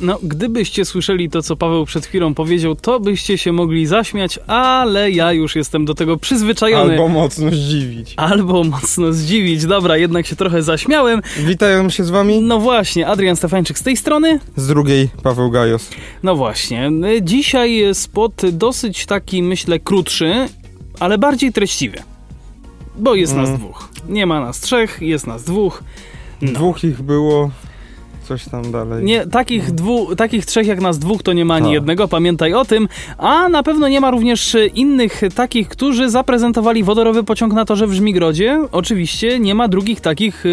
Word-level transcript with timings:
No, 0.00 0.18
gdybyście 0.22 0.84
słyszeli 0.84 1.30
to, 1.30 1.42
co 1.42 1.56
Paweł 1.56 1.84
przed 1.84 2.06
chwilą 2.06 2.34
powiedział, 2.34 2.74
to 2.74 3.00
byście 3.00 3.38
się 3.38 3.52
mogli 3.52 3.86
zaśmiać, 3.86 4.38
ale 4.46 5.10
ja 5.10 5.32
już 5.32 5.56
jestem 5.56 5.84
do 5.84 5.94
tego 5.94 6.16
przyzwyczajony. 6.16 6.92
Albo 6.92 7.08
mocno 7.08 7.50
zdziwić. 7.50 8.14
Albo 8.16 8.64
mocno 8.64 9.12
zdziwić. 9.12 9.66
Dobra, 9.66 9.96
jednak 9.96 10.26
się 10.26 10.36
trochę 10.36 10.62
zaśmiałem. 10.62 11.22
Witają 11.38 11.90
się 11.90 12.04
z 12.04 12.10
wami. 12.10 12.40
No 12.40 12.58
właśnie, 12.60 13.06
Adrian 13.06 13.36
Stefańczyk 13.36 13.78
z 13.78 13.82
tej 13.82 13.96
strony. 13.96 14.40
Z 14.56 14.66
drugiej 14.66 15.08
Paweł 15.22 15.50
Gajos. 15.50 15.90
No 16.22 16.36
właśnie, 16.36 16.90
dzisiaj 17.22 17.82
spot 17.92 18.42
dosyć 18.52 19.06
taki, 19.06 19.42
myślę, 19.42 19.78
krótszy, 19.78 20.48
ale 21.00 21.18
bardziej 21.18 21.52
treściwy. 21.52 21.98
Bo 22.98 23.14
jest 23.14 23.32
Mm. 23.32 23.44
nas 23.44 23.58
dwóch. 23.60 23.88
Nie 24.08 24.26
ma 24.26 24.40
nas 24.40 24.60
trzech, 24.60 24.98
jest 25.00 25.26
nas 25.26 25.44
dwóch. 25.44 25.82
No. 26.42 26.52
Dwóch 26.52 26.84
ich 26.84 27.02
było. 27.02 27.50
Coś 28.28 28.44
tam 28.44 28.72
dalej. 28.72 29.04
Nie, 29.04 29.26
takich, 29.26 29.70
dwu, 29.70 30.16
takich 30.16 30.46
trzech 30.46 30.66
jak 30.66 30.80
nas 30.80 30.98
dwóch 30.98 31.22
to 31.22 31.32
nie 31.32 31.44
ma 31.44 31.54
ani 31.54 31.66
Tak. 31.66 31.72
jednego, 31.72 32.08
pamiętaj 32.08 32.54
o 32.54 32.64
tym. 32.64 32.88
A 33.18 33.48
na 33.48 33.62
pewno 33.62 33.88
nie 33.88 34.00
ma 34.00 34.10
również 34.10 34.54
e, 34.54 34.66
innych 34.66 35.20
takich, 35.34 35.68
którzy 35.68 36.10
zaprezentowali 36.10 36.84
wodorowy 36.84 37.24
pociąg 37.24 37.52
na 37.52 37.64
torze 37.64 37.86
w 37.86 37.92
Żmigrodzie. 37.92 38.64
Oczywiście 38.72 39.38
nie 39.38 39.54
ma 39.54 39.68
drugich 39.68 40.00
takich 40.00 40.46
e, 40.46 40.48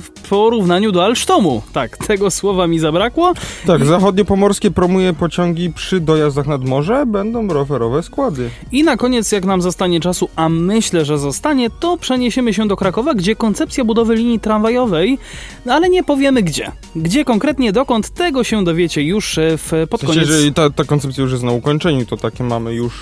w 0.00 0.10
porównaniu 0.28 0.92
do 0.92 1.04
Alsztomu. 1.04 1.62
Tak, 1.72 1.96
tego 2.06 2.30
słowa 2.30 2.66
mi 2.66 2.78
zabrakło. 2.78 3.32
Tak, 3.66 3.84
zachodniopomorskie 3.84 4.70
promuje 4.70 5.12
pociągi 5.12 5.72
przy 5.72 6.00
dojazdach 6.00 6.46
nad 6.46 6.64
morze. 6.64 7.06
Będą 7.06 7.48
rowerowe 7.48 8.02
składy. 8.02 8.50
I 8.72 8.84
na 8.84 8.96
koniec, 8.96 9.32
jak 9.32 9.44
nam 9.44 9.62
zostanie 9.62 10.00
czasu, 10.00 10.28
a 10.36 10.48
myślę, 10.48 11.04
że 11.04 11.18
zostanie, 11.18 11.70
to 11.70 11.96
przeniesiemy 11.96 12.54
się 12.54 12.68
do 12.68 12.76
Krakowa, 12.76 13.14
gdzie 13.14 13.36
koncepcja 13.36 13.84
budowy 13.84 14.14
linii 14.14 14.40
tramwajowej, 14.40 15.18
no 15.66 15.74
ale 15.74 15.88
nie 15.88 16.04
powiemy 16.04 16.42
gdzie. 16.42 16.72
Gdzie 17.04 17.24
konkretnie, 17.24 17.72
dokąd, 17.72 18.10
tego 18.10 18.44
się 18.44 18.64
dowiecie 18.64 19.02
już 19.02 19.38
e, 19.38 19.58
w, 19.58 19.72
pod 19.90 20.00
W 20.00 20.04
sensie, 20.04 20.14
koniec. 20.14 20.28
jeżeli 20.30 20.52
ta, 20.54 20.70
ta 20.70 20.84
koncepcja 20.84 21.22
już 21.22 21.32
jest 21.32 21.44
na 21.44 21.52
ukończeniu, 21.52 22.06
to 22.06 22.16
takie 22.16 22.44
mamy 22.44 22.74
już 22.74 22.94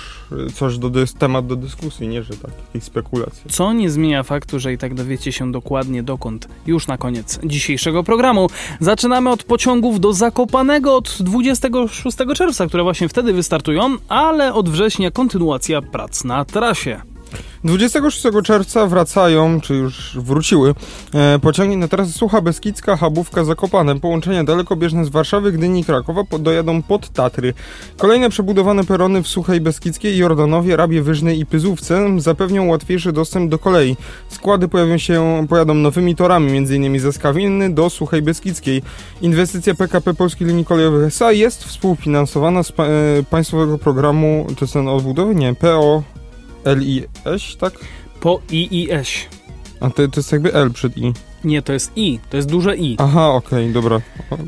y, 0.49 0.53
coś 0.53 0.77
do 0.77 0.89
dys- 0.89 1.17
temat 1.17 1.47
do 1.47 1.55
dyskusji, 1.55 2.07
nie, 2.07 2.23
że 2.23 2.33
tak, 2.33 2.51
jakieś 2.67 2.83
spekulacje. 2.83 3.41
Co 3.51 3.73
nie 3.73 3.89
zmienia 3.89 4.23
faktu, 4.23 4.59
że 4.59 4.73
i 4.73 4.77
tak 4.77 4.93
dowiecie 4.93 5.31
się 5.31 5.51
dokładnie 5.51 6.03
dokąd. 6.03 6.47
Już 6.67 6.87
na 6.87 6.97
koniec 6.97 7.39
dzisiejszego 7.43 8.03
programu. 8.03 8.47
Zaczynamy 8.79 9.29
od 9.29 9.43
pociągów 9.43 9.99
do 9.99 10.13
Zakopanego 10.13 10.95
od 10.95 11.17
26 11.19 12.17
czerwca, 12.35 12.67
które 12.67 12.83
właśnie 12.83 13.09
wtedy 13.09 13.33
wystartują, 13.33 13.97
ale 14.09 14.53
od 14.53 14.69
września 14.69 15.11
kontynuacja 15.11 15.81
prac 15.81 16.23
na 16.23 16.45
trasie. 16.45 17.01
26 17.63 18.23
czerwca 18.43 18.87
wracają, 18.87 19.61
czy 19.61 19.73
już 19.73 20.17
wróciły, 20.19 20.75
e, 21.13 21.39
pociągi 21.39 21.77
na 21.77 21.87
trasę 21.87 22.11
Sucha 22.11 22.41
Beskidzka, 22.41 22.97
Chabówka, 22.97 23.43
Zakopane. 23.43 23.99
Połączenia 23.99 24.43
dalekobieżne 24.43 25.05
z 25.05 25.09
Warszawy, 25.09 25.51
Gdyni 25.51 25.79
i 25.79 25.83
Krakowa 25.83 26.23
dojadą 26.39 26.81
pod 26.81 27.09
Tatry. 27.09 27.53
Kolejne 27.97 28.29
przebudowane 28.29 28.83
perony 28.83 29.23
w 29.23 29.27
Suchej 29.27 29.61
Beskidzkiej, 29.61 30.17
Jordanowie, 30.17 30.75
Rabie 30.75 31.01
Wyżnej 31.01 31.39
i 31.39 31.45
Pyzówce 31.45 32.09
zapewnią 32.17 32.67
łatwiejszy 32.67 33.11
dostęp 33.11 33.51
do 33.51 33.59
kolei. 33.59 33.97
Składy 34.29 34.67
pojawią 34.67 34.97
się, 34.97 35.45
pojadą 35.49 35.73
nowymi 35.73 36.15
torami, 36.15 36.57
m.in. 36.57 36.99
ze 36.99 37.13
Skawiny 37.13 37.73
do 37.73 37.89
Suchej 37.89 38.21
Beskidzkiej. 38.21 38.81
Inwestycja 39.21 39.75
PKP 39.75 40.13
Polskich 40.13 40.47
Linii 40.47 40.65
Kolejowych 40.65 41.07
S.A. 41.07 41.31
jest 41.31 41.63
współfinansowana 41.63 42.63
z 42.63 42.71
pa- 42.71 42.85
e, 42.85 42.89
państwowego 43.29 43.77
programu, 43.77 44.47
to 44.59 44.65
jest 44.65 44.73
ten 44.73 44.87
odbudowy? 44.87 45.35
Nie, 45.35 45.55
PO... 45.55 46.03
LIS, 46.65 47.57
tak? 47.59 47.73
Po 48.19 48.41
IIS. 48.51 49.09
A 49.81 49.89
to, 49.89 50.07
to 50.07 50.19
jest 50.19 50.31
jakby 50.31 50.53
L 50.53 50.71
przed 50.71 50.97
I. 50.97 51.13
Nie, 51.43 51.61
to 51.61 51.73
jest 51.73 51.91
I, 51.95 52.19
to 52.29 52.37
jest 52.37 52.49
duże 52.49 52.77
I. 52.77 52.95
Aha, 52.99 53.29
okej, 53.29 53.69
dobra. 53.71 54.01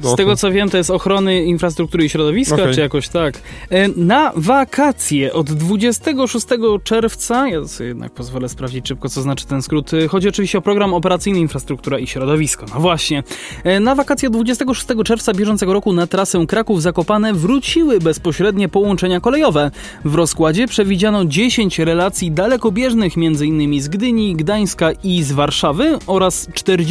O, 0.03 0.13
Z 0.13 0.15
tego 0.15 0.35
co 0.35 0.51
wiem, 0.51 0.69
to 0.69 0.77
jest 0.77 0.89
ochrony 0.89 1.43
infrastruktury 1.43 2.05
i 2.05 2.09
środowiska, 2.09 2.55
Okej. 2.55 2.73
czy 2.73 2.79
jakoś 2.81 3.07
tak. 3.09 3.41
E, 3.69 3.87
Na 3.87 4.31
wakacje 4.35 5.33
od 5.33 5.51
26 5.51 6.47
czerwca, 6.83 7.47
ja 7.47 7.67
sobie 7.67 7.87
jednak 7.87 8.11
pozwolę 8.11 8.49
sprawdzić 8.49 8.87
szybko, 8.87 9.09
co 9.09 9.21
znaczy 9.21 9.45
ten 9.45 9.61
skrót. 9.61 9.93
E, 9.93 10.07
Chodzi 10.07 10.29
oczywiście 10.29 10.57
o 10.57 10.61
program 10.61 10.93
operacyjny 10.93 11.39
Infrastruktura 11.39 11.99
i 11.99 12.07
Środowisko. 12.07 12.65
No 12.73 12.79
właśnie. 12.79 13.23
E, 13.63 13.79
Na 13.79 13.95
wakacje 13.95 14.29
26 14.29 14.85
czerwca 15.05 15.33
bieżącego 15.33 15.73
roku 15.73 15.93
na 15.93 16.07
trasę 16.07 16.39
Kraków-Zakopane 16.47 17.33
wróciły 17.33 17.99
bezpośrednie 17.99 18.69
połączenia 18.69 19.19
kolejowe. 19.19 19.71
W 20.05 20.15
rozkładzie 20.15 20.67
przewidziano 20.67 21.25
10 21.25 21.79
relacji 21.79 22.31
dalekobieżnych, 22.31 23.13
m.in. 23.17 23.81
z 23.81 23.87
Gdyni, 23.87 24.35
Gdańska 24.35 24.91
i 25.03 25.23
z 25.23 25.31
Warszawy 25.31 25.97
oraz 26.07 26.47
40 26.53 26.84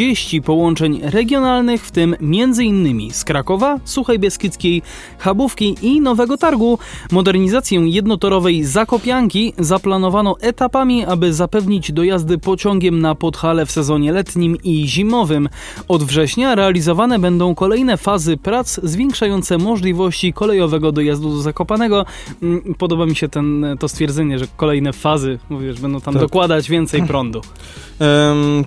połączeń 0.45 1.01
regionalnych, 1.03 1.87
w 1.87 1.91
tym 1.91 2.17
m.in. 2.21 3.11
z 3.13 3.25
Krakowa, 3.25 3.79
Suchej 3.85 4.19
Beskidzkiej, 4.19 4.83
Chabówki 5.19 5.77
i 5.83 6.01
Nowego 6.01 6.37
Targu. 6.37 6.79
Modernizację 7.13 7.81
jednotorowej 7.81 8.65
Zakopianki 8.65 9.53
zaplanowano 9.59 10.37
etapami, 10.41 11.05
aby 11.05 11.35
zapewnić 11.35 11.93
dojazdy 11.93 12.39
pociągiem 12.39 13.01
na 13.01 13.15
Podhale 13.15 13.67
w 13.67 13.71
sezonie 13.71 14.13
letnim 14.13 14.57
i 14.65 14.89
zimowym. 14.89 15.49
Od 15.89 16.03
września 16.05 16.55
realizowane 16.55 17.19
będą 17.19 17.55
kolejne 17.55 17.97
fazy 17.97 18.37
prac 18.37 18.81
zwiększające 18.83 19.59
możliwości 19.59 20.33
kolejowego 20.33 20.93
dojazdu 20.93 21.31
do 21.31 21.43
Zakopanego. 21.43 22.05
Mm, 22.43 22.75
Podoba 22.79 23.07
mi 23.07 23.17
się 23.17 23.29
ten, 23.29 23.67
to 23.81 23.89
stwierdzenie, 23.89 24.39
że 24.39 24.47
kolejne 24.57 24.93
fazy, 24.93 25.39
mówisz, 25.51 25.81
będą 25.81 26.01
tam 26.01 26.15
Tak. 26.15 26.23
dokładać 26.23 26.71
więcej 26.71 27.03
prądu. 27.09 27.41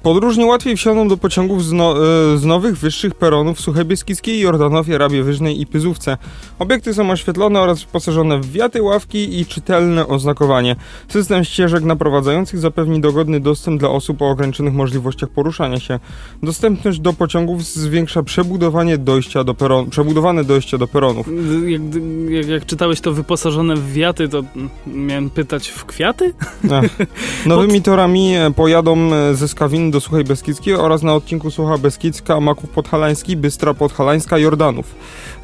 Podróżni 0.03 0.45
łatwiej 0.45 0.77
wsiądą 0.77 1.07
do 1.07 1.16
pociągów 1.17 1.65
z, 1.65 1.71
no, 1.71 1.95
e, 2.33 2.37
z 2.37 2.45
nowych, 2.45 2.77
wyższych 2.77 3.15
peronów 3.15 3.57
w 3.57 3.61
Suchej 3.61 3.85
Beskidzkiej, 3.85 4.39
Jordanowie, 4.39 4.97
Rabie 4.97 5.23
Wyżnej 5.23 5.61
i 5.61 5.65
Pyzówce. 5.65 6.17
Obiekty 6.59 6.93
są 6.93 7.11
oświetlone 7.11 7.59
oraz 7.59 7.83
wyposażone 7.83 8.39
w 8.39 8.51
wiaty, 8.51 8.81
ławki 8.81 9.39
i 9.39 9.45
czytelne 9.45 10.07
oznakowanie. 10.07 10.75
System 11.07 11.43
ścieżek 11.43 11.83
naprowadzających 11.83 12.59
zapewni 12.59 13.01
dogodny 13.01 13.39
dostęp 13.39 13.79
dla 13.79 13.89
osób 13.89 14.21
o 14.21 14.29
ograniczonych 14.29 14.73
możliwościach 14.73 15.29
poruszania 15.29 15.79
się. 15.79 15.99
Dostępność 16.43 16.99
do 16.99 17.13
pociągów 17.13 17.63
zwiększa 17.63 18.23
przebudowanie 18.23 18.97
dojścia 18.97 19.43
do 19.43 19.53
peron, 19.53 19.89
przebudowane 19.89 20.43
dojścia 20.43 20.77
do 20.77 20.87
peronów. 20.87 21.27
Jak, 21.67 21.81
jak, 22.29 22.47
jak 22.47 22.65
czytałeś 22.65 23.01
to 23.01 23.11
wyposażone 23.11 23.75
w 23.75 23.93
wiaty, 23.93 24.29
to 24.29 24.43
miałem 24.87 25.29
pytać 25.29 25.67
w 25.67 25.85
kwiaty? 25.85 26.33
Ach. 26.71 26.85
Nowymi 27.45 27.81
torami 27.81 28.35
e, 28.35 28.51
pojadą 28.51 29.13
e, 29.13 29.35
ze 29.35 29.47
Skawin 29.47 29.91
do 29.91 30.01
Suchej 30.01 30.23
Beskidzkiej 30.23 30.73
oraz 30.73 31.03
na 31.07 31.13
odcinku 31.13 31.51
Sucha 31.51 31.77
Beskidzka, 31.77 32.39
Maków 32.39 32.69
Podhalański, 32.69 33.37
Bystra 33.37 33.73
Podhalańska, 33.73 34.37
Jordanów. 34.37 34.95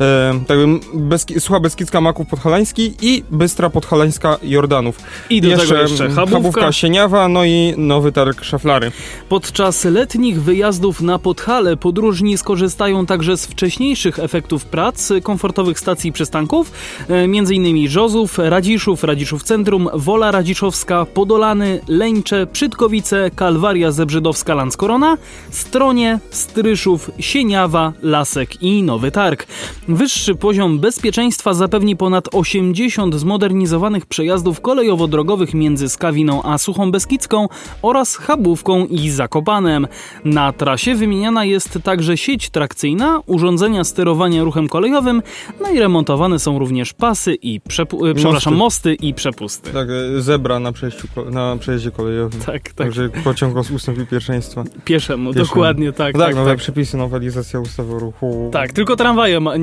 E, 0.01 0.39
tak 0.47 0.57
bym, 0.57 0.79
Beski, 0.93 1.39
Sucha 1.39 1.59
Beskidzka, 1.59 2.01
Maków 2.01 2.27
Podhalański 2.27 2.93
i 3.01 3.23
Bystra 3.31 3.69
Podhalańska, 3.69 4.37
Jordanów. 4.43 4.97
I 5.29 5.41
do 5.41 5.57
tego 5.57 5.75
jeszcze 5.75 6.05
mm, 6.05 6.15
Chabówka. 6.15 6.71
Sieniawa, 6.71 7.27
no 7.27 7.45
i 7.45 7.73
Nowy 7.77 8.11
Targ 8.11 8.43
Szaflary. 8.43 8.91
Podczas 9.29 9.85
letnich 9.85 10.41
wyjazdów 10.41 11.01
na 11.01 11.19
Podhale 11.19 11.77
podróżni 11.77 12.37
skorzystają 12.37 13.05
także 13.05 13.37
z 13.37 13.45
wcześniejszych 13.45 14.19
efektów 14.19 14.65
prac 14.65 15.09
komfortowych 15.23 15.79
stacji 15.79 16.11
przystanków, 16.11 16.71
e, 17.09 17.13
m.in. 17.13 17.87
Żozów, 17.87 18.37
Radziszów, 18.37 19.03
Radziszów 19.03 19.43
Centrum, 19.43 19.89
Wola 19.93 20.31
Radziszowska, 20.31 21.05
Podolany, 21.05 21.79
Leńcze, 21.87 22.47
Przytkowice, 22.47 23.31
Kalwaria 23.35 23.91
Zebrzydowska 23.91 24.55
Lanskorona, 24.55 25.17
Stronie, 25.53 26.19
Stryszów, 26.29 27.11
Sieniawa, 27.19 27.93
Lasek 28.01 28.61
i 28.61 28.83
Nowy 28.83 29.11
Targ. 29.11 29.47
Wyższy 29.87 30.35
poziom 30.35 30.79
bezpieczeństwa 30.79 31.53
zapewni 31.53 31.95
ponad 31.95 32.29
80 32.31 33.15
zmodernizowanych 33.15 34.05
przejazdów 34.05 34.61
kolejowo-drogowych 34.61 35.53
między 35.53 35.89
Skawiną 35.89 36.43
a 36.43 36.57
Suchą 36.57 36.91
Beskidzką 36.91 37.47
oraz 37.81 38.15
Chabówką 38.15 38.85
i 38.85 39.09
Zakopanem. 39.09 39.87
Na 40.25 40.53
trasie 40.53 40.95
wymieniana 40.95 41.45
jest 41.45 41.79
także 41.83 42.17
sieć 42.17 42.49
trakcyjna, 42.49 43.21
urządzenia 43.25 43.83
sterowania 43.83 44.43
ruchem 44.43 44.67
kolejowym, 44.67 45.21
no 45.61 45.71
i 45.71 45.79
remontowane 45.79 46.39
są 46.39 46.59
również 46.59 46.93
pasy 46.93 47.33
i 47.41 47.61
przepu- 47.61 48.07
e, 48.09 48.13
przepraszam, 48.13 48.55
mosty 48.55 48.93
i 48.93 49.13
przepusty. 49.13 49.73
Tak, 49.73 49.87
e, 49.89 50.21
zebra 50.21 50.59
na, 50.59 50.71
przejściu, 50.71 51.07
na 51.31 51.57
przejeździe 51.59 51.91
kolejowym. 51.91 52.39
Tak, 52.39 52.63
tak, 52.63 52.73
Także 52.73 53.09
pociąg 53.23 53.57
ustąpi 53.75 54.05
pierwszeństwa. 54.05 54.63
Pieszemu, 54.85 55.33
Dokładnie, 55.47 55.93
tak. 55.93 56.13
No 56.13 56.19
tak, 56.19 56.27
tak, 56.27 56.35
nowe 56.35 56.51
tak. 56.51 56.59
przepisy, 56.59 56.97
nowelizacja 56.97 57.59
ustawy 57.59 57.95
o 57.95 57.99
ruchu. 57.99 58.49
Tak, 58.51 58.71
tylko 58.71 58.95
tramwaje 58.95 59.39
ma, 59.39 59.53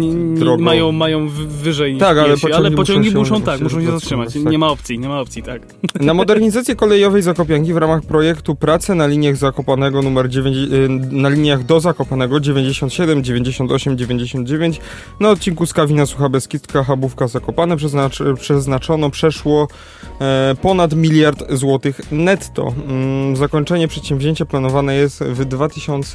mają, 0.58 0.92
mają 0.92 1.28
wyżej 1.48 1.98
Tak, 1.98 2.18
ale 2.18 2.34
piesi, 2.34 2.52
ale 2.52 2.70
pociągi 2.70 2.76
pociągi 2.76 3.18
muszą 3.18 3.34
muszą, 3.34 3.44
tak, 3.44 3.60
muszą 3.60 3.80
się 3.80 3.90
zatrzymać, 3.90 4.34
tak. 4.34 4.52
Nie 4.52 4.58
ma 4.58 4.68
opcji, 4.68 4.98
nie 4.98 5.08
ma 5.08 5.20
opcji, 5.20 5.42
tak. 5.42 5.62
Na 6.00 6.14
modernizację 6.14 6.76
kolejowej 6.76 7.22
Zakopianki 7.22 7.74
w 7.74 7.76
ramach 7.76 8.02
projektu 8.02 8.54
prace 8.54 8.94
na 8.94 9.06
liniach 9.06 9.36
Zakopanego 9.36 10.02
numer 10.02 10.28
9, 10.28 10.56
y, 10.56 10.88
na 11.10 11.28
liniach 11.28 11.64
do 11.64 11.80
Zakopanego 11.80 12.40
97, 12.40 13.24
98, 13.24 13.98
99 13.98 14.80
na 15.20 15.30
odcinku 15.30 15.66
Skawina 15.66 16.06
Sucha 16.06 16.28
Beskidzka, 16.28 16.84
Chabówka 16.84 17.28
Zakopane 17.28 17.76
przeznacz, 17.76 18.18
przeznaczono 18.40 19.10
przeszło 19.10 19.68
e, 20.20 20.54
ponad 20.62 20.94
miliard 20.94 21.52
złotych 21.52 22.00
netto. 22.12 22.74
Mm, 22.88 23.36
zakończenie 23.36 23.88
przedsięwzięcia 23.88 24.46
planowane 24.46 24.94
jest 24.94 25.24
w 25.24 25.44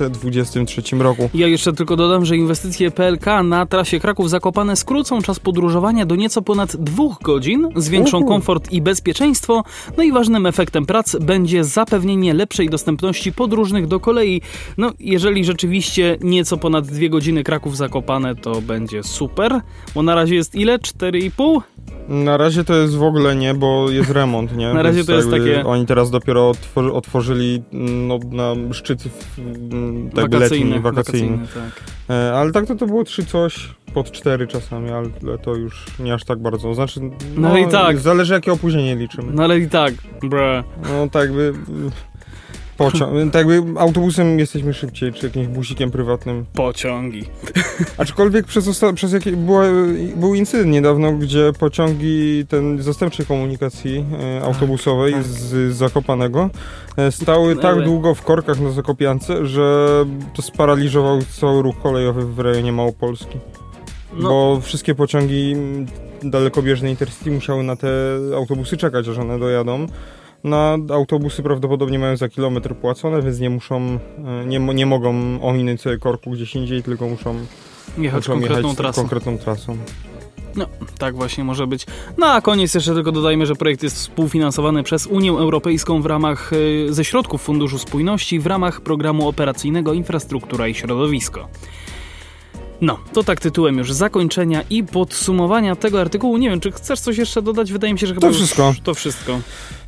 2023 0.10 0.96
roku. 0.96 1.30
Ja 1.34 1.48
jeszcze 1.48 1.74
tylko 1.74 1.96
dodam, 1.96 2.26
że 2.26 2.38
inwestycje 2.38 2.92
PLK 2.92 3.26
na 3.44 3.66
trasie 3.66 4.00
Kraków-Zakopane 4.00 4.76
skrócą 4.76 5.22
czas 5.22 5.40
podróżowania 5.40 6.06
do 6.06 6.16
nieco 6.16 6.42
ponad 6.42 6.76
dwóch 6.76 7.18
godzin, 7.22 7.70
zwiększą 7.76 8.18
Uhu. 8.18 8.28
komfort 8.28 8.72
i 8.72 8.82
bezpieczeństwo, 8.82 9.64
no 9.98 10.04
i 10.04 10.12
ważnym 10.12 10.46
efektem 10.46 10.86
prac 10.86 11.16
będzie 11.16 11.64
zapewnienie 11.64 12.34
lepszej 12.34 12.70
dostępności 12.70 13.32
podróżnych 13.32 13.88
do 13.88 14.00
kolei. 14.00 14.42
No, 14.78 14.92
jeżeli 15.00 15.46
rzeczywiście 15.46 16.18
nieco 16.22 16.58
ponad 16.58 16.88
dwie 16.88 17.10
godziny 17.10 17.44
Kraków-Zakopane, 17.44 18.36
to 18.36 18.62
będzie 18.62 19.04
super, 19.04 19.62
bo 19.96 20.04
na 20.04 20.16
razie 20.16 20.36
jest 20.36 20.56
ile? 20.56 20.80
4,5? 20.80 21.62
Na 22.10 22.38
razie 22.38 22.64
to 22.64 22.76
jest 22.76 22.96
w 22.96 23.04
ogóle 23.04 23.36
nie, 23.36 23.54
bo 23.54 23.90
jest 23.90 24.10
remont, 24.12 24.58
nie? 24.58 24.74
Na 24.74 24.82
razie 24.84 24.96
Więc 24.96 25.08
to 25.08 25.14
jest 25.14 25.30
takie- 25.32 25.66
Oni 25.66 25.86
teraz 25.86 26.12
dopiero 26.12 26.50
otworzy, 26.50 26.94
otworzyli 26.94 27.64
mm, 27.74 28.08
no, 28.08 28.20
na 28.32 28.74
szczyt 28.74 29.04
w- 29.04 29.36
tak 30.16 30.22
jakby 30.22 30.40
letni, 30.40 30.80
wakacyjny. 30.80 31.38
tak. 31.38 31.84
E, 32.10 32.34
ale 32.34 32.52
tak 32.52 32.66
to 32.66 32.76
to 32.76 32.86
było 32.88 33.04
trzy 33.04 33.26
coś 33.26 33.70
pod 33.94 34.12
cztery 34.12 34.48
czasami, 34.48 34.90
ale 34.92 35.10
to 35.44 35.56
już 35.56 35.86
nie 36.00 36.14
aż 36.14 36.24
tak 36.24 36.40
bardzo. 36.40 36.74
Znaczy, 36.74 37.00
no, 37.02 37.10
No 37.50 37.58
i 37.58 37.68
tak. 37.68 38.00
Zależy 38.00 38.34
jakie 38.34 38.52
opóźnienie 38.52 38.96
liczymy. 38.96 39.32
No 39.34 39.44
ale 39.44 39.60
i 39.60 39.70
tak, 39.70 39.94
bruh. 40.22 40.64
No 40.84 41.08
tak 41.12 41.22
jakby... 41.24 41.54
Pociąg, 42.78 43.12
tak 43.34 43.48
jakby 43.48 43.80
autobusem 43.80 44.40
jesteśmy 44.40 44.74
szybciej, 44.74 45.14
czy 45.14 45.26
jakimś 45.26 45.48
busikiem 45.48 45.92
prywatnym. 45.92 46.46
Pociągi. 46.54 47.24
Aczkolwiek 47.98 48.46
przez, 48.46 48.68
osta- 48.68 48.94
przez 48.94 49.14
jakie, 49.14 49.32
była, 49.32 49.64
był 50.16 50.36
incydent 50.36 50.72
niedawno, 50.72 51.12
gdzie 51.12 51.52
pociągi 51.60 52.46
ten 52.50 52.82
zastępczej 52.82 53.26
komunikacji 53.26 54.06
e, 54.20 54.42
autobusowej 54.42 55.14
tak. 55.14 55.24
z 55.24 55.76
Zakopanego 55.76 56.50
e, 56.98 57.12
stały 57.12 57.56
tak 57.56 57.84
długo 57.84 58.16
w 58.16 58.22
korkach 58.22 58.60
na 58.60 58.72
Zakopiance, 58.72 59.46
że 59.46 59.88
to 60.34 60.42
sparaliżował 60.42 61.22
cały 61.22 61.62
ruch 61.62 61.76
kolejowy 61.84 62.26
w 62.26 62.40
rejonie 62.40 62.72
Małopolski. 62.72 63.38
No. 64.14 64.30
Bo 64.30 64.62
wszystkie 64.62 64.96
pociągi 64.96 65.52
mm, 65.52 65.86
dalekobieżne 66.24 66.90
Intercity 66.90 67.32
musiały 67.32 67.64
na 67.64 67.76
te 67.76 67.88
autobusy 68.36 68.78
czekać, 68.78 69.08
aż 69.08 69.18
one 69.18 69.40
dojadą. 69.40 69.88
Na 70.46 70.78
autobusy 70.94 71.44
prawdopodobnie 71.44 72.00
mają 72.00 72.18
za 72.18 72.30
kilometr 72.30 72.76
płacone, 72.76 73.22
więc 73.22 73.40
nie 73.40 73.50
muszą, 73.50 74.00
e, 74.26 74.46
nie, 74.46 74.60
nie 74.60 74.86
mogą 74.86 75.42
ominąć 75.42 75.82
sobie 75.82 75.98
korku 75.98 76.32
gdzieś 76.32 76.56
indziej, 76.56 76.84
tylko 76.84 77.08
muszą 77.08 77.36
Jechać 77.98 78.28
muszą 78.28 78.34
konkretną 78.34 78.70
jechać 78.70 78.78
trasą. 78.78 79.02
konkretną 79.02 79.38
trasą. 79.38 79.78
No, 80.56 80.66
tak 80.98 81.16
właśnie 81.16 81.44
może 81.44 81.68
być. 81.68 81.86
No 82.18 82.28
a 82.28 82.42
koniec 82.42 82.74
jeszcze 82.76 82.94
tylko 82.94 83.12
dodajmy, 83.12 83.46
że 83.46 83.56
projekt 83.56 83.84
jest 83.84 83.96
współfinansowany 83.96 84.84
przez 84.84 85.08
Unię 85.08 85.32
Europejską 85.32 86.02
w 86.02 86.06
ramach 86.06 86.54
y, 86.54 86.88
ze 86.90 87.06
środków 87.06 87.42
Funduszu 87.42 87.78
Spójności 87.78 88.40
w 88.40 88.46
ramach 88.46 88.82
programu 88.82 89.28
operacyjnego 89.28 89.94
Infrastruktura 89.94 90.68
i 90.68 90.74
Środowisko. 90.74 91.48
No, 92.82 92.98
to 93.14 93.24
tak 93.24 93.40
tytułem 93.40 93.78
już 93.78 93.94
zakończenia 93.94 94.62
i 94.70 94.84
podsumowania 94.84 95.76
tego 95.76 96.02
artykułu. 96.02 96.38
Nie 96.38 96.50
wiem, 96.50 96.60
czy 96.60 96.72
chcesz 96.72 97.00
coś 97.00 97.18
jeszcze 97.18 97.42
dodać? 97.42 97.72
Wydaje 97.72 97.94
mi 97.94 98.00
się, 98.00 98.08
że 98.08 98.14
chyba 98.14 98.28
już 98.28 98.36
wszystko. 98.38 98.74
To 98.84 98.94
wszystko. 98.94 99.40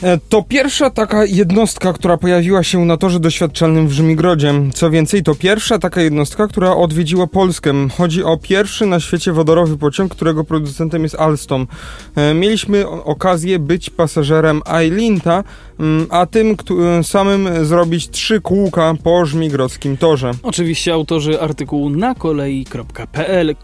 E, 0.03 0.19
To 0.29 0.43
pierwsza 0.43 0.89
taka 0.89 1.25
jednostka, 1.25 1.93
która 1.93 2.17
pojawiła 2.17 2.63
się 2.63 2.85
na 2.85 2.97
torze 2.97 3.19
doświadczalnym 3.19 3.87
w 3.87 3.91
Żmigrodzie. 3.91 4.53
Co 4.73 4.89
więcej, 4.89 5.23
to 5.23 5.35
pierwsza 5.35 5.79
taka 5.79 6.01
jednostka, 6.01 6.47
która 6.47 6.75
odwiedziła 6.75 7.27
Polskę. 7.27 7.73
Chodzi 7.97 8.23
o 8.23 8.37
pierwszy 8.37 8.85
na 8.85 8.99
świecie 8.99 9.31
wodorowy 9.31 9.77
pociąg, 9.77 10.11
którego 10.11 10.43
producentem 10.43 11.03
jest 11.03 11.15
Alstom. 11.15 11.67
E, 12.15 12.33
Mieliśmy 12.33 12.87
okazję 12.89 13.59
być 13.59 13.89
pasażerem 13.89 14.61
Eilinta, 14.65 15.33
mm, 15.33 15.43
a 16.09 16.25
tym 16.25 16.55
któ- 16.55 16.77
samym 17.03 17.65
zrobić 17.65 18.09
trzy 18.09 18.41
kółka 18.41 18.93
po 19.03 19.25
żmigrodzkim 19.25 19.97
torze. 19.97 20.31
Oczywiście 20.43 20.93
autorzy 20.93 21.41
artykułu 21.41 21.89
na 21.89 22.15
kolei.pl. 22.15 23.55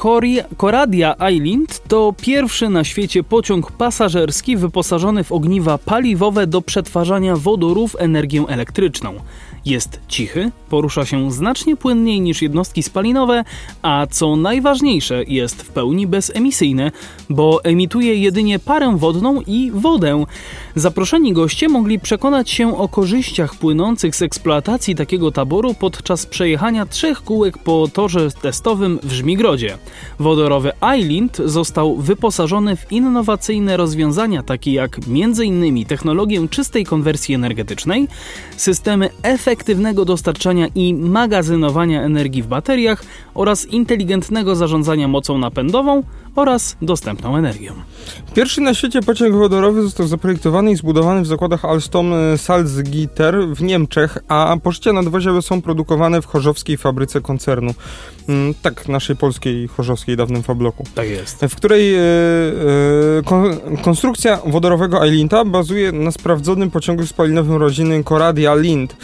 Coradia 0.58 1.16
Island 1.32 1.82
to 1.88 2.14
pierwszy 2.22 2.70
na 2.70 2.84
świecie 2.84 3.24
pociąg 3.24 3.72
pasażerski 3.72 4.58
wyposażony 4.58 5.24
w 5.24 5.32
ogniwa 5.32 5.78
paliwowe 5.78 6.48
do 6.48 6.62
przetwarzania 6.62 7.36
wodoru 7.36 7.88
w 7.88 7.96
energię 8.00 8.44
elektryczną. 8.48 9.14
Jest 9.66 10.00
cichy, 10.08 10.52
porusza 10.70 11.06
się 11.06 11.32
znacznie 11.32 11.76
płynniej 11.76 12.22
niż 12.22 12.42
jednostki 12.42 12.84
spalinowe, 12.84 13.44
a 13.82 14.08
co 14.12 14.36
najważniejsze, 14.36 15.24
jest 15.28 15.62
w 15.62 15.70
pełni 15.70 16.08
bezemisyjny, 16.08 16.92
bo 17.30 17.64
emituje 17.64 18.16
jedynie 18.16 18.60
parę 18.60 18.98
wodną 18.98 19.42
i 19.48 19.72
wodę. 19.74 20.26
Zaproszeni 20.76 21.34
goście 21.34 21.70
mogli 21.70 22.00
przekonać 22.00 22.50
się 22.50 22.78
o 22.78 22.88
korzyściach 22.88 23.56
płynących 23.56 24.16
z 24.16 24.22
eksploatacji 24.22 24.96
takiego 24.96 25.32
taboru 25.32 25.74
podczas 25.74 26.26
przejechania 26.26 26.86
trzech 26.86 27.24
kółek 27.24 27.58
po 27.58 27.88
torze 27.94 28.32
testowym 28.32 29.00
w 29.04 29.12
Żmigrodzie. 29.12 29.78
Wodorowy 30.20 30.72
Island 31.00 31.38
został 31.46 31.96
wyposażony 31.96 32.76
w 32.76 32.92
innowacyjne 32.92 33.78
rozwiązania 33.78 34.44
takie 34.44 34.74
jak 34.74 35.00
m.in. 35.08 35.86
technologię 35.86 36.48
czystej 36.50 36.86
konwersji 36.86 37.36
energetycznej, 37.36 38.08
systemy 38.58 39.10
efektywnego 39.54 40.06
dostarczania 40.06 40.68
i 40.76 40.94
magazynowania 40.94 42.02
energii 42.02 42.44
w 42.44 42.48
bateriach 42.48 43.04
oraz 43.34 43.66
inteligentnego 43.66 44.56
zarządzania 44.56 45.08
mocą 45.08 45.38
napędową 45.38 46.04
oraz 46.36 46.78
dostępną 46.82 47.38
energią. 47.38 47.74
Pierwszy 48.34 48.62
na 48.62 48.74
świecie 48.74 49.02
pociąg 49.02 49.36
wodorowy 49.36 49.82
został 49.82 50.08
zaprojektowany 50.08 50.72
i 50.72 50.76
zbudowany 50.76 51.22
w 51.22 51.28
zakładach 51.28 51.66
Alstom 51.66 52.14
e, 52.14 52.38
Salzgitter 52.38 53.36
w 53.48 53.62
Niemczech, 53.62 54.18
a 54.28 54.58
poszcie 54.64 54.94
nadwoziowe 54.94 55.42
są 55.42 55.62
produkowane 55.62 56.22
w 56.22 56.26
chorzowskiej 56.26 56.78
fabryce 56.78 57.22
koncernu. 57.22 57.74
Mm, 58.30 58.54
Tak, 58.62 58.88
naszej 58.88 59.16
polskiej, 59.16 59.68
chorzowskiej 59.68 60.18
dawnym 60.18 60.44
fabloku. 60.44 60.84
Tak 60.96 61.10
jest. 61.10 61.46
w 61.50 61.56
której 61.56 61.96
e, 61.96 62.00
kon, 63.26 63.58
konstrukcja 63.82 64.40
wodorowego 64.46 65.04
Eilinta 65.04 65.46
bazuje 65.46 65.92
na 65.92 66.12
sprawdzonym 66.12 66.72
pociągu 66.72 67.06
spalinowym 67.06 67.56
rodziny 67.56 68.04
Coradia 68.04 68.56
Lind. 68.56 68.98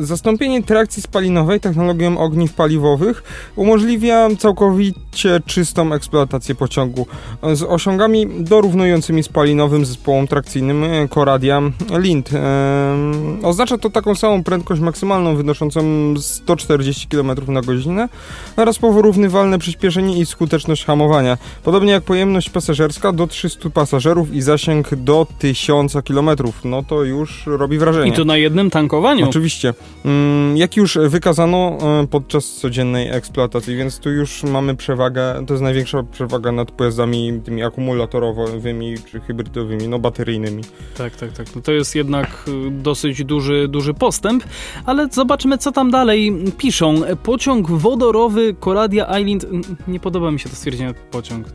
Zastąpienie 0.00 0.62
trakcji 0.62 1.02
spalinowej 1.02 1.60
technologią 1.60 2.18
ogniw 2.18 2.52
paliwowych 2.52 3.22
umożliwia 3.56 4.28
całkowicie 4.38 5.40
czystą 5.46 5.92
eksploatację 5.92 6.33
pociągu 6.58 7.06
z 7.52 7.62
osiągami 7.62 8.26
dorównującymi 8.38 9.22
spalinowym 9.22 9.84
zespołom 9.84 10.26
trakcyjnym 10.26 10.84
e, 10.84 11.08
Coradia 11.08 11.62
Lind. 11.98 12.30
E, 12.32 12.96
oznacza 13.42 13.78
to 13.78 13.90
taką 13.90 14.14
samą 14.14 14.44
prędkość 14.44 14.80
maksymalną 14.80 15.36
wynoszącą 15.36 15.80
140 16.18 17.08
km 17.08 17.32
na 17.48 17.60
godzinę 17.60 18.08
oraz 18.56 18.78
porównywalne 18.78 19.58
przyspieszenie 19.58 20.18
i 20.18 20.26
skuteczność 20.26 20.84
hamowania. 20.84 21.38
Podobnie 21.62 21.92
jak 21.92 22.02
pojemność 22.02 22.50
pasażerska 22.50 23.12
do 23.12 23.26
300 23.26 23.70
pasażerów 23.70 24.34
i 24.34 24.42
zasięg 24.42 24.94
do 24.94 25.26
1000 25.38 25.96
km. 26.08 26.30
No 26.64 26.82
to 26.82 27.04
już 27.04 27.42
robi 27.46 27.78
wrażenie. 27.78 28.10
I 28.10 28.12
to 28.12 28.24
na 28.24 28.36
jednym 28.36 28.70
tankowaniu. 28.70 29.28
Oczywiście. 29.28 29.74
Mm, 30.04 30.56
Jak 30.56 30.76
już 30.76 30.98
wykazano 31.08 31.78
e, 32.02 32.06
podczas 32.06 32.50
codziennej 32.50 33.08
eksploatacji, 33.08 33.76
więc 33.76 33.98
tu 33.98 34.10
już 34.10 34.42
mamy 34.42 34.76
przewagę, 34.76 35.44
to 35.46 35.54
jest 35.54 35.62
największa 35.62 36.02
przewaga 36.26 36.52
nad 36.52 36.70
pojazdami 36.70 37.40
tymi 37.44 37.62
akumulatorowymi 37.62 38.94
czy 39.10 39.20
hybrydowymi, 39.20 39.88
no 39.88 39.98
bateryjnymi. 39.98 40.62
Tak, 40.98 41.16
tak, 41.16 41.32
tak. 41.32 41.46
No 41.56 41.62
to 41.62 41.72
jest 41.72 41.94
jednak 41.94 42.44
y, 42.48 42.70
dosyć 42.70 43.24
duży, 43.24 43.68
duży 43.68 43.94
postęp, 43.94 44.44
ale 44.86 45.08
zobaczmy, 45.12 45.58
co 45.58 45.72
tam 45.72 45.90
dalej 45.90 46.32
piszą. 46.58 46.94
Pociąg 47.22 47.70
wodorowy 47.70 48.56
Coradia 48.60 49.18
Island. 49.18 49.46
Nie 49.88 50.00
podoba 50.00 50.30
mi 50.30 50.40
się 50.40 50.48
to 50.48 50.56
stwierdzenie 50.56 50.94
pociąg. 51.10 51.46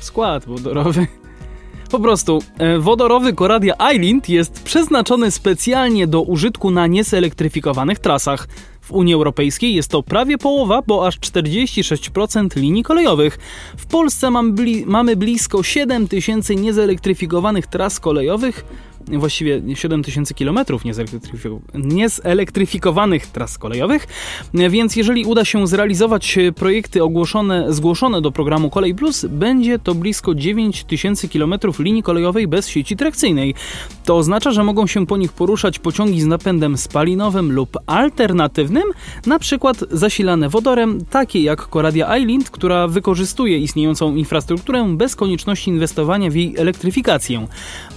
Skład 0.00 0.44
wodorowy. 0.44 1.06
Po 1.90 1.98
prostu, 1.98 2.42
e, 2.58 2.78
wodorowy 2.78 3.32
Coradia 3.32 3.74
Island 3.94 4.28
jest 4.28 4.62
przeznaczony 4.62 5.30
specjalnie 5.30 6.06
do 6.06 6.22
użytku 6.22 6.70
na 6.70 6.86
nieselektryfikowanych 6.86 7.98
trasach. 7.98 8.48
W 8.88 8.92
Unii 8.92 9.14
Europejskiej 9.14 9.74
jest 9.74 9.90
to 9.90 10.02
prawie 10.02 10.38
połowa, 10.38 10.82
bo 10.86 11.06
aż 11.06 11.18
46% 11.18 12.56
linii 12.56 12.82
kolejowych. 12.82 13.38
W 13.76 13.86
Polsce 13.86 14.30
mam 14.30 14.54
bli- 14.54 14.86
mamy 14.86 15.16
blisko 15.16 15.62
7 15.62 16.08
tysięcy 16.08 16.56
niezelektryfikowanych 16.56 17.66
tras 17.66 18.00
kolejowych, 18.00 18.64
właściwie 19.12 19.62
7 19.74 20.02
tysięcy 20.02 20.34
kilometrów 20.34 20.82
niezelektryfikowanych 21.74 23.26
tras 23.26 23.58
kolejowych, 23.58 24.06
więc 24.54 24.96
jeżeli 24.96 25.24
uda 25.24 25.44
się 25.44 25.66
zrealizować 25.66 26.38
projekty 26.56 27.02
ogłoszone, 27.02 27.72
zgłoszone 27.72 28.20
do 28.20 28.32
programu 28.32 28.70
Kolej 28.70 28.94
Plus, 28.94 29.26
będzie 29.30 29.78
to 29.78 29.94
blisko 29.94 30.34
9 30.34 30.84
tysięcy 30.84 31.28
kilometrów 31.28 31.78
linii 31.80 32.02
kolejowej 32.02 32.48
bez 32.48 32.68
sieci 32.68 32.96
trakcyjnej. 32.96 33.54
To 34.04 34.16
oznacza, 34.16 34.50
że 34.50 34.64
mogą 34.64 34.86
się 34.86 35.06
po 35.06 35.16
nich 35.16 35.32
poruszać 35.32 35.78
pociągi 35.78 36.20
z 36.20 36.26
napędem 36.26 36.78
spalinowym 36.78 37.52
lub 37.52 37.78
alternatywnym, 37.86 38.84
na 39.26 39.38
przykład 39.38 39.76
zasilane 39.90 40.48
wodorem, 40.48 41.04
takie 41.10 41.42
jak 41.42 41.68
Coradia 41.68 42.16
Island, 42.16 42.50
która 42.50 42.88
wykorzystuje 42.88 43.58
istniejącą 43.58 44.16
infrastrukturę 44.16 44.96
bez 44.96 45.16
konieczności 45.16 45.70
inwestowania 45.70 46.30
w 46.30 46.34
jej 46.34 46.54
elektryfikację. 46.56 47.46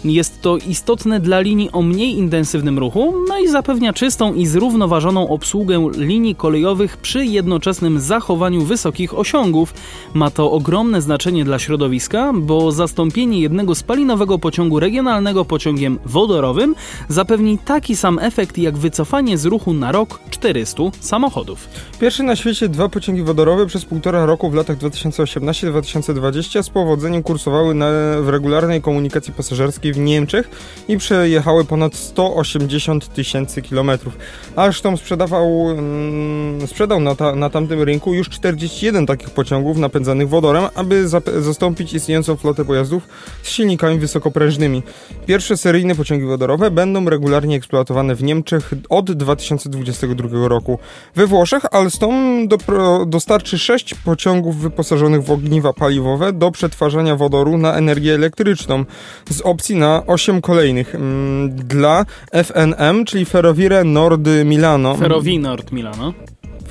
Jest 0.06 0.41
to 0.41 0.58
istotne 0.58 1.00
dla 1.20 1.39
linii 1.39 1.72
o 1.72 1.81
mniej 1.81 2.17
intensywnym 2.17 2.79
ruchu, 2.79 3.13
no 3.27 3.39
i 3.39 3.48
zapewnia 3.48 3.93
czystą 3.93 4.34
i 4.34 4.46
zrównoważoną 4.46 5.29
obsługę 5.29 5.89
linii 5.98 6.36
kolejowych 6.36 6.98
przy 6.98 7.25
jednoczesnym 7.25 8.00
zachowaniu 8.00 8.62
wysokich 8.62 9.17
osiągów. 9.17 9.74
Ma 10.13 10.29
to 10.29 10.51
ogromne 10.51 11.01
znaczenie 11.01 11.46
dla 11.46 11.60
środowiska, 11.60 12.31
bo 12.36 12.72
zastąpienie 12.72 13.39
jednego 13.39 13.75
spalinowego 13.75 14.39
pociągu 14.39 14.79
regionalnego 14.79 15.46
pociągiem 15.46 16.00
wodorowym 16.05 16.75
zapewni 17.10 17.58
taki 17.58 17.96
sam 17.96 18.20
efekt 18.20 18.58
jak 18.58 18.77
wycofanie 18.77 19.38
z 19.38 19.46
ruchu 19.46 19.74
na 19.74 19.91
rok 19.91 20.20
400 20.29 20.84
samochodów. 21.00 21.67
Pierwszy 22.00 22.24
na 22.24 22.36
świecie 22.36 22.70
dwa 22.70 22.89
pociągi 22.89 23.24
wodorowe 23.24 23.65
przez 23.65 23.86
półtora 23.86 24.25
roku 24.25 24.50
w 24.50 24.53
latach 24.53 24.77
2018-2020 24.77 26.63
z 26.63 26.70
powodzeniem 26.70 27.24
kursowały 27.24 27.74
na, 27.74 27.88
w 28.22 28.29
regularnej 28.29 28.81
komunikacji 28.81 29.34
pasażerskiej 29.34 29.93
w 29.93 29.98
Niemczech 29.98 30.50
i 30.91 30.98
przejechały 30.98 31.65
ponad 31.65 31.95
180 31.95 33.13
tysięcy 33.13 33.62
kilometrów. 33.62 34.17
Alstom 34.55 34.98
sprzedawał, 34.98 35.69
mm, 35.69 36.67
sprzedał 36.67 37.00
na, 37.00 37.15
ta, 37.15 37.36
na 37.36 37.50
tamtym 37.50 37.81
rynku 37.81 38.13
już 38.13 38.29
41 38.29 39.05
takich 39.05 39.29
pociągów 39.29 39.77
napędzanych 39.77 40.29
wodorem, 40.29 40.63
aby 40.75 41.07
zastąpić 41.41 41.93
istniejącą 41.93 42.36
flotę 42.36 42.65
pojazdów 42.65 43.07
z 43.43 43.50
silnikami 43.50 44.00
wysokoprężnymi. 44.00 44.83
Pierwsze 45.25 45.57
seryjne 45.57 45.95
pociągi 45.95 46.25
wodorowe 46.25 46.71
będą 46.71 47.10
regularnie 47.10 47.55
eksploatowane 47.55 48.15
w 48.15 48.24
Niemczech 48.24 48.74
od 48.89 49.12
2022 49.12 50.48
roku. 50.48 50.79
We 51.15 51.27
Włoszech 51.27 51.65
Alstom 51.71 52.48
do, 52.48 52.57
dostarczy 53.05 53.60
6 53.60 53.93
pociągów 53.93 54.57
wyposażonych 54.57 55.24
w 55.24 55.31
ogniwa 55.31 55.74
paliwowe 55.74 56.33
do 56.33 56.51
przetwarzania 56.51 57.15
wodoru 57.15 57.57
na 57.57 57.74
energię 57.74 58.13
elektryczną 58.15 58.86
z 59.29 59.41
opcji 59.41 59.75
na 59.75 60.03
8 60.07 60.41
kolejnych 60.41 60.81
mm, 60.96 61.56
dla 61.56 62.06
FNM, 62.32 63.06
czyli 63.06 63.26
Ferrovire 63.26 63.84
Nord 63.84 64.28
Milano. 64.46 64.96
Ferrovie 64.96 65.40
Nord 65.40 65.72
Milano. 65.72 66.14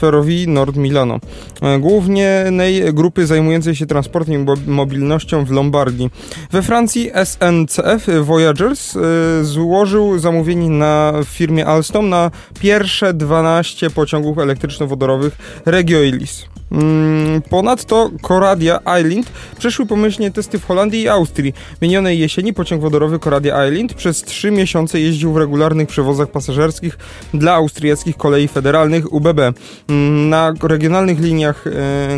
Ferrovii 0.01 0.49
Nord 0.49 0.77
Milano, 0.77 1.21
e, 1.63 1.79
głównej 1.79 2.95
grupy 2.95 3.27
zajmującej 3.27 3.77
się 3.77 3.87
transportem 3.87 4.35
i 4.35 4.71
mobilnością 4.71 5.45
w 5.45 5.51
Lombardii. 5.51 6.11
We 6.53 6.63
Francji 6.63 7.11
SNCF 7.25 8.07
Voyagers 8.23 8.97
e, 8.97 9.01
złożył 9.45 10.19
zamówienie 10.19 10.69
na 10.71 11.13
firmie 11.25 11.67
Alstom 11.67 12.09
na 12.09 12.31
pierwsze 12.61 13.15
12 13.15 13.91
pociągów 13.91 14.39
elektryczno-wodorowych 14.39 15.33
Regio 15.67 16.03
Ilis. 16.03 16.45
Mm, 16.45 16.60
ponadto 17.51 18.11
Coradia 18.23 18.79
Island 19.01 19.33
przeszły 19.59 19.87
pomyślnie 19.87 20.31
testy 20.31 20.59
w 20.59 20.67
Holandii 20.67 21.03
i 21.03 21.09
Austrii. 21.09 21.55
Minionej 21.83 22.19
jesieni 22.19 22.53
pociąg 22.53 22.83
wodorowy 22.83 23.19
Coradia 23.19 23.69
Island 23.69 23.95
przez 23.95 24.23
3 24.23 24.51
miesiące 24.51 25.01
jeździł 25.01 25.33
w 25.33 25.37
regularnych 25.37 25.89
przewozach 25.89 26.31
pasażerskich 26.31 26.99
dla 27.35 27.53
austriackich 27.55 28.17
kolei 28.17 28.49
federalnych 28.49 29.13
UBB. 29.13 29.41
Mm, 29.89 30.29
na 30.29 30.55
regionalnych 30.63 31.21
liniach 31.21 31.67
e, 31.67 31.71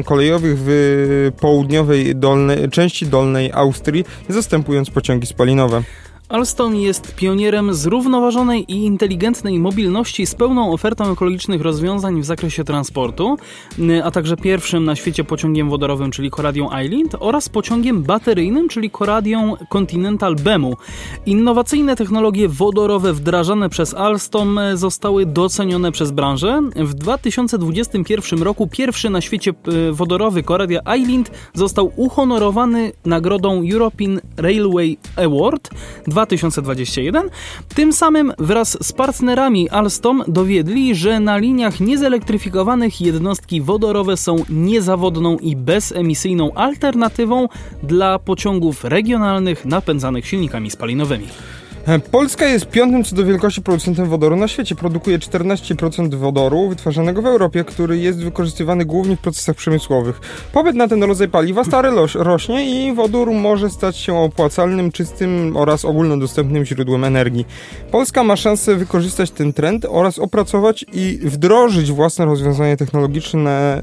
kolejowych 0.05 0.55
w 0.59 1.33
południowej 1.41 2.17
dolnej, 2.17 2.71
części 2.71 3.07
dolnej 3.07 3.53
Austrii, 3.53 4.05
zastępując 4.29 4.91
pociągi 4.91 5.27
spalinowe. 5.27 5.83
Alstom 6.33 6.77
jest 6.77 7.15
pionierem 7.15 7.75
zrównoważonej 7.75 8.73
i 8.73 8.85
inteligentnej 8.85 9.59
mobilności 9.59 10.27
z 10.27 10.35
pełną 10.35 10.73
ofertą 10.73 11.13
ekologicznych 11.13 11.61
rozwiązań 11.61 12.21
w 12.21 12.25
zakresie 12.25 12.65
transportu, 12.65 13.37
a 14.05 14.11
także 14.11 14.37
pierwszym 14.37 14.85
na 14.85 14.97
świecie 14.97 15.25
pociągiem 15.25 15.71
wodorowym, 15.71 16.11
czyli 16.11 16.31
Coradią 16.31 16.81
Island 16.85 17.17
oraz 17.21 17.49
pociągiem 17.49 18.03
bateryjnym, 18.03 18.69
czyli 18.69 18.91
Coradią 18.91 19.57
Continental 19.69 20.37
BEMU. 20.37 20.77
Innowacyjne 21.27 21.97
technologie 21.97 22.49
wodorowe 22.49 23.13
wdrażane 23.13 23.69
przez 23.69 23.95
Alstom 23.95 24.61
zostały 24.75 25.27
docenione 25.27 25.93
przez 25.93 26.11
branżę. 26.11 26.61
W 26.77 26.95
2021 26.95 28.43
roku 28.43 28.67
pierwszy 28.67 29.11
na 29.11 29.21
świecie 29.21 29.51
e, 29.51 29.93
wodorowy 29.93 30.43
Coradia 30.43 30.81
Island 30.99 31.31
został 31.55 31.93
uhonorowany 31.97 32.93
nagrodą 33.05 33.63
European 33.73 34.21
Railway 34.37 34.99
Award 35.17 35.71
2021. 36.27 37.31
Tym 37.75 37.93
samym 37.93 38.33
wraz 38.39 38.79
z 38.87 38.93
partnerami 38.93 39.71
Alstom 39.71 40.25
dowiedli, 40.29 40.95
że 40.95 41.21
na 41.21 41.37
liniach 41.37 41.81
niezelektryfikowanych 41.81 43.01
jednostki 43.01 43.61
wodorowe 43.61 44.17
są 44.17 44.37
niezawodną 44.49 45.39
i 45.39 45.57
bezemisyjną 45.57 46.55
alternatywą 46.55 47.49
dla 47.83 48.19
pociągów 48.19 48.85
regionalnych 48.85 49.65
napędzanych 49.65 50.27
silnikami 50.27 50.71
spalinowymi. 50.71 51.27
E, 51.87 51.99
Polska 51.99 52.47
jest 52.47 52.67
piątym 52.67 53.05
co 53.05 53.17
do 53.17 53.25
wielkości 53.25 53.63
producentem 53.63 54.09
wodoru 54.09 54.37
na 54.37 54.49
świecie. 54.49 54.75
Produkuje 54.75 55.19
14% 55.19 56.15
wodoru 56.15 56.69
wytwarzanego 56.69 57.23
w 57.23 57.27
Europie, 57.27 57.65
który 57.65 57.99
jest 57.99 58.25
wykorzystywany 58.25 58.85
głównie 58.85 59.17
w 59.17 59.21
procesach 59.21 59.57
przemysłowych. 59.57 60.21
Popyt 60.53 60.77
na 60.77 60.89
ten 60.89 61.03
rodzaj 61.03 61.29
paliwa 61.29 61.65
stary 61.65 61.91
rośnie 62.15 62.87
i 62.89 62.95
wodór 62.95 63.31
może 63.31 63.71
stać 63.71 63.97
się 63.97 64.17
opłacalnym, 64.17 64.93
czystym 64.93 65.57
oraz 65.57 65.85
ogólnodostępnym 65.85 66.65
źródłem 66.65 67.05
energii. 67.05 67.47
Polska 67.91 68.25
ma 68.25 68.37
szansę 68.37 68.77
wykorzystać 68.77 69.31
ten 69.31 69.53
trend 69.53 69.87
oraz 69.89 70.19
opracować 70.19 70.85
i 70.93 71.19
wdrożyć 71.23 71.93
własne 71.93 72.25
rozwiązania 72.25 72.77
technologiczne 72.77 73.83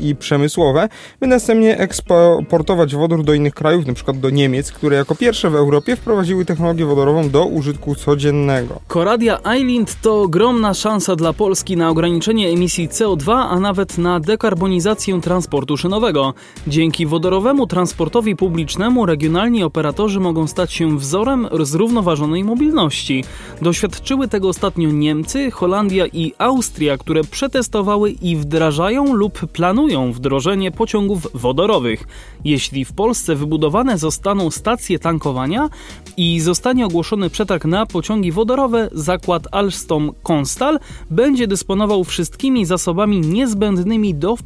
yy, 0.00 0.08
i 0.08 0.16
przemysłowe, 0.16 0.88
by 1.20 1.26
następnie 1.26 1.78
eksportować 1.78 2.94
wodór 2.94 3.24
do 3.24 3.34
innych 3.34 3.54
krajów, 3.54 3.84
np. 3.84 4.12
do 4.12 4.30
Niemiec, 4.30 4.72
które 4.72 4.96
jako 4.96 5.14
pierwsze 5.14 5.50
w 5.50 5.54
Europie 5.54 5.96
wprowadziły 5.96 6.44
technologię 6.44 6.84
wodorową 6.84 7.23
do 7.30 7.44
użytku 7.44 7.94
codziennego. 7.94 8.80
Coradia 8.88 9.38
Island 9.58 10.00
to 10.00 10.22
ogromna 10.22 10.74
szansa 10.74 11.16
dla 11.16 11.32
Polski 11.32 11.76
na 11.76 11.90
ograniczenie 11.90 12.48
emisji 12.48 12.88
CO2, 12.88 13.32
a 13.32 13.60
nawet 13.60 13.98
na 13.98 14.20
dekarbonizację 14.20 15.20
transportu 15.20 15.76
szynowego. 15.76 16.34
Dzięki 16.66 17.06
wodorowemu 17.06 17.66
transportowi 17.66 18.36
publicznemu 18.36 19.06
regionalni 19.06 19.62
operatorzy 19.62 20.20
mogą 20.20 20.46
stać 20.46 20.72
się 20.72 20.98
wzorem 20.98 21.48
zrównoważonej 21.62 22.44
mobilności. 22.44 23.24
Doświadczyły 23.62 24.28
tego 24.28 24.48
ostatnio 24.48 24.90
Niemcy, 24.90 25.50
Holandia 25.50 26.06
i 26.06 26.32
Austria, 26.38 26.98
które 26.98 27.24
przetestowały 27.24 28.10
i 28.10 28.36
wdrażają 28.36 29.14
lub 29.14 29.46
planują 29.46 30.12
wdrożenie 30.12 30.70
pociągów 30.70 31.28
wodorowych. 31.34 32.04
Jeśli 32.44 32.84
w 32.84 32.92
Polsce 32.92 33.34
wybudowane 33.34 33.98
zostaną 33.98 34.50
stacje 34.50 34.98
tankowania 34.98 35.68
i 36.16 36.40
zostanie 36.40 36.86
ogłoszone 36.86 37.13
ogłoszony 37.14 37.30
przetarg 37.30 37.64
na 37.64 37.86
pociągi 37.86 38.32
wodorowe, 38.32 38.88
zakład 38.92 39.48
Alstom 39.52 40.12
Konstal 40.22 40.78
będzie 41.10 41.46
dysponował 41.46 42.04
wszystkimi 42.04 42.66
zasobami 42.66 43.20
niezbędnymi 43.20 44.14
do, 44.14 44.36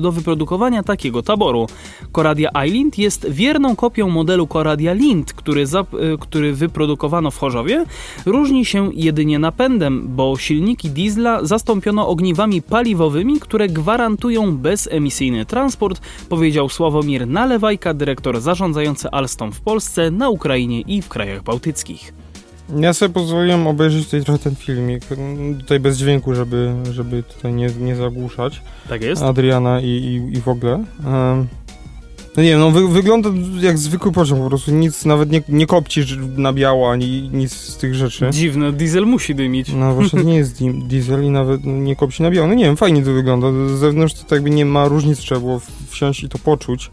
do 0.00 0.12
wyprodukowania 0.12 0.82
takiego 0.82 1.22
taboru. 1.22 1.66
Coradia 2.12 2.50
Island 2.66 2.98
jest 2.98 3.26
wierną 3.30 3.76
kopią 3.76 4.08
modelu 4.08 4.46
Coradia 4.46 4.92
Lind, 4.92 5.32
który, 5.32 5.62
e, 5.62 6.18
który 6.20 6.52
wyprodukowano 6.52 7.30
w 7.30 7.38
Chorzowie. 7.38 7.84
Różni 8.26 8.64
się 8.64 8.90
jedynie 8.94 9.38
napędem, 9.38 10.08
bo 10.08 10.36
silniki 10.36 10.90
diesla 10.90 11.44
zastąpiono 11.44 12.08
ogniwami 12.08 12.62
paliwowymi, 12.62 13.40
które 13.40 13.68
gwarantują 13.68 14.56
bezemisyjny 14.56 15.44
transport, 15.46 16.00
powiedział 16.28 16.68
Sławomir 16.68 17.26
Nalewajka, 17.26 17.94
dyrektor 17.94 18.40
zarządzający 18.40 19.10
Alstom 19.10 19.52
w 19.52 19.60
Polsce, 19.60 20.10
na 20.10 20.28
Ukrainie 20.28 20.80
i 20.80 21.02
w 21.02 21.08
krajach 21.08 21.42
bałtyckich. 21.42 22.15
Ja 22.80 22.92
sobie 22.92 23.14
pozwoliłem 23.14 23.66
obejrzeć 23.66 24.04
tutaj 24.04 24.24
trochę 24.24 24.38
ten 24.38 24.56
filmik, 24.56 25.02
tutaj 25.58 25.80
bez 25.80 25.98
dźwięku, 25.98 26.34
żeby, 26.34 26.74
żeby 26.92 27.22
tutaj 27.22 27.52
nie, 27.52 27.70
nie 27.80 27.96
zagłuszać. 27.96 28.62
Tak 28.88 29.02
jest. 29.02 29.22
Adriana 29.22 29.80
i, 29.80 29.86
i, 29.86 30.36
i 30.36 30.40
w 30.40 30.48
ogóle. 30.48 30.84
Um, 31.04 31.46
no 32.36 32.42
nie 32.42 32.48
wiem, 32.50 32.60
no 32.60 32.70
wy, 32.70 32.88
wygląda 32.88 33.30
jak 33.60 33.78
zwykły 33.78 34.12
pociąg, 34.12 34.42
po 34.42 34.48
prostu 34.48 34.70
nic, 34.70 35.04
nawet 35.04 35.30
nie, 35.30 35.42
nie 35.48 35.66
kopci 35.66 36.00
na 36.36 36.52
biało, 36.52 36.90
ani 36.90 37.30
nic 37.32 37.52
z 37.52 37.76
tych 37.76 37.94
rzeczy. 37.94 38.30
Dziwne, 38.30 38.72
diesel 38.72 39.06
musi 39.06 39.34
dymić. 39.34 39.72
No 39.72 39.94
właśnie 39.94 40.24
nie 40.24 40.36
jest 40.36 40.62
diesel 40.88 41.24
i 41.24 41.30
nawet 41.30 41.60
nie 41.64 41.96
kopci 41.96 42.22
na 42.22 42.30
biało. 42.30 42.46
No 42.46 42.54
nie 42.54 42.64
wiem, 42.64 42.76
fajnie 42.76 43.02
to 43.02 43.12
wygląda. 43.12 43.46
Z 43.52 43.78
zewnątrz 43.78 44.14
to 44.14 44.22
tak 44.22 44.32
jakby 44.32 44.50
nie 44.50 44.64
ma 44.64 44.88
różnic, 44.88 45.18
trzeba 45.18 45.40
było 45.40 45.60
wsiąść 45.88 46.22
i 46.22 46.28
to 46.28 46.38
poczuć. 46.38 46.90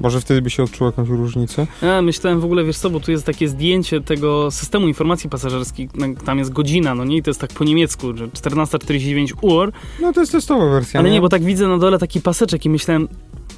Może 0.00 0.20
wtedy 0.20 0.42
by 0.42 0.50
się 0.50 0.62
odczuło 0.62 0.90
jakąś 0.90 1.08
różnicę. 1.08 1.66
Ja 1.82 2.02
myślałem 2.02 2.40
w 2.40 2.44
ogóle, 2.44 2.64
wiesz 2.64 2.76
co, 2.76 2.90
bo 2.90 3.00
tu 3.00 3.10
jest 3.10 3.26
takie 3.26 3.48
zdjęcie 3.48 4.00
tego 4.00 4.50
systemu 4.50 4.88
informacji 4.88 5.30
pasażerskich, 5.30 5.90
no, 5.94 6.06
tam 6.24 6.38
jest 6.38 6.52
godzina, 6.52 6.94
no 6.94 7.04
nie, 7.04 7.16
i 7.16 7.22
to 7.22 7.30
jest 7.30 7.40
tak 7.40 7.52
po 7.52 7.64
niemiecku, 7.64 8.16
że 8.16 8.28
14.49 8.28 9.32
Uhr, 9.40 9.72
No 10.00 10.12
to 10.12 10.20
jest 10.20 10.32
testowa 10.32 10.70
wersja, 10.70 11.00
ale 11.00 11.10
nie, 11.10 11.20
bo 11.20 11.28
tak 11.28 11.44
widzę 11.44 11.68
na 11.68 11.78
dole 11.78 11.98
taki 11.98 12.20
paseczek 12.20 12.64
i 12.64 12.70
myślałem, 12.70 13.08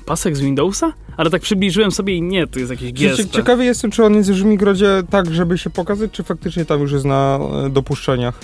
pasek 0.07 0.37
z 0.37 0.41
Windowsa? 0.41 0.93
Ale 1.17 1.31
tak 1.31 1.43
przybliżyłem 1.43 1.91
sobie 1.91 2.17
i 2.17 2.23
nie, 2.23 2.47
to 2.47 2.59
jest 2.59 2.71
jakiś 2.71 2.93
GSP. 2.93 3.29
Ciekawy 3.29 3.65
jestem, 3.65 3.91
czy 3.91 4.05
on 4.05 4.15
jest 4.15 4.31
w 4.31 4.35
Żmigrodzie 4.35 5.03
tak, 5.11 5.35
żeby 5.35 5.59
się 5.59 5.71
pokazać, 5.71 6.11
czy 6.11 6.23
faktycznie 6.23 6.65
tam 6.65 6.81
już 6.81 6.93
jest 6.93 7.05
na 7.05 7.39
e, 7.67 7.71
dopuszczeniach 7.71 8.41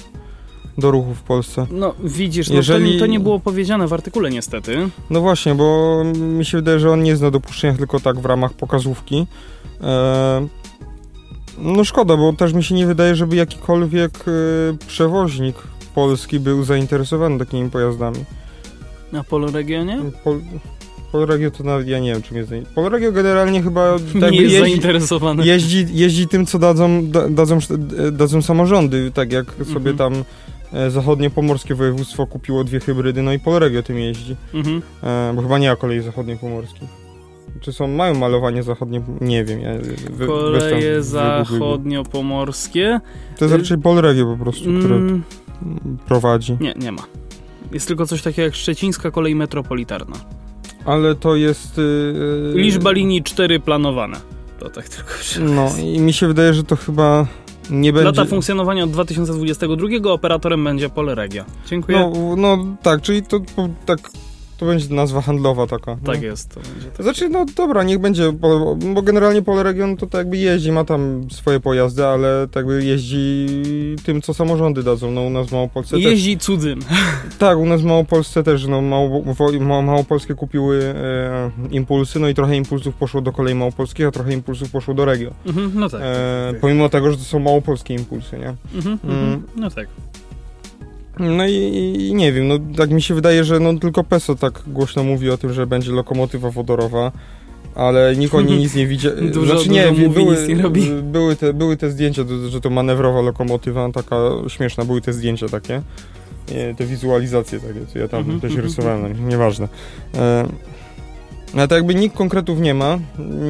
do 0.78 0.90
ruchu 0.90 1.14
w 1.14 1.22
Polsce. 1.22 1.66
No 1.70 1.94
widzisz, 2.04 2.48
no 2.48 2.54
Jeżeli- 2.54 2.92
to, 2.94 2.98
to 2.98 3.06
nie 3.06 3.20
było 3.20 3.40
powiedziane 3.40 3.88
w 3.88 3.92
artykule 3.92 4.30
niestety. 4.30 4.88
No 5.10 5.20
właśnie, 5.20 5.54
bo 5.54 6.02
mi 6.14 6.44
się 6.44 6.58
wydaje, 6.58 6.78
że 6.80 6.90
on 6.90 7.02
nie 7.02 7.10
jest 7.10 7.22
na 7.22 7.30
dopuszczeniach, 7.30 7.76
tylko 7.76 8.00
tak 8.00 8.20
w 8.20 8.24
ramach 8.24 8.52
pokazówki. 8.52 9.26
E, 9.80 10.46
no 11.58 11.84
szkoda, 11.84 12.16
bo 12.16 12.32
też 12.32 12.52
mi 12.52 12.64
się 12.64 12.74
nie 12.74 12.86
wydaje, 12.86 13.14
żeby 13.16 13.36
jakikolwiek 13.36 14.18
e, 14.18 14.32
przewoźnik 14.86 15.56
polski 15.94 16.40
był 16.40 16.64
zainteresowany 16.64 17.38
takimi 17.38 17.70
pojazdami. 17.70 18.24
Na 19.12 19.24
Poloregionie? 19.24 19.98
Pol, 20.24 20.40
Polregio 21.12 21.50
to 21.50 21.64
nawet 21.64 21.88
ja 21.88 21.98
nie 21.98 22.12
wiem, 22.12 22.22
czym 22.22 22.36
jest. 22.36 22.52
Polregio 22.74 23.12
generalnie 23.12 23.62
chyba 23.62 23.96
tak 24.20 24.32
nie 24.32 24.40
jest 24.42 24.52
jeździ, 24.52 24.58
zainteresowany. 24.60 25.46
jeździ, 25.46 25.86
jeździ 25.92 26.28
tym, 26.28 26.46
co 26.46 26.58
dadzą, 26.58 27.06
da, 27.10 27.28
dadzą, 27.28 27.58
dadzą 28.12 28.42
samorządy, 28.42 29.10
tak 29.14 29.32
jak 29.32 29.46
sobie 29.72 29.90
Mhm. 29.90 29.96
tam 29.96 30.24
e, 30.72 30.90
zachodnie 30.90 31.30
pomorskie 31.30 31.74
województwo 31.74 32.26
kupiło 32.26 32.64
dwie 32.64 32.80
hybrydy, 32.80 33.22
no 33.22 33.32
i 33.32 33.38
Polregio 33.38 33.82
tym 33.82 33.98
jeździ. 33.98 34.36
Mhm. 34.54 34.82
E, 35.02 35.32
bo 35.36 35.42
chyba 35.42 35.58
nie 35.58 35.68
ma 35.70 35.76
kolei 35.76 36.00
zachodniej 36.00 36.38
pomorskiej. 36.38 36.88
Czy 37.60 37.72
są, 37.72 37.86
mają 37.88 38.14
malowanie 38.14 38.62
zachodnie, 38.62 39.02
nie 39.20 39.44
wiem. 39.44 39.60
Ja, 39.60 39.70
tam 40.18 40.26
Koleje 40.26 41.02
zachodnio-pomorskie. 41.02 43.00
To 43.38 43.44
jest 43.44 43.56
raczej 43.56 43.78
Polregio 43.78 44.26
po 44.26 44.44
prostu, 44.44 44.64
które 44.78 45.22
Mm, 45.62 45.98
prowadzi. 46.06 46.56
nie, 46.60 46.74
nie 46.76 46.92
ma. 46.92 47.02
Jest 47.72 47.88
tylko 47.88 48.06
coś 48.06 48.22
takiego 48.22 48.42
jak 48.42 48.54
Szczecińska 48.54 49.10
Kolej 49.10 49.34
Metropolitarna. 49.34 50.16
Ale 50.84 51.14
to 51.14 51.36
jest... 51.36 51.78
Yy, 51.78 52.52
Liczba 52.54 52.90
linii 52.90 53.22
4 53.22 53.60
planowane. 53.60 54.16
To 54.58 54.70
tak 54.70 54.88
tylko. 54.88 55.10
No 55.40 55.70
i 55.94 56.00
mi 56.00 56.12
się 56.12 56.26
wydaje, 56.26 56.54
że 56.54 56.64
to 56.64 56.76
chyba 56.76 57.26
nie 57.70 57.92
będzie... 57.92 58.04
Lata 58.04 58.24
funkcjonowania 58.24 58.84
od 58.84 58.90
2022 58.90 60.12
operatorem 60.12 60.64
będzie 60.64 60.88
Polregio. 60.88 61.44
Dziękuję. 61.66 61.98
No, 61.98 62.36
no 62.36 62.66
tak, 62.82 63.02
czyli 63.02 63.22
to 63.22 63.40
tak, 63.86 64.10
to 64.62 64.66
będzie 64.66 64.94
nazwa 64.94 65.20
handlowa 65.20 65.66
taka. 65.66 65.96
tak 66.04 66.20
no. 66.20 66.26
jest. 66.26 66.54
To 66.54 66.60
będzie 66.60 66.90
tak. 66.90 67.02
Znaczy, 67.02 67.28
no 67.28 67.46
dobra, 67.56 67.82
niech 67.82 67.98
będzie, 67.98 68.32
bo, 68.32 68.76
bo 68.76 69.02
generalnie 69.02 69.42
Polregion 69.42 69.96
to 69.96 70.06
tak 70.06 70.18
jakby 70.18 70.36
jeździ, 70.36 70.72
ma 70.72 70.84
tam 70.84 71.26
swoje 71.30 71.60
pojazdy, 71.60 72.06
ale 72.06 72.48
tak 72.48 72.56
jakby 72.56 72.84
jeździ 72.84 73.46
tym, 74.04 74.22
co 74.22 74.34
samorządy 74.34 74.82
dadzą. 74.82 75.10
No 75.10 75.22
u 75.22 75.30
nas 75.30 75.46
w 75.46 75.52
Małopolsce 75.52 75.96
też. 75.96 76.04
Jeździ 76.04 76.38
cudzym. 76.38 76.80
Tak, 77.38 77.58
u 77.58 77.66
nas 77.66 77.80
w 77.80 77.84
Małopolsce 77.84 78.42
też, 78.42 78.66
no 78.66 78.82
Mało, 78.82 79.22
Małopolskie 79.82 80.34
kupiły 80.34 80.84
e, 80.84 81.50
impulsy, 81.70 82.20
no 82.20 82.28
i 82.28 82.34
trochę 82.34 82.56
impulsów 82.56 82.94
poszło 82.94 83.20
do 83.20 83.32
kolei 83.32 83.54
małopolskich, 83.54 84.06
a 84.06 84.10
trochę 84.10 84.32
impulsów 84.32 84.70
poszło 84.70 84.94
do 84.94 85.04
Regio. 85.04 85.30
Mhm, 85.46 85.72
no 85.74 85.88
tak. 85.88 86.00
E, 86.04 86.54
pomimo 86.60 86.88
tego, 86.88 87.10
że 87.10 87.16
to 87.16 87.24
są 87.24 87.38
małopolskie 87.38 87.94
impulsy, 87.94 88.38
nie? 88.38 88.54
Mhm, 88.74 88.98
mm. 89.04 89.16
mhm, 89.16 89.42
no 89.56 89.70
tak. 89.70 89.88
No 91.18 91.46
i, 91.46 91.52
i 92.08 92.14
nie 92.14 92.32
wiem, 92.32 92.48
no 92.48 92.54
tak 92.76 92.90
mi 92.90 93.02
się 93.02 93.14
wydaje, 93.14 93.44
że 93.44 93.60
no 93.60 93.74
tylko 93.78 94.04
PESO 94.04 94.34
tak 94.34 94.62
głośno 94.66 95.04
mówi 95.04 95.30
o 95.30 95.38
tym, 95.38 95.52
że 95.52 95.66
będzie 95.66 95.92
lokomotywa 95.92 96.50
wodorowa, 96.50 97.12
ale 97.74 98.16
nikt 98.16 98.34
o 98.34 98.40
niej 98.40 98.58
nic 98.58 98.74
nie 98.74 98.86
widział. 98.86 99.12
Dużo- 99.32 99.46
znaczy 99.54 99.68
nie, 99.70 99.82
dużo 99.88 100.02
mówi, 100.02 100.14
były, 100.14 100.48
nie 100.48 100.62
robi. 100.62 100.90
były, 101.02 101.36
te, 101.36 101.52
były 101.52 101.76
te 101.76 101.90
zdjęcia, 101.90 102.24
to- 102.24 102.48
że 102.48 102.60
to 102.60 102.70
manewrowa 102.70 103.20
lokomotywa, 103.20 103.92
taka 103.92 104.16
śmieszna, 104.48 104.84
były 104.84 105.00
te 105.00 105.12
zdjęcia 105.12 105.48
takie, 105.48 105.82
e, 106.52 106.74
te 106.74 106.86
wizualizacje 106.86 107.60
takie, 107.60 107.86
co 107.92 107.98
ja 107.98 108.08
tam 108.08 108.20
Mhm, 108.20 108.40
też 108.40 108.50
mhm, 108.50 108.68
rysowałem, 108.68 109.02
no, 109.22 109.28
nieważne. 109.28 109.68
E, 110.14 110.46
ale 111.54 111.68
tak 111.68 111.76
jakby 111.76 111.94
nikt 111.94 112.16
konkretów 112.16 112.60
nie 112.60 112.74
ma. 112.74 112.98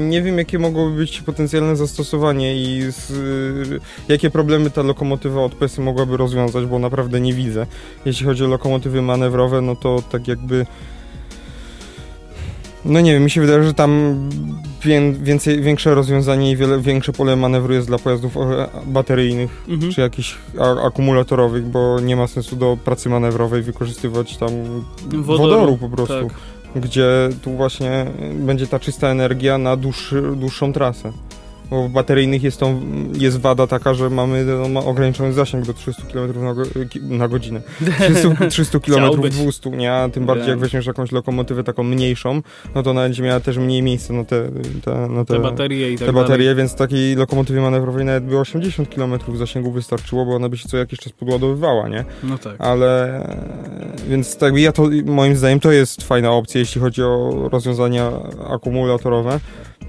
Nie 0.09 0.23
wiem, 0.23 0.39
jakie 0.39 0.59
mogłoby 0.59 0.97
być 0.97 1.21
potencjalne 1.21 1.77
zastosowanie 1.77 2.57
i 2.57 2.83
z, 2.93 3.11
y, 3.11 3.81
jakie 4.09 4.31
problemy 4.31 4.71
ta 4.71 4.83
lokomotywa 4.83 5.41
od 5.45 5.55
PESy 5.55 5.81
mogłaby 5.81 6.17
rozwiązać, 6.17 6.67
bo 6.67 6.79
naprawdę 6.79 7.21
nie 7.21 7.35
widzę. 7.35 7.67
Jeśli 8.05 8.27
chodzi 8.27 8.45
o 8.45 8.49
lokomotywy 8.49 9.03
manewrowe, 9.03 9.61
no 9.61 9.77
to 9.77 10.03
tak 10.11 10.29
jakby... 10.29 10.67
No 12.85 13.01
nie 13.01 13.13
wiem, 13.13 13.25
mi 13.25 13.31
się 13.31 13.41
wydaje, 13.41 13.65
że 13.65 13.75
tam 13.75 14.17
wię, 14.83 15.13
więcej, 15.13 15.61
większe 15.61 15.95
rozwiązanie 15.95 16.51
i 16.51 16.57
wiele, 16.57 16.81
większe 16.81 17.13
pole 17.13 17.37
manewru 17.37 17.75
jest 17.75 17.87
dla 17.89 17.99
pojazdów 17.99 18.37
e, 18.37 18.69
bateryjnych 18.87 19.65
Mhm. 19.69 19.93
czy 19.93 20.01
jakichś 20.01 20.39
akumulatorowych, 20.85 21.65
bo 21.67 22.01
nie 22.01 22.17
ma 22.17 22.27
sensu 22.27 22.57
do 22.57 22.79
pracy 22.85 23.09
manewrowej 23.09 23.63
wykorzystywać 23.63 24.37
tam 24.37 24.51
wodoru, 25.07 25.77
po 25.77 25.89
prostu 25.89 26.15
Tak. 26.29 26.33
Gdzie 26.77 27.29
tu 27.43 27.51
właśnie 27.51 28.07
będzie 28.35 28.67
ta 28.67 28.79
czysta 28.79 29.09
energia 29.09 29.59
na 29.59 29.77
dłuższą 30.37 30.73
trasę. 30.73 31.13
Bo 31.73 31.89
w 31.89 31.91
bateryjnych 31.91 32.43
jest, 32.43 32.61
tą, 32.61 32.81
jest 33.19 33.41
wada 33.41 33.67
taka, 33.67 33.95
że 33.95 34.11
mamy 34.11 34.45
no, 34.45 34.69
ma 34.69 34.81
ograniczony 34.81 35.33
zasięg 35.33 35.67
do 35.67 35.73
300 35.75 36.03
km 36.13 36.45
na, 36.45 36.55
go, 36.55 36.63
na 37.03 37.29
godzinę. 37.29 37.61
300, 38.01 38.49
300 38.49 38.81
km 38.81 39.09
Chciałbyś. 39.09 39.31
200, 39.31 39.71
nie? 39.71 39.93
A 39.93 40.09
tym 40.09 40.27
bardziej 40.27 40.49
jak 40.49 40.59
weźmiesz 40.59 40.87
jakąś 40.87 41.13
lokomotywę 41.13 41.65
taką 41.65 41.83
mniejszą, 41.83 42.43
no 42.75 42.83
to 42.83 42.91
ona 42.91 43.01
będzie 43.03 43.23
miała 43.23 43.41
też 43.41 43.59
mniej 43.59 43.83
miejsca 43.83 44.15
na 44.15 44.25
te, 44.25 44.49
te, 44.85 45.09
na 45.09 45.25
Te 45.25 45.39
baterie 45.39 45.93
i 45.93 45.99
tak 45.99 46.07
te 46.07 46.13
dalej. 46.13 46.23
baterie, 46.29 46.55
więc 46.55 46.75
takiej 46.75 47.17
lokomotywie 47.17 47.61
manewrowej 47.61 48.05
nawet 48.05 48.25
by 48.25 48.39
80 48.39 48.95
km 48.95 49.15
zasięgu 49.35 49.73
wystarczyło, 49.73 50.27
bo 50.27 50.35
ona 50.35 50.49
by 50.49 50.57
się 50.57 50.69
co 50.69 50.77
jakiś 50.77 50.99
czas 50.99 51.13
podładowywała, 51.13 51.89
nie? 51.89 52.05
No 52.23 52.39
tak. 52.39 52.55
Ale 52.59 53.23
więc 54.09 54.37
tak 54.37 54.57
ja 54.57 54.73
to 54.73 54.89
moim 55.05 55.37
zdaniem 55.37 55.61
to 55.61 55.73
jest 55.73 56.03
fajna 56.03 56.33
opcja, 56.33 56.59
jeśli 56.61 56.81
chodzi 56.81 57.03
o 57.03 57.49
rozwiązania 57.53 58.11
akumulatorowe. 58.51 59.41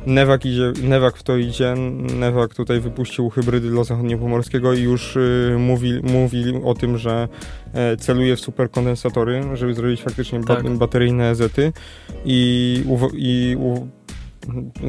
Newak 0.07 0.45
idzie, 0.45 0.73
Newak 0.83 1.17
w 1.17 1.23
to 1.23 1.37
idzie, 1.37 1.73
Newak 2.19 2.53
tutaj 2.55 2.79
wypuścił 2.79 3.29
hybrydy 3.29 3.69
dla 3.69 3.83
zachodniopomorskiego 3.83 4.73
i 4.73 4.81
już 4.81 5.15
y, 5.15 5.55
mówi, 5.59 5.93
mówi 6.03 6.43
o 6.63 6.73
tym, 6.73 6.97
że 6.97 7.27
e, 7.73 7.97
celuje 7.97 8.35
w 8.35 8.39
superkondensatory, 8.39 9.43
żeby 9.53 9.73
zrobić 9.73 10.01
faktycznie 10.03 10.39
ba- 10.39 10.55
Tak. 10.55 10.69
bateryjne 10.69 11.35
zety 11.35 11.73
i, 12.25 12.83
uw- 12.87 13.13
i 13.15 13.55
u, 13.59 13.87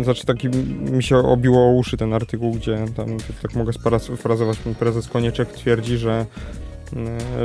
znaczy 0.03 0.27
taki 0.27 0.49
mi 0.93 1.03
się 1.03 1.17
obiło 1.17 1.69
o 1.69 1.73
uszy 1.73 1.97
ten 1.97 2.15
artykuł, 2.15 2.53
gdzie 2.53 2.79
tam, 2.97 3.07
tak 3.43 3.55
mogę 3.55 3.73
sparafrazować, 3.73 4.59
prezes 4.79 5.09
Konieczek 5.09 5.53
twierdzi, 5.53 5.97
że 5.99 6.27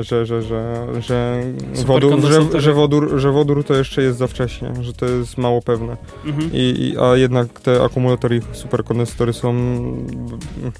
że, 0.02 0.26
że, 0.26 0.42
że, 0.42 0.86
że, 1.02 1.44
wodór, 1.86 2.22
że, 2.22 2.62
że, 2.62 2.74
wodór, 2.74 3.20
że 3.20 3.32
wodór 3.32 3.64
to 3.64 3.76
jeszcze 3.76 4.02
jest 4.02 4.18
za 4.18 4.28
wcześnie, 4.28 4.72
że 4.82 4.94
to 4.94 5.06
jest 5.06 5.38
mało 5.38 5.62
pewne. 5.62 5.98
Mhm. 6.26 6.50
I, 6.54 6.58
i, 6.58 6.98
a 7.02 7.16
jednak 7.16 7.60
te 7.60 7.84
akumulatory 7.84 8.36
i 8.38 8.42
superkondensatory 8.56 9.34
są 9.34 9.54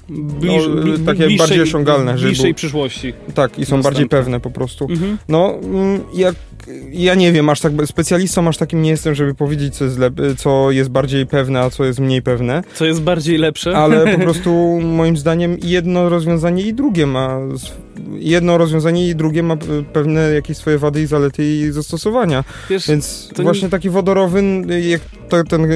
Bliż, 0.08 0.62
no, 0.68 0.82
bli- 0.82 1.06
takie 1.06 1.26
bliższej- 1.26 1.38
bardziej 1.38 1.60
osiągalne, 1.62 2.14
bliższej 2.14 2.46
był- 2.46 2.54
przyszłości. 2.54 3.12
tak 3.34 3.50
i 3.50 3.54
są 3.54 3.58
Następne. 3.58 3.82
bardziej 3.82 4.08
pewne 4.08 4.40
po 4.40 4.50
prostu. 4.50 4.86
Mhm. 4.90 5.18
No, 5.28 5.54
mm, 5.62 6.00
jak, 6.14 6.34
ja 6.92 7.14
nie 7.14 7.32
wiem, 7.32 7.48
aż 7.48 7.60
tak 7.60 7.72
specjalistą 7.86 8.48
aż 8.48 8.56
takim 8.56 8.82
nie 8.82 8.90
jestem, 8.90 9.14
żeby 9.14 9.34
powiedzieć, 9.34 9.74
co 9.76 9.84
jest, 9.84 9.98
lep- 9.98 10.36
co 10.36 10.70
jest 10.70 10.90
bardziej 10.90 11.26
pewne, 11.26 11.60
a 11.60 11.70
co 11.70 11.84
jest 11.84 11.98
mniej 12.00 12.22
pewne, 12.22 12.62
Co 12.74 12.84
jest 12.86 13.02
bardziej 13.02 13.38
lepsze? 13.38 13.76
ale 13.76 14.14
po 14.16 14.18
prostu 14.24 14.80
moim 14.82 15.16
zdaniem 15.16 15.56
jedno 15.62 16.08
rozwiązanie 16.08 16.62
i 16.62 16.74
drugie 16.74 17.06
ma 17.06 17.38
jedno 18.18 18.58
rozwiązanie 18.58 19.08
i 19.08 19.14
drugie 19.14 19.42
ma 19.42 19.56
pewne 19.92 20.20
jakieś 20.34 20.56
swoje 20.56 20.78
wady 20.78 21.02
i 21.02 21.06
zalety 21.06 21.44
i 21.44 21.70
zastosowania. 21.72 22.44
Wiesz, 22.70 22.88
Więc 22.88 23.30
właśnie 23.42 23.68
taki 23.68 23.90
wodorowy, 23.90 24.42
jak 24.82 25.00
ten 25.48 25.66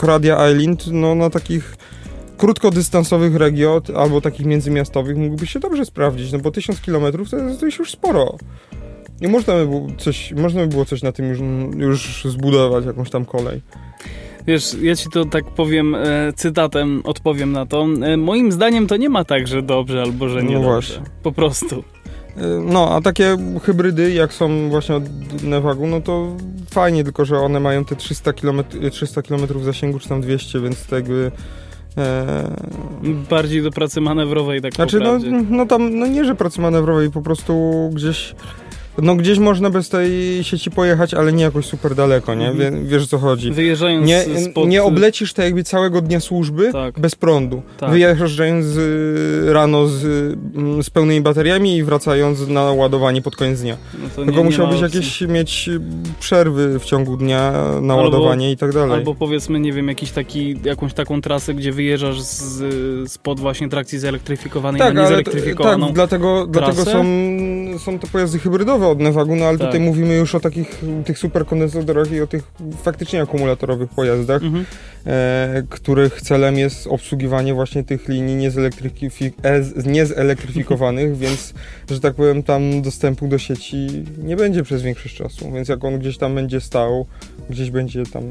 Coradia 0.00 0.50
Island, 0.50 0.86
no 0.92 1.14
na 1.14 1.30
takich 1.30 1.76
krótkodystansowych 2.38 3.36
regio 3.36 3.82
albo 3.96 4.20
takich 4.20 4.46
międzymiastowych 4.46 5.16
mógłby 5.16 5.46
się 5.46 5.60
dobrze 5.60 5.84
sprawdzić, 5.84 6.32
no 6.32 6.38
bo 6.38 6.50
1000 6.50 6.80
km 6.80 7.02
to, 7.30 7.36
jest- 7.36 7.60
to 7.60 7.66
jest 7.66 7.78
już 7.78 7.90
sporo. 7.90 8.36
I 9.20 9.28
można 9.28 9.54
by 9.54 9.66
było 9.66 9.86
coś, 9.98 10.32
można 10.32 10.60
by 10.60 10.66
było 10.66 10.84
coś 10.84 11.02
na 11.02 11.12
tym 11.12 11.26
już, 11.28 11.38
już 11.78 12.24
zbudować, 12.32 12.86
jakąś 12.86 13.10
tam 13.10 13.24
kolej. 13.24 13.60
Wiesz, 14.46 14.76
ja 14.82 14.96
ci 14.96 15.08
to 15.10 15.24
tak 15.24 15.44
powiem 15.44 15.94
e, 15.94 16.32
cytatem, 16.36 17.00
odpowiem 17.04 17.52
na 17.52 17.66
to. 17.66 17.86
E, 18.02 18.16
moim 18.16 18.52
zdaniem 18.52 18.86
to 18.86 18.96
nie 18.96 19.08
ma 19.08 19.24
tak, 19.24 19.46
że 19.48 19.62
dobrze 19.62 20.02
albo 20.02 20.28
że 20.28 20.42
No 20.42 20.48
nie 20.48 20.54
dobrze. 20.54 20.68
właśnie. 20.70 21.00
Po 21.22 21.32
prostu. 21.32 21.84
E, 22.36 22.42
No, 22.72 22.90
a 22.94 23.00
takie 23.00 23.36
hybrydy, 23.62 24.12
jak 24.12 24.32
są 24.32 24.68
właśnie 24.68 24.94
od 24.94 25.04
Nevagu, 25.42 25.86
no 25.86 26.00
to 26.00 26.36
fajnie, 26.70 27.04
tylko 27.04 27.24
że 27.24 27.36
one 27.38 27.60
mają 27.60 27.84
te 27.84 27.96
300 27.96 28.32
km, 28.32 28.62
300 28.92 29.22
km 29.22 29.40
zasięgu, 29.64 29.98
czy 29.98 30.08
tam 30.08 30.20
200, 30.20 30.60
więc 30.60 30.86
to 30.86 30.96
jakby... 30.96 31.30
E, 31.98 32.56
Bardziej 33.30 33.62
do 33.62 33.70
pracy 33.70 34.00
manewrowej, 34.00 34.60
tak 34.60 34.74
Znaczy, 34.74 35.00
no, 35.00 35.18
no 35.50 35.66
tam, 35.66 35.98
no 35.98 36.06
nie, 36.06 36.24
że 36.24 36.34
pracy 36.34 36.60
manewrowej, 36.60 37.10
po 37.10 37.22
prostu 37.22 37.52
gdzieś 37.94 38.34
no 39.02 39.14
gdzieś 39.16 39.38
można 39.38 39.70
bez 39.70 39.88
tej 39.88 40.10
sieci 40.44 40.70
pojechać, 40.70 41.14
ale 41.14 41.32
nie 41.32 41.42
jakoś 41.42 41.66
super 41.66 41.94
daleko, 41.94 42.34
nie? 42.34 42.52
Wie, 42.52 42.66
Mhm. 42.66 42.86
wiesz 42.86 43.02
o 43.02 43.06
co 43.06 43.18
chodzi. 43.18 43.52
Wyjeżdżając 43.52 44.06
Nie, 44.06 44.24
spod... 44.50 44.68
nie 44.68 44.82
oblecisz 44.82 45.32
tak 45.32 45.44
jakby 45.44 45.64
całego 45.64 46.00
dnia 46.00 46.20
służby 46.20 46.72
Tak. 46.72 47.00
bez 47.00 47.14
prądu. 47.14 47.62
Tak. 47.78 47.90
Wyjeżdżając 47.90 48.66
y, 48.76 49.52
rano 49.52 49.86
z, 49.86 50.04
y, 50.04 50.82
z 50.82 50.90
pełnymi 50.90 51.20
bateriami 51.20 51.76
i 51.76 51.82
wracając 51.84 52.48
na 52.48 52.62
ładowanie 52.72 53.22
pod 53.22 53.36
koniec 53.36 53.60
dnia. 53.60 53.76
No 53.94 54.04
nie- 54.04 54.10
Tylko 54.26 54.38
nie 54.40 54.44
musiałbyś 54.44 54.82
opcji. 54.82 54.98
jakieś 54.98 55.20
mieć 55.20 55.68
y, 55.68 55.80
przerwy 56.20 56.78
w 56.78 56.84
ciągu 56.84 57.16
dnia 57.16 57.52
na 57.82 57.94
Albo- 57.94 58.02
ładowanie 58.04 58.50
i 58.52 58.56
tak 58.56 58.72
dalej. 58.72 58.92
Albo 58.94 59.14
powiedzmy, 59.14 59.60
nie 59.60 59.72
wiem, 59.72 59.88
jakiś 59.88 60.10
taki, 60.10 60.56
jakąś 60.64 60.94
taką 60.94 61.20
trasę, 61.20 61.54
gdzie 61.54 61.72
wyjeżdżasz 61.72 62.20
z, 62.20 63.12
spod 63.12 63.40
właśnie 63.40 63.68
trakcji 63.68 63.98
zelektryfikowanej 63.98 64.78
tak, 64.80 64.94
na 64.94 65.02
niezelektryfikowaną. 65.02 65.86
tak, 65.86 65.94
dlatego, 65.94 66.46
dlatego 66.46 66.82
trasę? 66.84 66.90
są, 66.92 67.04
są 67.78 67.98
te 67.98 68.06
pojazdy 68.06 68.38
hybrydowe 68.38 68.88
od 68.88 69.00
Nevagu, 69.00 69.36
no 69.36 69.44
ale 69.44 69.58
Tak. 69.58 69.66
tutaj 69.66 69.80
mówimy 69.80 70.14
już 70.14 70.34
o 70.34 70.40
takich 70.40 70.80
tych 71.04 71.18
superkondensatorach 71.18 72.12
i 72.12 72.20
o 72.20 72.26
tych 72.26 72.42
faktycznie 72.82 73.22
akumulatorowych 73.22 73.90
pojazdach, 73.90 74.42
Mhm. 74.42 74.64
e, 75.06 75.62
których 75.70 76.22
celem 76.22 76.58
jest 76.58 76.86
obsługiwanie 76.86 77.54
właśnie 77.54 77.84
tych 77.84 78.08
linii 78.08 78.48
niezelektryfi- 78.48 79.30
e, 79.42 79.90
niezelektryfikowanych, 79.90 81.16
więc, 81.22 81.54
że 81.90 82.00
tak 82.00 82.14
powiem, 82.14 82.42
tam 82.42 82.82
dostępu 82.82 83.28
do 83.28 83.38
sieci 83.38 83.86
nie 84.24 84.36
będzie 84.36 84.62
przez 84.62 84.82
większość 84.82 85.16
czasu, 85.16 85.52
więc 85.52 85.68
jak 85.68 85.84
on 85.84 85.98
gdzieś 85.98 86.18
tam 86.18 86.34
będzie 86.34 86.60
stał, 86.60 87.06
gdzieś 87.50 87.70
będzie 87.70 88.02
tam 88.06 88.22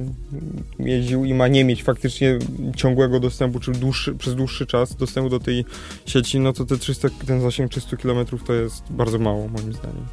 jeździł 0.80 1.26
i 1.26 1.34
ma 1.34 1.48
nie 1.48 1.64
mieć 1.66 1.84
faktycznie 1.84 2.40
ciągłego 2.76 3.20
dostępu, 3.20 3.60
czy 3.60 3.72
dłuższy, 3.72 4.16
przez 4.16 4.36
dłuższy 4.36 4.66
czas 4.66 4.96
dostępu 4.96 5.30
do 5.30 5.40
tej 5.40 5.66
sieci, 6.06 6.40
no 6.40 6.54
to 6.54 6.66
te 6.66 6.78
300, 6.78 7.08
ten 7.28 7.42
zasięg 7.42 7.72
300 7.72 7.98
km 7.98 8.26
to 8.48 8.54
jest 8.54 8.84
bardzo 8.90 9.20
mało 9.20 9.35
moim 9.38 9.74
zdaniem. 9.74 10.06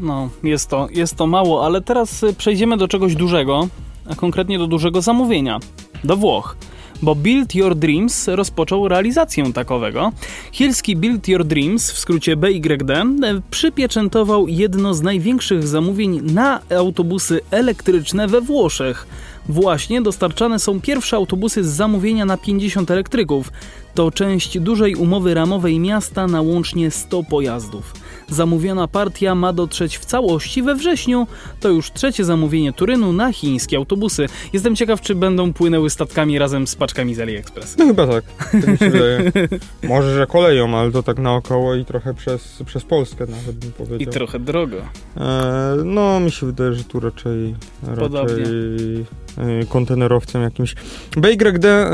No, 0.00 0.28
jest 0.42 0.70
to, 0.70 0.88
jest 0.90 1.16
to 1.16 1.26
mało, 1.26 1.66
ale 1.66 1.80
teraz 1.80 2.22
y, 2.22 2.34
przejdziemy 2.34 2.76
do 2.76 2.88
czegoś 2.88 3.14
dużego, 3.14 3.68
a 4.10 4.14
konkretnie 4.14 4.58
do 4.58 4.66
dużego 4.66 5.00
zamówienia. 5.02 5.58
Do 6.04 6.16
Włoch. 6.16 6.56
Bo 7.02 7.14
Build 7.14 7.54
Your 7.54 7.74
Dreams 7.74 8.28
rozpoczął 8.28 8.88
realizację 8.88 9.52
takowego. 9.52 10.12
Chielski 10.52 10.96
Build 10.96 11.28
Your 11.28 11.44
Dreams, 11.44 11.90
w 11.90 11.98
skrócie 11.98 12.36
BYD, 12.36 12.90
e, 12.90 13.04
przypieczętował 13.50 14.48
jedno 14.48 14.94
z 14.94 15.02
największych 15.02 15.66
zamówień 15.66 16.20
na 16.32 16.60
autobusy 16.78 17.40
elektryczne 17.50 18.28
we 18.28 18.40
Włoszech. 18.40 19.06
Właśnie 19.48 20.02
dostarczane 20.02 20.58
są 20.58 20.80
pierwsze 20.80 21.16
autobusy 21.16 21.64
z 21.64 21.66
zamówienia 21.66 22.24
na 22.24 22.36
50 22.36 22.90
elektryków. 22.90 23.52
To 23.96 24.10
część 24.10 24.58
dużej 24.58 24.94
umowy 24.94 25.34
ramowej 25.34 25.78
miasta 25.80 26.26
na 26.26 26.40
łącznie 26.40 26.90
100 26.90 27.22
pojazdów. 27.22 27.92
Zamówiona 28.28 28.88
partia 28.88 29.34
ma 29.34 29.52
dotrzeć 29.52 29.98
w 29.98 30.04
całości 30.04 30.62
we 30.62 30.74
wrześniu. 30.74 31.26
To 31.60 31.68
już 31.68 31.92
trzecie 31.92 32.24
zamówienie 32.24 32.72
Turynu 32.72 33.12
na 33.12 33.32
chińskie 33.32 33.76
autobusy. 33.76 34.26
Jestem 34.52 34.76
ciekaw, 34.76 35.00
czy 35.00 35.14
będą 35.14 35.52
płynęły 35.52 35.90
statkami 35.90 36.38
razem 36.38 36.66
z 36.66 36.76
paczkami 36.76 37.14
z 37.14 37.20
AliExpress. 37.20 37.76
No 37.78 37.86
chyba 37.86 38.06
tak, 38.06 38.24
mi 38.54 38.78
się 38.78 38.90
wydaje. 38.90 39.32
Może, 39.88 40.14
że 40.14 40.26
koleją, 40.26 40.76
ale 40.76 40.92
to 40.92 41.02
tak 41.02 41.18
naokoło 41.18 41.74
i 41.74 41.84
trochę 41.84 42.14
przez, 42.14 42.62
przez 42.66 42.84
Polskę 42.84 43.26
nawet 43.26 43.56
bym 43.56 43.68
I 43.68 43.72
powiedział. 43.72 44.12
trochę 44.12 44.38
drogo. 44.38 44.76
E, 45.16 45.76
no, 45.84 46.20
mi 46.20 46.30
się 46.30 46.46
wydaje, 46.46 46.72
że 46.72 46.84
tu 46.84 47.00
raczej, 47.00 47.54
Podobnie. 47.98 48.20
raczej 48.20 49.06
e, 49.38 49.66
kontenerowcem 49.68 50.42
jakimś. 50.42 50.74
BYD 51.16 51.64
e, 51.64 51.88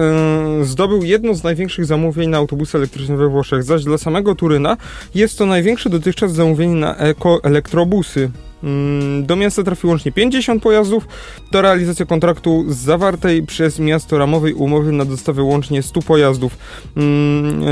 zdobył 0.63 1.05
jedno 1.05 1.35
z 1.35 1.45
największych 1.45 1.85
zamówień 1.93 2.31
na 2.31 2.39
autobusy 2.39 2.79
elektryczne 2.79 3.17
we 3.17 3.29
Włoszech, 3.29 3.63
zaś 3.63 3.85
dla 3.85 3.99
samego 3.99 4.35
Turyna 4.35 4.77
jest 5.15 5.39
to 5.39 5.47
największe 5.47 5.91
dotychczas 5.91 6.33
zamówienie 6.33 6.75
na 6.75 6.97
eko-elektrobusy. 6.97 8.31
Mm, 8.63 9.27
Do 9.27 9.37
miasta 9.37 9.63
trafi 9.63 9.87
łącznie 9.87 10.13
50 10.13 10.63
pojazdów. 10.63 11.09
To 11.51 11.63
realizacja 11.63 12.07
kontraktu 12.07 12.65
z 12.69 12.77
zawartej 12.77 13.43
przez 13.43 13.79
miasto 13.79 14.19
ramowej 14.19 14.55
umowy 14.55 14.93
na 14.93 15.05
dostawę 15.05 15.43
łącznie 15.43 15.83
100 15.83 16.03
pojazdów. 16.03 16.59
Mm, 16.97 17.65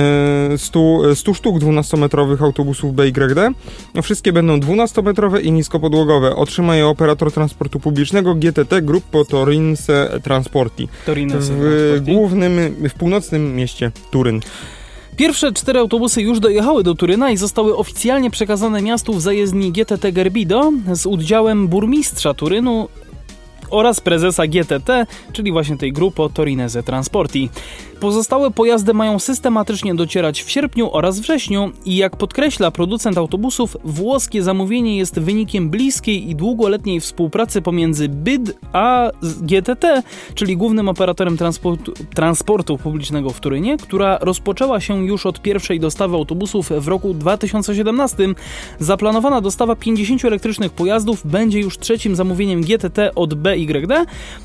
e, 0.53 0.59
100, 0.59 1.14
100 1.14 1.35
sztuk 1.35 1.59
12-metrowych 1.59 2.42
autobusów 2.42 2.94
BYD. 2.94 3.50
Wszystkie 4.03 4.33
będą 4.33 4.59
12-metrowe 4.59 5.42
i 5.42 5.53
niskopodłogowe. 5.53 6.37
Otrzyma 6.37 6.76
je 6.76 6.87
operator 6.87 7.33
transportu 7.33 7.81
publicznego 7.81 8.35
GTT 8.35 8.83
Gruppo 8.83 9.24
Torinse 9.24 10.20
Transporti 10.22 10.88
w 11.40 12.00
głównym, 12.05 12.74
w 12.88 12.94
północnym 12.94 13.57
mieście 13.57 13.92
Turyn. 14.11 14.40
Pierwsze 15.16 15.53
cztery 15.53 15.79
autobusy 15.79 16.23
już 16.23 16.40
dojechały 16.40 16.83
do 16.83 16.94
Turyna 16.94 17.31
i 17.31 17.37
zostały 17.37 17.77
oficjalnie 17.77 18.31
przekazane 18.31 18.83
miastu 18.83 19.14
w 19.14 19.20
zajezdni 19.20 19.73
GTT 19.73 20.12
Gerbido 20.12 20.73
z 20.92 21.07
udziałem 21.07 21.68
burmistrza 21.68 22.35
Turynu 22.35 22.88
oraz 23.71 24.01
prezesa 24.01 24.47
GTT, 24.47 25.07
czyli 25.33 25.53
właśnie 25.53 25.77
tej 25.77 25.93
grupy 25.93 26.23
Torinese 26.35 26.83
Transporti. 26.83 27.49
Pozostałe 28.01 28.51
pojazdy 28.51 28.95
mają 28.95 29.19
systematycznie 29.19 29.95
docierać 29.95 30.43
w 30.43 30.51
sierpniu 30.51 30.91
oraz 30.93 31.21
wrześniu 31.21 31.71
i 31.85 31.97
jak 31.97 32.17
podkreśla 32.17 32.71
producent 32.71 33.19
autobusów, 33.19 33.77
włoskie 33.85 34.43
zamówienie 34.43 34.97
jest 34.97 35.19
wynikiem 35.19 35.71
bliskiej 35.71 36.31
i 36.31 36.35
długoletniej 36.35 37.01
współpracy 37.01 37.63
pomiędzy 37.63 38.09
BID 38.09 38.59
a 38.73 39.11
GTT, 39.43 40.03
czyli 40.35 40.57
głównym 40.57 40.89
operatorem 40.89 41.37
transportu, 41.37 41.93
transportu 42.15 42.79
publicznego 42.79 43.31
w 43.31 43.41
Turynie, 43.41 43.77
która 43.77 44.19
rozpoczęła 44.21 44.81
się 44.81 45.07
już 45.07 45.27
od 45.27 45.43
pierwszej 45.43 45.81
dostawy 45.81 46.17
autobusów 46.17 46.69
w 46.69 46.89
roku 46.89 47.15
2017. 47.15 48.29
Zaplanowana 48.79 49.41
dostawa 49.41 49.77
50 49.77 50.25
elektrycznych 50.25 50.73
pojazdów 50.73 51.27
będzie 51.27 51.61
już 51.61 51.79
trzecim 51.79 52.17
zamówieniem 52.17 52.61
GTT 52.61 53.15
od 53.15 53.35
BYD, 53.35 53.60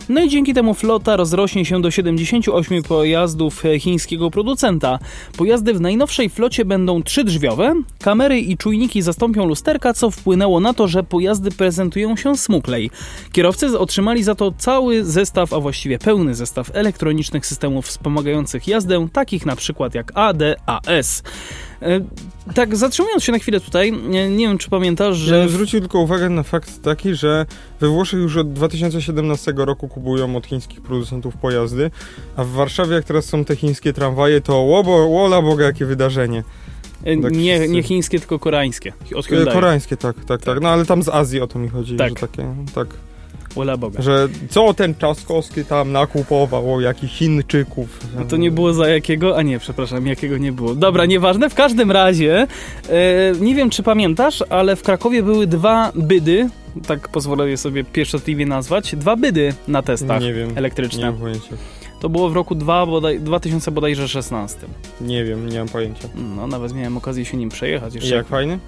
no 0.09 0.23
i 0.23 0.29
dzięki 0.29 0.53
temu 0.53 0.73
flota 0.73 1.15
rozrośnie 1.15 1.65
się 1.65 1.81
do 1.81 1.91
78 1.91 2.83
pojazdów 2.83 3.63
chińskiego 3.79 4.31
producenta. 4.31 4.99
Pojazdy 5.37 5.73
w 5.73 5.81
najnowszej 5.81 6.29
flocie 6.29 6.65
będą 6.65 7.03
trzydrzwiowe, 7.03 7.73
kamery 7.99 8.39
i 8.39 8.57
czujniki 8.57 9.01
zastąpią 9.01 9.45
lusterka, 9.45 9.93
co 9.93 10.11
wpłynęło 10.11 10.59
na 10.59 10.73
to, 10.73 10.87
że 10.87 11.03
pojazdy 11.03 11.51
prezentują 11.51 12.15
się 12.15 12.37
smuklej. 12.37 12.89
Kierowcy 13.31 13.79
otrzymali 13.79 14.23
za 14.23 14.35
to 14.35 14.53
cały 14.57 15.03
zestaw, 15.03 15.53
a 15.53 15.59
właściwie 15.59 15.99
pełny 15.99 16.35
zestaw 16.35 16.71
elektronicznych 16.73 17.45
systemów 17.45 17.85
wspomagających 17.85 18.67
jazdę, 18.67 19.07
takich 19.13 19.45
na 19.45 19.55
przykład 19.55 19.95
jak 19.95 20.11
ADAS. 20.15 21.23
E, 21.25 21.74
Tak, 22.55 22.75
zatrzymując 22.75 23.23
się 23.23 23.31
na 23.31 23.39
chwilę 23.39 23.59
tutaj, 23.59 23.91
nie, 23.91 24.29
nie 24.29 24.47
wiem 24.47 24.57
czy 24.57 24.69
pamiętasz, 24.69 25.17
Że 25.17 25.43
że... 25.43 25.49
zwrócił 25.49 25.79
tylko 25.79 25.99
uwagę 25.99 26.29
na 26.29 26.43
fakt 26.43 26.81
taki, 26.81 27.15
że 27.15 27.45
we 27.79 27.87
Włoszech 27.87 28.19
już 28.19 28.37
od 28.37 28.53
2017 28.53 29.53
roku 29.57 29.87
kupują 29.87 30.35
od 30.35 30.45
chińskich 30.47 30.81
producentów 30.81 31.37
pojazdy, 31.37 31.91
a 32.35 32.43
w 32.43 32.49
Warszawie 32.49 32.95
jak 32.95 33.05
teraz 33.05 33.25
są 33.25 33.45
te 33.45 33.55
chińskie 33.55 33.93
tramwaje, 33.93 34.41
to 34.41 34.57
łobo, 34.57 35.09
wola 35.09 35.41
Boga 35.41 35.65
jakie 35.65 35.85
wydarzenie. 35.85 36.43
e, 37.03 37.17
tak 37.21 37.31
Nie, 37.31 37.55
wszyscy- 37.55 37.73
nie 37.73 37.83
chińskie, 37.83 38.19
tylko 38.19 38.39
koreańskie. 38.39 38.93
Od 39.15 39.25
E, 39.25 39.29
Hyundai. 39.29 39.53
Koreańskie, 39.53 39.97
tak, 39.97 40.25
tak, 40.25 40.41
tak. 40.41 40.61
No 40.61 40.69
ale 40.69 40.85
tam 40.85 41.03
z 41.03 41.09
Azji 41.09 41.41
o 41.41 41.47
to 41.47 41.59
mi 41.59 41.69
chodzi, 41.69 41.95
Tak. 41.95 42.09
że 42.09 42.15
takie, 42.27 42.55
tak. 42.75 42.87
Wola 43.55 43.77
Boga. 43.77 44.01
Że 44.01 44.27
co 44.49 44.73
ten 44.73 44.95
Czaskowski 44.95 45.65
tam 45.65 45.91
nakupował, 45.91 46.81
jakich 46.81 47.11
Chińczyków. 47.11 47.99
No 48.15 48.25
to 48.25 48.37
nie 48.37 48.51
było 48.51 48.73
za 48.73 48.87
jakiego? 48.87 49.37
A 49.37 49.41
nie, 49.41 49.59
przepraszam, 49.59 50.07
jakiego 50.07 50.37
nie 50.37 50.51
było. 50.51 50.75
Dobra, 50.75 51.05
nieważne. 51.05 51.49
W 51.49 51.55
każdym 51.55 51.91
razie, 51.91 52.47
e, 52.89 53.33
nie 53.39 53.55
wiem 53.55 53.69
czy 53.69 53.83
pamiętasz, 53.83 54.43
ale 54.49 54.75
w 54.75 54.83
Krakowie 54.83 55.23
były 55.23 55.47
dwa 55.47 55.91
bydy, 55.95 56.49
tak 56.87 57.09
pozwolę 57.09 57.49
je 57.49 57.57
sobie 57.57 57.83
pieszczotliwie 57.83 58.45
nazwać, 58.45 58.95
dwa 58.95 59.15
bydy 59.15 59.53
na 59.67 59.81
testach 59.81 60.21
Nie 60.21 60.33
wiem, 60.33 60.51
nie 60.51 60.57
elektryczne. 60.57 61.05
mam 61.11 61.19
pojęcia. 61.19 61.49
To 61.99 62.09
było 62.09 62.29
w 62.29 62.33
roku 62.33 62.55
2 62.55 62.85
bodaj, 62.85 63.19
2000 63.19 63.71
bodajże 63.71 64.07
16. 64.07 64.59
Nie 65.01 65.23
wiem, 65.23 65.49
nie 65.49 65.59
mam 65.59 65.67
pojęcia. 65.69 66.07
No, 66.35 66.47
nawet 66.47 66.73
miałem 66.73 66.97
okazję 66.97 67.25
się 67.25 67.37
nim 67.37 67.49
przejechać 67.49 67.93
I 67.93 67.97
jeszcze. 67.97 68.15
jak 68.15 68.27
fajny? 68.27 68.59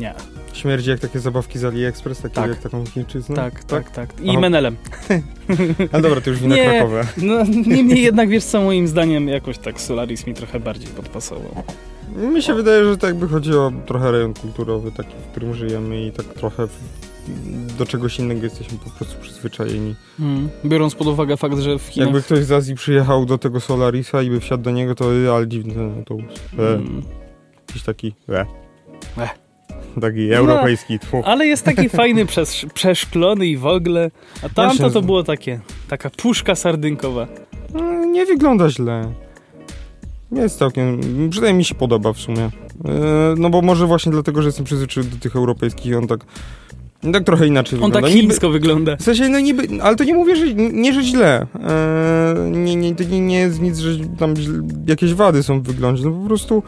Nie. 0.00 0.14
Śmierdzi 0.52 0.90
jak 0.90 1.00
takie 1.00 1.20
zabawki 1.20 1.58
z 1.58 1.64
AliExpress, 1.64 2.20
takie 2.20 2.34
Tak. 2.34 2.48
jak 2.50 2.58
taką 2.58 2.86
chińczyznę? 2.86 3.36
Tak, 3.36 3.64
tak, 3.64 3.90
tak. 3.90 4.20
I 4.22 4.30
Aha. 4.30 4.40
menelem. 4.40 4.76
A 5.92 6.00
dobra, 6.00 6.20
to 6.20 6.30
już 6.30 6.38
wina 6.40 6.56
Nie. 6.56 6.64
Krakowa. 6.64 7.02
No, 7.16 7.44
niemniej 7.66 8.02
jednak, 8.02 8.28
wiesz 8.28 8.44
co, 8.44 8.60
moim 8.62 8.88
zdaniem 8.88 9.28
jakoś 9.28 9.58
tak 9.58 9.80
Solaris 9.80 10.26
mi 10.26 10.34
trochę 10.34 10.60
bardziej 10.60 10.88
podpasował. 10.88 11.62
Mi 12.16 12.42
się 12.42 12.54
wydaje, 12.54 12.84
że 12.84 12.96
tak 12.96 13.14
by 13.14 13.28
chodziło 13.28 13.72
trochę 13.86 14.12
rejon 14.12 14.34
kulturowy, 14.34 14.92
taki, 14.92 15.10
w 15.28 15.30
którym 15.30 15.54
żyjemy 15.54 16.02
i 16.06 16.12
tak 16.12 16.26
trochę 16.26 16.66
do 17.78 17.86
czegoś 17.86 18.18
innego 18.18 18.42
jesteśmy 18.44 18.78
po 18.78 18.90
prostu 18.90 19.20
przyzwyczajeni. 19.20 19.94
Mm. 20.20 20.48
Biorąc 20.64 20.94
pod 20.94 21.06
uwagę 21.06 21.36
fakt, 21.36 21.58
że 21.58 21.78
w 21.78 21.82
Chinach... 21.82 22.06
Jakby 22.06 22.22
ktoś 22.22 22.44
z 22.44 22.52
Azji 22.52 22.74
przyjechał 22.74 23.26
do 23.26 23.38
tego 23.38 23.60
Solarisa 23.60 24.22
i 24.22 24.30
by 24.30 24.40
wsiadł 24.40 24.62
do 24.62 24.70
niego, 24.70 24.94
to 24.94 25.04
ale 25.36 25.48
dziwny 25.48 25.74
ten 25.74 25.94
autobus. 25.98 26.32
E, 26.58 26.74
Mm. 26.74 27.02
jakiś 27.68 27.82
taki 27.82 28.14
e. 28.28 28.46
E. 29.18 29.28
Taki 30.00 30.32
europejski, 30.32 30.98
tfu. 30.98 31.22
Ale 31.24 31.46
jest 31.46 31.64
taki 31.64 31.88
fajny, 31.98 32.26
przesz, 32.26 32.66
przeszklony 32.74 33.46
i 33.46 33.56
w 33.56 33.66
ogóle. 33.66 34.10
A 34.42 34.48
tamto 34.48 34.76
to 34.76 34.82
Właśnie. 34.90 35.02
było 35.02 35.22
takie, 35.22 35.60
taka 35.88 36.10
puszka 36.10 36.54
sardynkowa. 36.54 37.26
Mm, 37.74 38.12
Nie 38.12 38.26
wygląda 38.26 38.70
źle. 38.70 39.12
Jest 40.32 40.58
całkiem, 40.58 41.00
przynajmniej 41.30 41.58
mi 41.58 41.64
się 41.64 41.74
podoba 41.74 42.12
w 42.12 42.18
sumie. 42.18 42.50
no 43.36 43.50
bo 43.50 43.62
może 43.62 43.86
właśnie 43.86 44.12
dlatego, 44.12 44.42
że 44.42 44.48
jestem 44.48 44.64
przyzwyczajony 44.64 45.10
do 45.12 45.18
tych 45.18 45.36
europejskich 45.36 45.96
on 45.96 46.06
tak, 46.06 46.20
tak 47.12 47.24
trochę 47.24 47.46
inaczej 47.46 47.78
On 47.78 47.84
wygląda. 47.84 48.08
tak 48.08 48.16
chińsko 48.18 48.50
wygląda. 48.50 48.96
W 48.96 49.02
sensie, 49.02 49.28
no 49.28 49.40
niby, 49.40 49.68
ale 49.82 49.96
to 49.96 50.04
nie 50.04 50.14
mówię, 50.14 50.36
że 50.36 50.54
nie, 50.54 50.92
że 50.92 51.02
źle. 51.02 51.46
Eee, 51.54 52.50
nie, 52.50 52.76
nie, 52.76 52.94
to 52.94 53.04
nie, 53.04 53.20
nie 53.20 53.38
jest 53.38 53.60
nic, 53.60 53.78
że 53.78 53.98
tam 54.18 54.34
jakieś 54.86 55.14
wady 55.14 55.42
są 55.42 55.60
w 55.60 55.64
wyglądzie, 55.64 56.04
no 56.04 56.10
po 56.10 56.26
prostu 56.26 56.62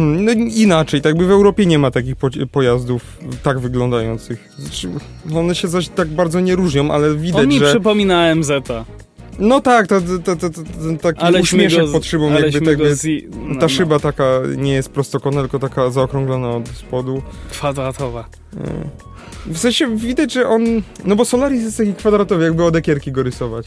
no 0.00 0.32
inaczej, 0.32 1.00
tak 1.00 1.16
by 1.16 1.26
w 1.26 1.30
Europie 1.30 1.66
nie 1.66 1.78
ma 1.78 1.90
takich 1.90 2.16
po, 2.16 2.28
pojazdów 2.52 3.18
tak 3.42 3.58
wyglądających. 3.58 4.48
Znaczy, 4.58 4.88
one 5.34 5.54
się 5.54 5.68
zaś 5.68 5.88
tak 5.88 6.08
bardzo 6.08 6.40
nie 6.40 6.56
różnią, 6.56 6.90
ale 6.90 7.14
widać, 7.14 7.42
On 7.42 7.48
mi 7.48 7.58
że... 7.58 7.70
przypomina 7.70 8.34
MZ. 8.34 8.50
No 9.38 9.60
tak, 9.60 9.86
to, 9.86 10.00
to, 10.24 10.36
to, 10.36 10.50
to, 10.50 10.62
taki 11.02 11.20
Aleśmy 11.20 11.42
uśmieszek 11.42 11.86
go, 11.86 11.92
pod 11.92 12.06
szybą, 12.06 12.30
jakby, 12.32 12.60
tak, 12.60 12.96
z... 12.96 13.06
no, 13.30 13.60
ta 13.60 13.68
szyba 13.68 13.98
taka 13.98 14.24
nie 14.56 14.72
jest 14.72 14.88
prostokątna, 14.88 15.40
tylko 15.40 15.58
taka 15.58 15.90
zaokrąglona 15.90 16.50
od 16.50 16.68
spodu. 16.68 17.22
Kwadratowa. 17.50 18.28
W 19.46 19.58
sensie 19.58 19.96
widać, 19.96 20.32
że 20.32 20.48
on. 20.48 20.62
No 21.04 21.16
bo 21.16 21.24
Solaris 21.24 21.62
jest 21.62 21.76
taki 21.76 21.94
kwadratowy, 21.94 22.44
jakby 22.44 22.64
od 22.64 22.76
ekierki 22.76 23.12
go 23.12 23.22
rysować. 23.22 23.66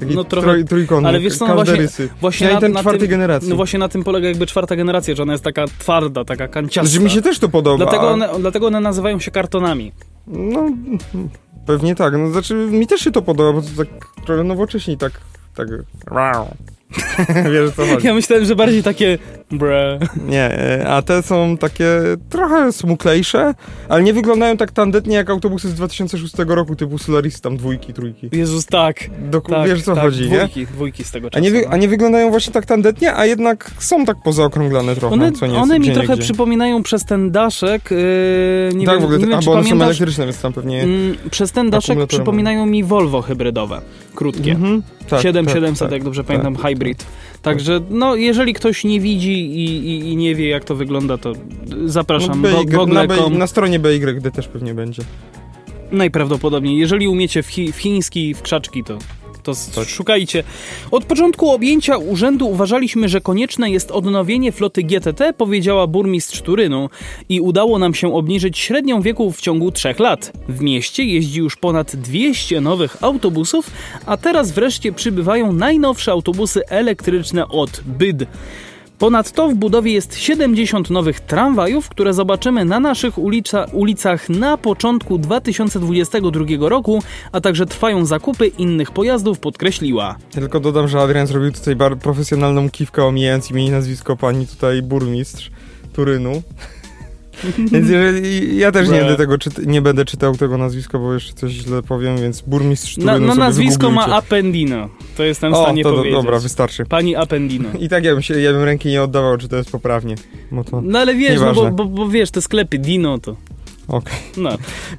Taki 0.00 0.14
No 0.14 0.24
trochę- 0.24 0.64
troj, 0.64 0.86
ale 1.04 1.20
wiesz 1.20 1.38
co, 1.38 1.46
no 1.46 1.54
właśnie- 1.54 1.74
rysy. 1.76 2.08
Właśnie 2.20 2.46
Ja 2.46 2.50
i 2.50 2.54
na, 2.54 2.60
ten 2.60 2.72
na 2.72 2.80
czwartej 2.80 3.00
tym, 3.00 3.10
generacji. 3.10 3.48
No 3.50 3.56
właśnie 3.56 3.78
na 3.78 3.88
tym 3.88 4.04
polega 4.04 4.28
jakby 4.28 4.46
czwarta 4.46 4.76
generacja, 4.76 5.14
że 5.14 5.22
ona 5.22 5.32
jest 5.32 5.44
taka 5.44 5.64
twarda, 5.78 6.24
taka 6.24 6.48
kanciasta. 6.48 6.90
Znaczy 6.90 7.04
mi 7.04 7.10
się 7.10 7.22
też 7.22 7.38
to 7.38 7.48
podoba. 7.48 7.76
Dlatego 7.76 8.10
one, 8.10 8.28
dlatego 8.40 8.66
one 8.66 8.80
nazywają 8.80 9.18
się 9.20 9.30
kartonami. 9.30 9.92
No, 10.26 10.70
pewnie 11.66 11.94
tak. 11.94 12.12
No 12.18 12.30
znaczy 12.30 12.54
mi 12.54 12.86
też 12.86 13.00
się 13.00 13.10
to 13.10 13.22
podoba, 13.22 13.52
bo 13.52 13.62
to 13.62 13.68
tak 13.76 13.88
trochę 14.26 14.44
nowocześnie 14.44 14.96
tak. 14.96 15.12
tak. 15.54 15.68
Wiesz 17.52 17.70
co 17.76 17.86
chodzi. 17.86 18.06
Ja 18.06 18.14
myślałem, 18.14 18.44
że 18.44 18.56
bardziej 18.56 18.82
takie 18.82 19.18
bre. 19.50 19.98
Nie, 20.28 20.42
e, 20.44 20.88
a 20.88 21.02
te 21.02 21.22
są 21.22 21.56
takie 21.56 21.86
trochę 22.30 22.72
smuklejsze, 22.72 23.54
ale 23.88 24.02
nie 24.02 24.12
wyglądają 24.12 24.56
tak 24.56 24.72
tandetnie 24.72 25.16
jak 25.16 25.30
autobusy 25.30 25.68
z 25.68 25.74
2006 25.74 26.34
roku, 26.46 26.76
typu 26.76 26.98
Solaris, 26.98 27.40
tam 27.40 27.56
dwójki, 27.56 27.92
trójki. 27.92 28.28
Jezus, 28.32 28.66
tak. 28.66 28.96
Doku- 29.30 29.52
tak 29.52 29.68
wiesz 29.68 29.82
co 29.82 29.94
tak, 29.94 30.04
chodzi, 30.04 30.22
nie? 30.30 30.36
dwójki, 30.38 30.66
Dwójki 30.66 31.04
z 31.04 31.10
tego 31.10 31.26
A 31.26 31.30
czasu. 31.30 31.44
nie, 31.44 31.50
wy, 31.50 31.62
no. 31.62 31.68
a 31.70 31.76
nie 31.76 31.88
wyglądają 31.88 32.30
właśnie 32.30 32.52
tak 32.52 32.66
tandetnie, 32.66 33.14
a 33.14 33.26
jednak 33.26 33.70
są 33.78 34.04
tak 34.04 34.16
pozaokrąglane 34.24 34.96
trochę, 34.96 35.14
One, 35.14 35.32
co 35.32 35.46
nie 35.46 35.58
one 35.58 35.74
jest 35.74 35.80
mi 35.80 35.80
gdzie 35.80 35.92
trochę 35.94 36.08
niegdzie. 36.08 36.22
przypominają 36.24 36.82
przez 36.82 37.04
ten 37.04 37.30
daszek. 37.30 37.90
Yy, 37.90 37.98
nie 38.74 38.86
tak, 38.86 38.94
wiem, 38.94 39.02
w 39.02 39.04
ogóle, 39.04 39.18
nie 39.18 39.26
wiem, 39.26 39.38
a 39.38 39.42
bo 39.42 39.52
one 39.52 39.64
są 39.64 39.82
elektryczne, 39.82 40.24
więc 40.24 40.40
tam 40.40 40.52
pewnie... 40.52 40.82
mm, 40.82 41.14
przez 41.30 41.52
ten 41.52 41.70
daszek 41.70 42.06
przypominają 42.06 42.66
mi 42.66 42.84
Volvo 42.84 43.22
hybrydowe. 43.22 43.80
Krótkie. 44.18 44.52
Mhm, 44.52 44.82
tak, 45.08 45.22
7700, 45.22 45.88
tak, 45.88 45.92
jak 45.92 46.04
dobrze 46.04 46.24
tak. 46.24 46.26
pamiętam, 46.26 46.56
hybrid. 46.56 47.06
Także, 47.42 47.80
no, 47.90 48.16
jeżeli 48.16 48.54
ktoś 48.54 48.84
nie 48.84 49.00
widzi 49.00 49.32
i, 49.32 49.64
i, 49.64 50.12
i 50.12 50.16
nie 50.16 50.34
wie, 50.34 50.48
jak 50.48 50.64
to 50.64 50.74
wygląda, 50.74 51.18
to 51.18 51.32
zapraszam. 51.86 52.42
No, 52.42 52.64
BY, 52.64 52.94
na, 52.94 53.06
BY, 53.06 53.30
na 53.30 53.46
stronie 53.46 53.78
BYD 53.78 54.30
też 54.30 54.48
pewnie 54.48 54.74
będzie. 54.74 55.02
Najprawdopodobniej. 55.92 56.78
Jeżeli 56.78 57.08
umiecie 57.08 57.42
w, 57.42 57.46
chi, 57.46 57.72
w 57.72 57.76
chiński, 57.76 58.34
w 58.34 58.42
krzaczki, 58.42 58.84
to, 58.84 58.98
to 59.54 59.80
Tak. 59.80 59.88
szukajcie. 59.88 60.44
Od 60.90 61.04
początku 61.04 61.50
objęcia 61.50 61.96
urzędu 61.96 62.48
uważaliśmy, 62.48 63.08
że 63.08 63.20
konieczne 63.20 63.70
jest 63.70 63.90
odnowienie 63.90 64.52
floty 64.52 64.82
GTT, 64.82 65.32
powiedziała 65.32 65.86
burmistrz 65.86 66.42
Turynu. 66.42 66.90
I 67.28 67.40
udało 67.40 67.78
nam 67.78 67.94
się 67.94 68.14
obniżyć 68.14 68.58
średnią 68.58 69.02
wieku 69.02 69.32
w 69.32 69.40
ciągu 69.40 69.72
trzech 69.72 69.98
lat. 69.98 70.32
W 70.48 70.60
mieście 70.60 71.04
jeździ 71.04 71.38
już 71.38 71.56
ponad 71.56 71.96
200 71.96 72.60
nowych 72.60 72.96
autobusów, 73.02 73.70
a 74.06 74.16
teraz 74.16 74.52
wreszcie 74.52 74.92
przybywają 74.92 75.52
najnowsze 75.52 76.12
autobusy 76.12 76.66
elektryczne 76.66 77.48
od 77.48 77.80
BYD. 77.86 78.26
Ponadto 78.98 79.48
w 79.48 79.54
budowie 79.54 79.92
jest 79.92 80.16
70 80.16 80.90
nowych 80.90 81.20
tramwajów, 81.20 81.88
które 81.88 82.12
zobaczymy 82.12 82.64
na 82.64 82.80
naszych 82.80 83.18
ulica, 83.18 83.66
ulicach 83.72 84.28
na 84.28 84.56
początku 84.56 85.18
2022 85.18 86.68
roku, 86.68 87.02
a 87.32 87.40
także 87.40 87.66
trwają 87.66 88.04
zakupy 88.04 88.46
innych 88.46 88.90
pojazdów, 88.90 89.38
podkreśliła. 89.38 90.16
Ja 90.34 90.40
tylko 90.40 90.60
dodam, 90.60 90.88
że 90.88 91.00
Adrian 91.00 91.26
zrobił 91.26 91.52
tutaj 91.52 91.76
bardzo 91.76 91.96
profesjonalną 91.96 92.70
kiwkę, 92.70 93.04
omijając 93.04 93.50
imię 93.50 93.66
i 93.66 93.70
nazwisko 93.70 94.16
pani 94.16 94.46
tutaj 94.46 94.82
burmistrz 94.82 95.50
Turynu. 95.92 96.42
Więc 97.72 97.88
jeżeli 97.90 98.56
ja 98.56 98.72
też 98.72 98.88
nie 98.88 98.98
będę, 98.98 99.16
tego 99.16 99.36
nie 99.66 99.82
będę 99.82 100.04
czytał 100.04 100.36
tego 100.36 100.58
nazwiska, 100.58 100.98
bo 100.98 101.14
jeszcze 101.14 101.32
coś 101.32 101.52
źle 101.52 101.82
powiem, 101.82 102.16
więc 102.16 102.40
burmistrz 102.40 102.94
Turynu 102.94 103.20
no 103.20 103.28
sobie 103.28 103.38
nazwisko 103.38 103.90
ma. 103.90 104.06
Appendino, 104.06 104.88
to 105.16 105.24
jestem 105.24 105.52
w 105.52 105.54
O, 105.54 105.62
stanie 105.62 105.82
to 105.82 105.92
powiedzieć. 105.92 106.12
dobra, 106.12 106.38
wystarczy. 106.38 106.84
Pani 106.86 107.16
Appendino. 107.16 107.68
I 107.80 107.88
tak 107.88 108.04
ja 108.04 108.12
bym, 108.12 108.22
się, 108.22 108.40
ja 108.40 108.52
bym 108.52 108.62
ręki 108.62 108.88
nie 108.88 109.02
oddawał, 109.02 109.38
czy 109.38 109.48
to 109.48 109.56
jest 109.56 109.70
poprawnie. 109.70 110.14
To... 110.70 110.80
No 110.80 110.98
ale 110.98 111.14
wiesz, 111.14 111.40
no 111.40 111.54
bo, 111.54 111.70
bo, 111.70 111.84
bo 111.84 112.08
wiesz, 112.08 112.30
te 112.30 112.42
sklepy 112.42 112.78
Dino 112.78 113.18
to... 113.18 113.36
Okej. 113.88 114.18
No. 114.36 114.50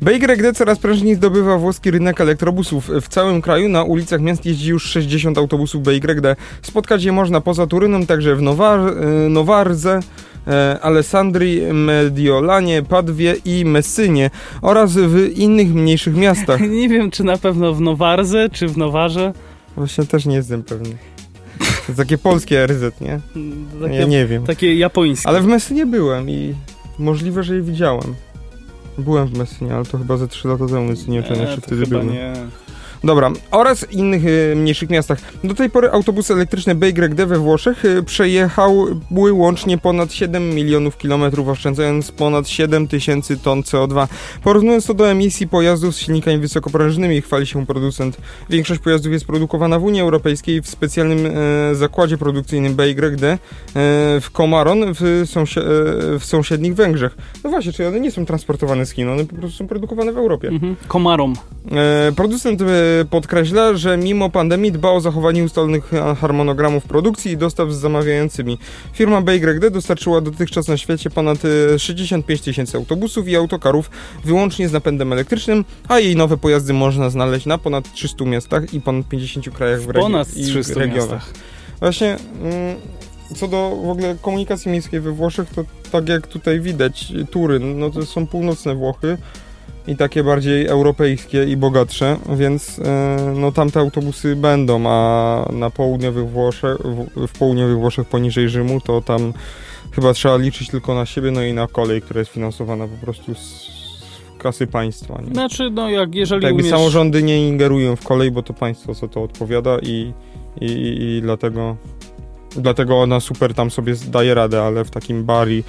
BYD 0.02 0.54
coraz 0.54 0.80
prężniej 0.80 1.16
zdobywa 1.16 1.58
włoski 1.58 1.92
rynek 1.92 2.22
elektrobusów. 2.22 2.90
W 3.02 3.08
całym 3.08 3.42
kraju 3.42 3.70
na 3.70 3.84
ulicach 3.84 4.22
miast 4.22 4.46
jeździ 4.46 4.70
już 4.70 4.84
60 4.84 5.38
autobusów 5.38 5.84
BYD. 5.84 6.36
Spotkać 6.62 7.04
je 7.04 7.12
można 7.12 7.42
poza 7.42 7.68
Turynem, 7.68 8.06
także 8.06 8.36
w 8.36 8.42
Nowar, 8.42 8.80
e, 8.80 9.30
Nowarze, 9.30 10.00
Alessandrii, 10.82 11.62
Mediolanie, 11.74 12.84
Padwie 12.84 13.36
i 13.46 13.66
Messynie 13.66 14.30
oraz 14.62 14.94
w 14.94 15.18
innych 15.38 15.74
mniejszych 15.74 16.16
miastach. 16.16 16.62
Nie 16.82 16.90
wiem, 16.90 17.12
czy 17.12 17.24
na 17.24 17.38
pewno 17.38 17.74
w 17.74 17.82
Nowarze, 17.82 18.50
czy 18.50 18.68
w 18.68 18.78
Nowarze. 18.78 19.34
Właśnie 19.76 20.06
też 20.06 20.26
nie 20.26 20.36
jestem 20.36 20.64
pewny. 20.64 20.90
To 21.60 21.66
jest 21.88 21.98
takie 21.98 22.18
polskie 22.18 22.68
RZ, 22.68 23.02
nie? 23.02 23.20
Takie, 23.82 23.96
Ja 23.96 24.06
nie 24.06 24.26
wiem. 24.26 24.44
takie 24.46 24.76
japońskie. 24.76 25.30
Ale 25.30 25.42
w 25.42 25.46
Messynie 25.46 25.86
byłem 25.86 26.30
i 26.30 26.54
możliwe, 27.00 27.44
że 27.44 27.56
je 27.56 27.62
widziałem. 27.62 28.16
Byłem 28.98 29.28
w 29.28 29.38
Messynie, 29.38 29.76
ale 29.76 29.86
to 29.86 29.98
chyba 29.98 30.18
ze 30.18 30.28
3 30.28 30.48
lata 30.48 30.68
temu, 30.68 30.88
więc 30.88 31.08
nie 31.08 31.22
wiem, 31.22 31.36
czy 31.38 31.44
E, 31.44 31.58
wtedy 31.62 31.88
byłem. 31.88 32.12
nie. 32.14 32.34
Dobra, 33.04 33.32
oraz 33.52 33.92
innych 33.92 34.24
e, 34.26 34.56
mniejszych 34.56 34.90
miastach. 34.90 35.20
Do 35.44 35.54
tej 35.54 35.70
pory 35.70 35.92
autobusy 35.92 36.34
elektryczne 36.34 36.76
BYD 36.76 37.26
we 37.26 37.38
Włoszech 37.38 37.86
e, 37.86 38.04
przejechały 38.04 38.96
łącznie 39.32 39.78
ponad 39.78 40.14
7 40.14 40.50
milionów 40.50 40.98
kilometrów, 40.98 41.48
oszczędzając 41.48 42.12
ponad 42.12 42.48
7 42.48 42.88
tysięcy 42.88 43.38
ton 43.38 43.62
CO2. 43.62 44.08
Porównując 44.44 44.86
to 44.86 44.94
do 44.94 45.12
emisji 45.12 45.48
pojazdów 45.48 45.96
z 45.96 46.00
silnikami 46.00 46.38
wysokoprężnymi, 46.38 47.22
chwali 47.22 47.48
się 47.48 47.66
producent. 47.66 48.18
Większość 48.50 48.82
pojazdów 48.82 49.12
jest 49.14 49.26
produkowana 49.26 49.80
w 49.80 49.84
Unii 49.84 50.02
Europejskiej 50.02 50.62
w 50.62 50.68
specjalnym 50.68 51.26
e, 51.26 51.76
zakładzie 51.76 52.18
produkcyjnym 52.18 52.76
BYD 52.76 53.24
e, 53.24 53.38
w 54.22 54.30
Komaron 54.32 54.94
w, 54.94 55.24
sąsie, 55.26 55.62
e, 55.62 55.64
w 56.20 56.26
sąsiednich 56.26 56.76
Węgrzech. 56.76 57.18
No 57.44 57.50
właśnie, 57.50 57.74
czyli 57.74 57.90
one 57.90 58.00
nie 58.00 58.12
są 58.12 58.26
transportowane 58.26 58.86
z 58.86 58.92
Chin, 58.92 59.10
one 59.10 59.26
po 59.26 59.36
prostu 59.36 59.58
są 59.58 59.68
produkowane 59.68 60.14
w 60.14 60.18
Europie. 60.18 60.48
Mhm. 60.48 60.76
Komarom. 60.88 61.34
E, 61.72 62.12
Producent 62.12 62.62
e, 62.62 62.66
podkreśla, 63.10 63.74
że 63.78 63.98
mimo 63.98 64.30
pandemii 64.30 64.72
dba 64.72 64.90
o 64.92 65.02
zachowanie 65.02 65.44
ustalonych 65.44 65.94
e, 65.94 66.16
harmonogramów 66.16 66.84
produkcji 66.84 67.32
i 67.32 67.38
dostaw 67.38 67.72
z 67.72 67.78
zamawiającymi. 67.78 68.58
Firma 68.94 69.22
BYD 69.22 69.72
dostarczyła 69.72 70.22
dotychczas 70.22 70.68
na 70.68 70.78
świecie 70.78 71.10
ponad 71.10 71.38
e, 71.76 71.80
65 71.80 72.42
tysięcy 72.42 72.78
autobusów 72.78 73.28
i 73.28 73.36
autokarów 73.36 73.90
wyłącznie 74.26 74.70
z 74.70 74.72
napędem 74.72 75.14
elektrycznym, 75.14 75.66
a 75.88 76.00
jej 76.00 76.16
nowe 76.16 76.38
pojazdy 76.38 76.74
można 76.74 77.10
znaleźć 77.10 77.46
na 77.46 77.58
ponad 77.58 77.94
300 77.94 78.26
miastach 78.26 78.74
i 78.74 78.82
ponad 78.82 79.08
50 79.08 79.50
krajach 79.50 79.82
w, 79.82 79.88
regi- 79.88 80.02
Ponad 80.02 80.38
i 80.38 80.44
300 80.46 80.74
regionach. 80.80 80.96
miastach. 81.10 81.34
Właśnie 81.80 82.18
mm, 82.42 82.76
co 83.36 83.48
do 83.48 83.76
w 83.86 83.90
ogóle 83.90 84.16
komunikacji 84.22 84.72
miejskiej 84.72 85.00
we 85.00 85.12
Włoszech, 85.12 85.50
to 85.50 85.64
tak 85.92 86.10
jak 86.10 86.28
tutaj 86.28 86.60
widać, 86.60 87.14
Turyn, 87.32 87.80
no 87.80 87.90
to 87.90 88.06
są 88.06 88.28
północne 88.28 88.76
Włochy 88.76 89.18
i 89.88 89.96
takie 89.96 90.24
bardziej 90.24 90.68
europejskie 90.68 91.44
i 91.44 91.58
bogatsze, 91.58 92.18
więc 92.36 92.80
e, 92.80 93.34
no 93.36 93.52
tamte 93.52 93.80
autobusy 93.80 94.36
będą, 94.36 94.84
a 94.88 95.46
na 95.54 95.70
południowych 95.70 96.30
Włoszech, 96.30 96.78
w, 97.16 97.40
południowych 97.40 97.78
Włoszech 97.78 98.08
poniżej 98.08 98.50
Rzymu, 98.50 98.82
to 98.82 99.02
tam 99.02 99.34
chyba 99.92 100.14
trzeba 100.14 100.38
liczyć 100.38 100.70
tylko 100.70 100.96
na 100.96 101.06
siebie, 101.06 101.32
no 101.32 101.44
i 101.44 101.54
na 101.54 101.68
kolej, 101.68 102.02
która 102.02 102.20
jest 102.20 102.32
finansowana 102.32 102.88
po 102.88 103.06
prostu 103.06 103.36
z, 103.36 103.72
kasy 104.40 104.68
państwa. 104.68 105.22
Nie? 105.28 105.34
Znaczy, 105.34 105.70
no 105.70 105.90
jak 105.90 106.16
jeżeli 106.16 106.42
Tak 106.42 106.50
jakby 106.50 106.64
umiesz... 106.64 106.76
samorządy 106.76 107.24
nie 107.24 107.48
ingerują 107.48 107.96
w 107.96 108.04
kolej, 108.04 108.32
bo 108.32 108.44
to 108.44 108.54
państwo 108.54 108.96
co 108.96 109.08
to 109.08 109.24
odpowiada 109.24 109.80
i, 109.80 110.14
i, 110.62 110.66
i, 110.66 111.18
i 111.18 111.22
dlatego 111.22 111.76
dlatego 112.56 113.02
ona 113.02 113.20
super 113.20 113.54
tam 113.54 113.72
sobie 113.72 113.94
daje 114.08 114.34
radę, 114.34 114.64
ale 114.64 114.86
w 114.86 114.92
takim 114.92 115.24
bari 115.26 115.64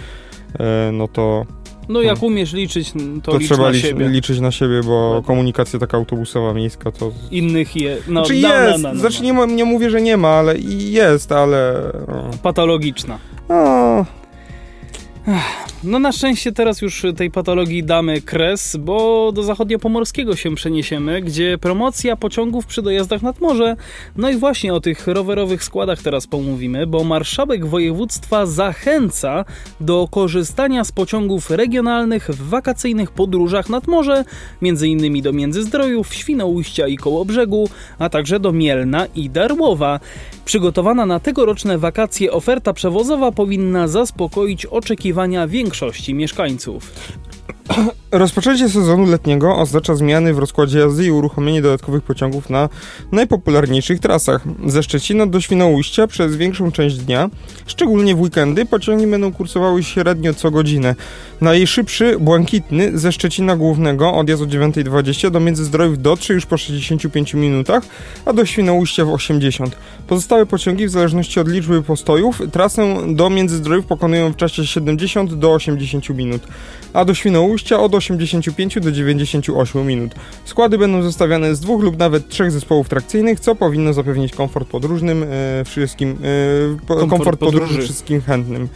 e, 0.59 0.91
no 0.93 1.09
to, 1.09 1.47
No 1.91 2.03
jak 2.03 2.23
umiesz 2.23 2.53
liczyć, 2.53 2.93
to, 3.23 3.33
to 3.33 3.39
licz 3.39 3.49
trzeba 3.49 3.69
na 3.69 3.75
siebie. 3.75 4.09
liczyć 4.09 4.41
na 4.41 4.51
siebie, 4.51 4.81
bo 4.83 5.23
komunikacja 5.27 5.79
taka 5.79 5.97
autobusowa, 5.97 6.55
miejska 6.55 6.93
to... 6.93 7.13
Innych 7.31 7.77
je... 7.77 7.97
No, 8.09 8.21
znaczy 8.21 8.37
jest, 8.37 8.83
no, 8.83 8.89
no, 8.89 8.95
no, 8.95 9.01
znaczy 9.01 9.19
no. 9.19 9.25
nie, 9.25 9.33
ma- 9.33 9.47
nie 9.47 9.65
mówię, 9.65 9.91
że 9.91 10.01
nie 10.01 10.17
ma, 10.17 10.29
ale 10.29 10.59
jest, 10.79 11.33
ale... 11.33 11.75
No, 12.09 12.31
Patologiczna. 12.43 13.19
no, 13.49 14.07
No 15.85 15.99
na 15.99 16.13
szczęście 16.13 16.53
teraz 16.53 16.83
już 16.83 17.07
tej 17.17 17.31
patologii 17.31 17.85
damy 17.85 18.21
kres, 18.21 18.77
bo 18.77 19.33
do 19.33 19.43
zachodniopomorskiego 19.43 20.37
się 20.37 20.55
przeniesiemy, 20.55 21.21
gdzie 21.23 21.59
promocja 21.59 22.17
pociągów 22.17 22.67
przy 22.67 22.83
dojazdach 22.83 23.23
nad 23.23 23.41
morze. 23.41 23.77
No 24.17 24.31
i 24.31 24.37
właśnie 24.37 24.75
o 24.75 24.81
tych 24.81 25.07
rowerowych 25.07 25.65
składach 25.65 26.03
teraz 26.03 26.27
pomówimy, 26.27 26.87
bo 26.87 27.05
marszałek 27.05 27.67
województwa 27.67 28.47
zachęca 28.47 29.45
do 29.81 30.09
korzystania 30.11 30.85
z 30.85 30.93
pociągów 30.93 31.51
regionalnych 31.51 32.31
w 32.31 32.49
wakacyjnych 32.49 33.11
podróżach 33.11 33.69
nad 33.69 33.87
morze, 33.87 34.25
między 34.63 34.89
innymi 34.89 35.23
do 35.23 35.33
Międzyzdrojów, 35.33 36.15
Świnoujścia 36.15 36.87
i 36.87 36.97
Kołobrzegu, 36.97 37.69
a 37.99 38.09
także 38.09 38.41
do 38.41 38.53
Mielna 38.53 39.07
i 39.15 39.31
Darłowa. 39.31 40.01
Przygotowana 40.45 41.07
na 41.07 41.21
tegoroczne 41.21 41.79
wakacje 41.79 42.33
oferta 42.33 42.73
przewozowa 42.73 43.33
powinna 43.33 43.89
zaspokoić 43.89 44.67
oczekiwania 44.67 45.10
większości 45.47 46.15
mieszkańców. 46.15 46.93
Rozpoczęcie 48.13 48.69
sezonu 48.69 49.07
letniego 49.07 49.57
oznacza 49.57 49.95
zmiany 49.95 50.35
w 50.35 50.39
rozkładzie 50.39 50.79
jazdy 50.79 51.07
i 51.07 51.11
uruchomienie 51.11 51.63
dodatkowych 51.63 52.03
pociągów 52.03 52.51
na 52.51 52.69
najpopularniejszych 53.13 54.01
trasach. 54.01 54.45
Ze 54.67 54.83
Szczecina 54.83 55.27
do 55.27 55.41
Świnoujścia 55.41 56.07
przez 56.07 56.37
większą 56.37 56.73
część 56.73 56.97
dnia, 56.97 57.31
szczególnie 57.67 58.15
w 58.15 58.21
weekendy, 58.21 58.67
pociągi 58.67 59.07
będą 59.07 59.33
kursowały 59.33 59.83
średnio 59.83 60.35
co 60.35 60.51
godzinę. 60.51 60.95
Najszybszy, 61.41 62.17
błękitny, 62.19 62.99
ze 62.99 63.13
Szczecina 63.13 63.57
Głównego 63.57 64.15
odjazd 64.15 64.43
o 64.43 64.47
9.20 64.47 65.31
do 65.31 65.41
Międzyzdrojów 65.41 66.03
dotrze 66.03 66.35
już 66.35 66.47
po 66.47 66.57
65 66.57 67.35
minutach, 67.35 67.83
a 68.25 68.33
do 68.33 68.47
Świnoujścia 68.47 69.05
w 69.05 69.13
80. 69.13 69.77
Pozostałe 70.07 70.47
pociągi 70.47 70.87
w 70.87 70.91
zależności 70.91 71.41
od 71.41 71.49
liczby 71.49 71.83
postojów 71.83 72.43
trasę 72.53 72.97
do 73.15 73.31
Międzyzdrojów 73.31 73.87
pokonują 73.87 74.33
w 74.33 74.37
czasie 74.37 74.67
70 74.67 75.35
do 75.35 75.53
80 75.53 76.09
minut, 76.09 76.43
a 76.93 77.05
do 77.05 77.15
Świnoujścia 77.15 77.81
od 77.81 77.95
85 77.95 78.81
do 78.81 78.93
98 78.93 79.87
minut. 79.87 80.15
Składy 80.45 80.79
będą 80.79 81.03
zestawiane 81.03 81.55
z 81.55 81.61
dwóch 81.61 81.83
lub 81.83 81.99
nawet 81.99 82.29
trzech 82.29 82.53
zespołów 82.53 82.89
trakcyjnych, 82.89 83.41
co 83.41 83.55
powinno 83.55 83.93
zapewnić 83.93 84.33
komfort 84.35 84.69
podróżnym 84.69 85.23
e, 85.23 85.65
wszystkim, 85.65 86.11
e, 86.11 86.17
po, 86.87 86.95
komfort, 86.95 87.11
Komfort 87.11 87.41
podróży 87.41 87.67
podróży. 87.67 87.83
wszystkim 87.83 88.21
chętnym. 88.21 88.69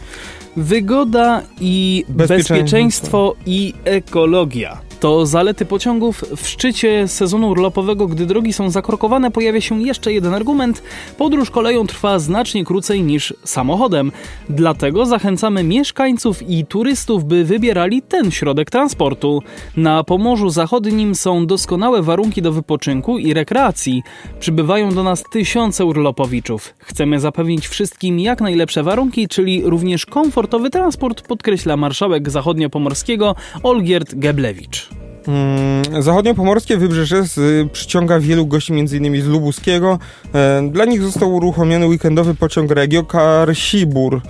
Wygoda 0.57 1.41
i 1.59 2.05
Bezpieczeństwo. 2.09 2.53
bezpieczeństwo 2.53 3.35
i 3.45 3.73
ekologia. 3.85 4.84
To 5.05 5.25
zalety 5.25 5.65
pociągów 5.65 6.23
w 6.35 6.47
szczycie 6.47 7.07
sezonu 7.07 7.49
urlopowego, 7.49 8.07
gdy 8.07 8.25
drogi 8.25 8.53
są 8.53 8.69
zakorkowane, 8.69 9.31
pojawia 9.31 9.61
się 9.61 9.81
jeszcze 9.81 10.13
jeden 10.13 10.33
argument. 10.33 10.83
Podróż 11.17 11.49
koleją 11.49 11.87
trwa 11.87 12.19
znacznie 12.19 12.65
krócej 12.65 13.03
niż 13.03 13.33
samochodem. 13.43 14.11
Dlatego 14.49 15.05
zachęcamy 15.05 15.63
mieszkańców 15.63 16.49
i 16.49 16.65
turystów, 16.65 17.25
by 17.25 17.45
wybierali 17.45 18.01
ten 18.01 18.31
środek 18.31 18.69
transportu. 18.69 19.41
Na 19.77 20.03
Pomorzu 20.03 20.49
Zachodnim 20.49 21.15
są 21.15 21.47
doskonałe 21.47 22.01
warunki 22.01 22.41
do 22.41 22.51
wypoczynku 22.51 23.17
i 23.17 23.33
rekreacji. 23.33 24.03
Przybywają 24.39 24.93
do 24.93 25.03
nas 25.03 25.23
tysiące 25.31 25.85
urlopowiczów. 25.85 26.73
Chcemy 26.77 27.19
zapewnić 27.19 27.67
wszystkim 27.67 28.19
jak 28.19 28.41
najlepsze 28.41 28.83
warunki, 28.83 29.27
czyli 29.27 29.61
również 29.65 30.05
komfortowy 30.05 30.69
transport, 30.69 31.21
podkreśla 31.21 31.77
marszałek 31.77 32.29
zachodniopomorskiego 32.29 33.35
Olgierd 33.63 34.15
Geblewicz. 34.15 34.94
Mm, 35.27 36.03
Zachodniopomorskie 36.03 36.77
wybrzeże 36.77 37.23
y, 37.37 37.69
przyciąga 37.71 38.19
wielu 38.19 38.45
gości, 38.45 38.73
m.in. 38.73 39.21
z 39.21 39.27
Lubuskiego. 39.27 39.99
E, 40.33 40.69
Dla 40.71 40.85
nich 40.85 41.01
został 41.01 41.35
uruchomiony 41.35 41.87
weekendowy 41.87 42.35
pociąg 42.35 42.71
Regio 42.71 43.03
Karsibur. 43.03 44.21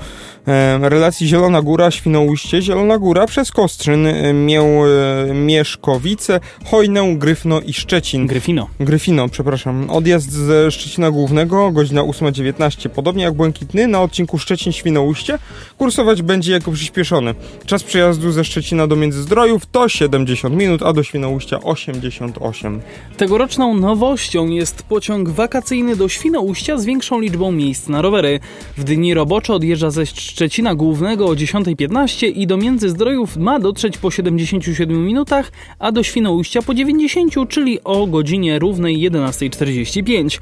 Relacji 0.82 1.28
Zielona 1.28 1.62
Góra, 1.62 1.92
Świnoujście, 1.92 2.62
Zielona 2.62 2.98
Góra 2.98 3.28
przez 3.28 3.52
Kostrzyn, 3.52 4.08
e, 4.08 4.34
Mię, 4.34 4.62
e, 4.62 5.34
Mieszkowice, 5.34 6.40
Hojnę, 6.66 7.16
Gryfno 7.18 7.62
i 7.62 7.74
Szczecin. 7.74 8.28
Gryfino. 8.28 8.68
Gryfino, 8.80 9.30
przepraszam. 9.30 9.90
Odjazd 9.90 10.32
ze 10.32 10.72
Szczecina 10.72 11.12
Głównego, 11.12 11.72
godzina 11.72 12.02
8.19. 12.02 12.90
Podobnie 12.90 13.24
jak 13.24 13.34
Błękitny, 13.34 13.88
na 13.88 14.02
odcinku 14.02 14.38
Szczecin-Świnoujście 14.38 15.38
kursować 15.78 16.22
będzie 16.22 16.52
jako 16.52 16.72
przyspieszony. 16.72 17.36
Czas 17.66 17.84
przejazdu 17.84 18.32
ze 18.32 18.44
Szczecina 18.44 18.88
do 18.88 18.96
Międzyzdrojów 18.96 19.66
to 19.66 19.90
70 19.90 20.56
minut, 20.56 20.84
a 20.84 20.94
do 20.94 21.04
Świnoujścia 21.04 21.60
88. 21.64 22.82
Tegoroczną 23.18 23.78
nowością 23.78 24.48
jest 24.48 24.84
pociąg 24.84 25.30
wakacyjny 25.30 25.96
do 25.96 26.10
Świnoujścia 26.10 26.78
z 26.78 26.86
większą 26.86 27.20
liczbą 27.20 27.52
miejsc 27.52 27.88
na 27.88 28.02
rowery. 28.02 28.40
W 28.78 28.84
dni 28.84 29.14
robocze 29.14 29.54
odjeżdża 29.54 29.92
ze 29.92 30.06
Szczecina 30.06 30.35
Głównego 30.76 31.26
o 31.26 31.34
10.15 31.34 32.32
i 32.36 32.48
do 32.48 32.58
Międzyzdrojów 32.58 33.38
ma 33.38 33.60
dotrzeć 33.60 33.98
po 33.98 34.12
77 34.12 35.06
minutach, 35.06 35.52
a 35.80 35.92
do 35.92 36.04
Świnoujścia 36.04 36.62
po 36.62 36.74
90, 36.74 37.34
czyli 37.50 37.84
o 37.84 38.08
godzinie 38.08 38.60
równej 38.60 39.12
11.45. 39.12 40.40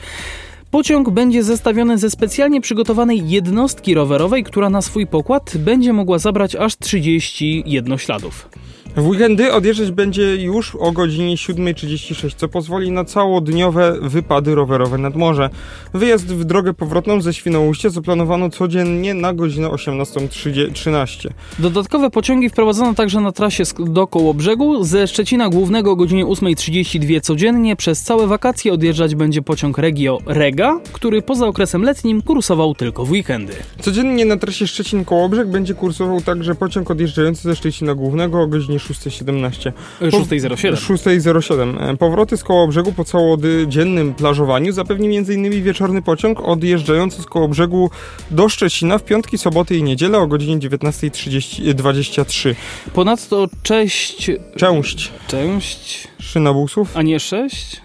Pociąg 0.71 1.09
będzie 1.09 1.43
zestawiony 1.43 1.97
ze 1.97 2.09
specjalnie 2.09 2.61
przygotowanej 2.61 3.29
jednostki 3.29 3.93
rowerowej, 3.93 4.43
która 4.43 4.69
na 4.69 4.81
swój 4.81 5.07
pokład 5.07 5.57
będzie 5.57 5.93
mogła 5.93 6.19
zabrać 6.19 6.55
aż 6.55 6.77
30 6.77 7.63
jednośladów. 7.65 8.49
W 8.95 9.07
weekendy 9.07 9.53
odjeżdżać 9.53 9.91
będzie 9.91 10.35
już 10.35 10.75
o 10.75 10.91
godzinie 10.91 11.35
7.36, 11.35 12.35
co 12.35 12.47
pozwoli 12.47 12.91
na 12.91 13.05
całodniowe 13.05 13.97
wypady 14.01 14.55
rowerowe 14.55 14.97
nad 14.97 15.15
morze. 15.15 15.49
Wyjazd 15.93 16.25
w 16.27 16.43
drogę 16.43 16.73
powrotną 16.73 17.21
ze 17.21 17.33
Świnoujścia 17.33 17.89
zaplanowano 17.89 18.49
codziennie 18.49 19.13
na 19.13 19.33
godzinę 19.33 19.67
18.13. 19.67 21.29
Dodatkowe 21.59 22.09
pociągi 22.09 22.49
wprowadzono 22.49 22.93
także 22.93 23.21
na 23.21 23.31
trasie 23.31 23.63
sk- 23.63 23.89
do 23.89 24.07
Kołobrzegu. 24.07 24.83
Ze 24.83 25.07
Szczecina 25.07 25.49
Głównego 25.49 25.91
o 25.91 25.95
godzinie 25.95 26.25
8.32 26.25 27.21
codziennie 27.21 27.75
przez 27.75 28.01
całe 28.01 28.27
wakacje 28.27 28.73
odjeżdżać 28.73 29.15
będzie 29.15 29.41
pociąg 29.41 29.77
Regio 29.77 30.17
Rega, 30.25 30.79
który 30.93 31.21
poza 31.21 31.47
okresem 31.47 31.83
letnim 31.83 32.21
kursował 32.21 32.75
tylko 32.75 33.05
w 33.05 33.11
weekendy. 33.11 33.53
Codziennie 33.81 34.25
na 34.25 34.37
trasie 34.37 34.65
Szczecin-Kołobrzeg 34.65 35.45
będzie 35.47 35.73
kursował 35.73 36.21
także 36.21 36.55
pociąg 36.55 36.91
odjeżdżający 36.91 37.41
ze 37.43 37.55
Szczecina 37.55 37.95
Głównego 37.95 38.41
o 38.41 38.47
godzinie 38.47 38.79
6.17. 38.83 39.71
E, 40.01 40.11
Po- 40.11 40.17
6.07. 40.17 40.75
6.07. 40.75 41.89
E, 41.93 41.97
Powroty 41.97 42.37
z 42.37 42.43
Kołobrzegu 42.43 42.93
po 42.93 43.03
całodziennym 43.03 44.13
plażowaniu 44.13 44.71
zapewni 44.71 45.17
m.in. 45.17 45.63
wieczorny 45.63 46.01
pociąg 46.01 46.39
odjeżdżający 46.41 47.21
z 47.21 47.25
Kołobrzegu 47.25 47.89
do 48.31 48.49
Szczecina 48.49 48.97
w 48.97 49.03
piątki, 49.03 49.37
soboty 49.37 49.77
i 49.77 49.83
niedzielę 49.83 50.17
o 50.19 50.27
godzinie 50.27 50.57
19.23. 50.57 52.55
Ponadto 52.93 53.47
cześć... 53.63 54.31
Część 54.57 55.11
Część... 55.27 56.07
szynobusów 56.19 56.97
A 56.97 57.01
nie 57.01 57.19
6? 57.19 57.81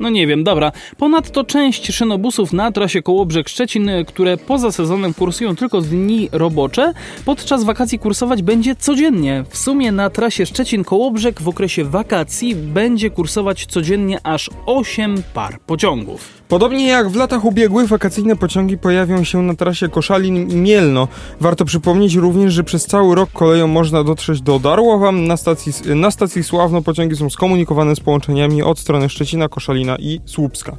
No 0.00 0.10
nie 0.10 0.26
wiem, 0.26 0.44
dobra. 0.44 0.72
Ponadto 0.98 1.44
część 1.44 1.92
szynobusów 1.92 2.52
na 2.52 2.72
trasie 2.72 3.02
Kołobrzeg-Szczecin, 3.02 4.04
które 4.04 4.36
poza 4.36 4.72
sezonem 4.72 5.14
kursują 5.14 5.56
tylko 5.56 5.80
dni 5.80 6.28
robocze, 6.32 6.92
podczas 7.24 7.64
wakacji 7.64 7.98
kursować 7.98 8.42
będzie 8.42 8.76
codziennie. 8.76 9.44
W 9.48 9.58
sumie 9.58 9.92
na 9.92 10.10
trasie 10.10 10.44
Szczecin-Kołobrzeg 10.44 11.42
w 11.42 11.48
okresie 11.48 11.84
wakacji 11.84 12.54
będzie 12.54 13.10
kursować 13.10 13.66
codziennie 13.66 14.18
aż 14.22 14.50
8 14.66 15.22
par 15.34 15.60
pociągów. 15.60 16.38
Podobnie 16.48 16.86
jak 16.86 17.08
w 17.08 17.16
latach 17.16 17.44
ubiegłych, 17.44 17.88
wakacyjne 17.88 18.36
pociągi 18.36 18.78
pojawią 18.78 19.24
się 19.24 19.42
na 19.42 19.54
trasie 19.54 19.88
Koszalin 19.88 20.50
i 20.50 20.56
Mielno. 20.56 21.08
Warto 21.40 21.64
przypomnieć 21.64 22.14
również, 22.14 22.52
że 22.52 22.64
przez 22.64 22.86
cały 22.86 23.14
rok 23.14 23.30
koleją 23.32 23.66
można 23.66 24.04
dotrzeć 24.04 24.40
do 24.40 24.58
Darłowa. 24.58 25.12
Na 25.12 25.36
stacji, 25.36 25.72
na 25.94 26.10
stacji 26.10 26.42
Sławno 26.42 26.82
pociągi 26.82 27.16
są 27.16 27.30
skomunikowane 27.30 27.96
z 27.96 28.00
połączeniami 28.00 28.62
od 28.62 28.78
strony 28.78 29.08
Szczecina, 29.08 29.48
I 29.98 30.20
Słupska. 30.24 30.76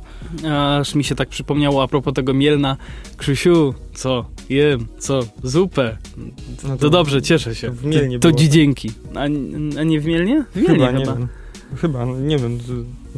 Aż 0.79 0.95
mi 0.95 1.03
się 1.03 1.15
tak 1.15 1.29
przypomniało 1.29 1.83
a 1.83 1.87
propos 1.87 2.13
tego 2.13 2.33
Mielna. 2.33 2.77
Krzysiu, 3.17 3.73
co? 3.93 4.25
Jem, 4.49 4.87
co? 4.99 5.19
Zupę. 5.43 5.97
No 6.63 6.77
To 6.77 6.89
dobrze, 6.89 7.21
cieszę 7.21 7.55
się. 7.55 7.71
w 7.71 7.85
Mielnie 7.85 8.19
To 8.19 8.29
było. 8.31 8.41
dzięki. 8.49 8.91
A, 9.15 9.19
a 9.79 9.83
nie 9.83 9.99
w 9.99 10.05
Mielnie? 10.05 10.43
W 10.51 10.55
Mielnie 10.55 10.87
Chyba, 10.87 10.99
chyba. 10.99 11.19
nie. 11.19 11.27
Chyba, 11.77 12.05
no 12.05 12.19
nie 12.19 12.37
wiem. 12.37 12.59
To, 12.59 12.73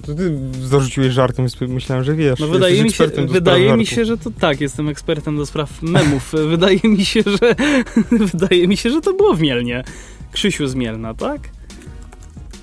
to 0.07 0.13
ty 0.15 0.37
zarzuciłeś 0.63 1.13
żartem, 1.13 1.45
myślałem, 1.67 2.03
że 2.03 2.15
wiesz. 2.15 2.39
No 2.39 2.47
wydaje 2.47 2.83
mi 2.83 2.91
się, 2.91 3.07
wydaje 3.07 3.77
mi 3.77 3.85
się, 3.85 4.05
że 4.05 4.17
to 4.17 4.31
tak, 4.31 4.61
jestem 4.61 4.89
ekspertem 4.89 5.37
do 5.37 5.45
spraw 5.45 5.81
memów. 5.81 6.31
Wydaje 6.49 6.79
mi 6.83 7.05
się, 7.05 7.21
że 7.25 7.55
wydaje 8.33 8.67
mi 8.67 8.77
się, 8.77 8.89
że 8.89 9.01
to 9.01 9.13
było 9.13 9.33
w 9.33 9.41
Mielnie. 9.41 9.83
Krzysiu 10.31 10.67
z 10.67 10.75
Mielna, 10.75 11.13
tak? 11.13 11.49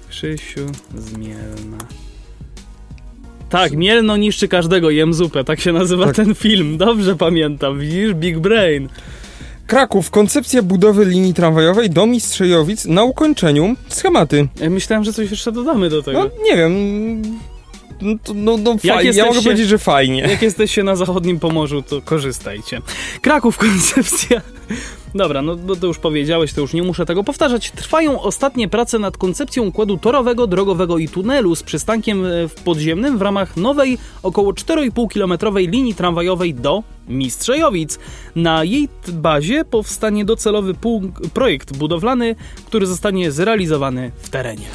Krzysiu 0.08 0.66
z 0.96 1.16
Mielna. 1.16 1.78
Tak, 3.50 3.72
Mielno 3.72 4.16
niszczy 4.16 4.48
każdego, 4.48 4.90
jem 4.90 5.14
zupę, 5.14 5.44
tak 5.44 5.60
się 5.60 5.72
nazywa 5.72 6.06
Tak. 6.06 6.16
ten 6.16 6.34
film. 6.34 6.78
Dobrze 6.78 7.16
pamiętam, 7.16 7.78
widzisz? 7.78 8.14
Big 8.14 8.38
Brain. 8.38 8.88
Kraków. 9.66 10.10
Koncepcja 10.10 10.62
budowy 10.62 11.04
linii 11.04 11.34
tramwajowej 11.34 11.90
do 11.90 12.06
Mistrzejowic 12.06 12.84
na 12.84 13.04
ukończeniu. 13.04 13.74
Schematy. 13.88 14.48
Ja 14.60 14.70
myślałem, 14.70 15.04
że 15.04 15.12
coś 15.12 15.30
jeszcze 15.30 15.52
dodamy 15.52 15.90
do 15.90 16.02
tego. 16.02 16.18
No 16.18 16.30
nie 16.44 16.56
wiem. 16.56 16.72
No, 18.00 18.14
no, 18.34 18.56
no 18.56 18.76
Jak 18.84 18.96
fajnie. 18.96 19.10
Ja 19.10 19.26
mogę 19.26 19.42
powiedzieć, 19.42 19.68
że 19.68 19.78
fajnie. 19.78 20.20
Jak 20.20 20.42
jesteście 20.42 20.84
na 20.84 20.96
zachodnim 20.96 21.40
Pomorzu, 21.40 21.82
to 21.82 22.02
korzystajcie. 22.02 22.80
Kraków 23.22 23.58
koncepcja. 23.68 24.40
Dobra, 25.14 25.42
no 25.42 25.56
no 25.66 25.76
to 25.76 25.86
już 25.86 25.98
powiedziałeś, 25.98 26.52
to 26.52 26.60
już 26.60 26.72
nie 26.72 26.82
muszę 26.82 27.06
tego 27.06 27.24
powtarzać. 27.24 27.70
Trwają 27.70 28.20
ostatnie 28.20 28.68
prace 28.68 28.98
nad 28.98 29.16
koncepcją 29.16 29.64
układu 29.64 29.98
torowego, 29.98 30.46
drogowego 30.46 30.98
i 30.98 31.08
tunelu 31.08 31.54
z 31.54 31.62
przystankiem 31.62 32.24
e, 32.24 32.48
w 32.48 32.54
podziemnym 32.54 33.18
w 33.18 33.22
ramach 33.22 33.56
nowej, 33.56 33.98
około 34.22 34.52
4,5-kilometrowej 34.52 35.70
linii 35.70 35.94
tramwajowej 35.94 36.54
do 36.54 36.82
Mistrzejowic. 37.08 37.98
Na 38.36 38.64
jej 38.64 38.88
bazie 39.08 39.64
powstanie 39.64 40.24
docelowy 40.24 40.74
projekt 41.34 41.76
budowlany, 41.76 42.36
który 42.66 42.86
zostanie 42.86 43.32
zrealizowany 43.32 44.10
w 44.22 44.28
terenie. 44.28 44.66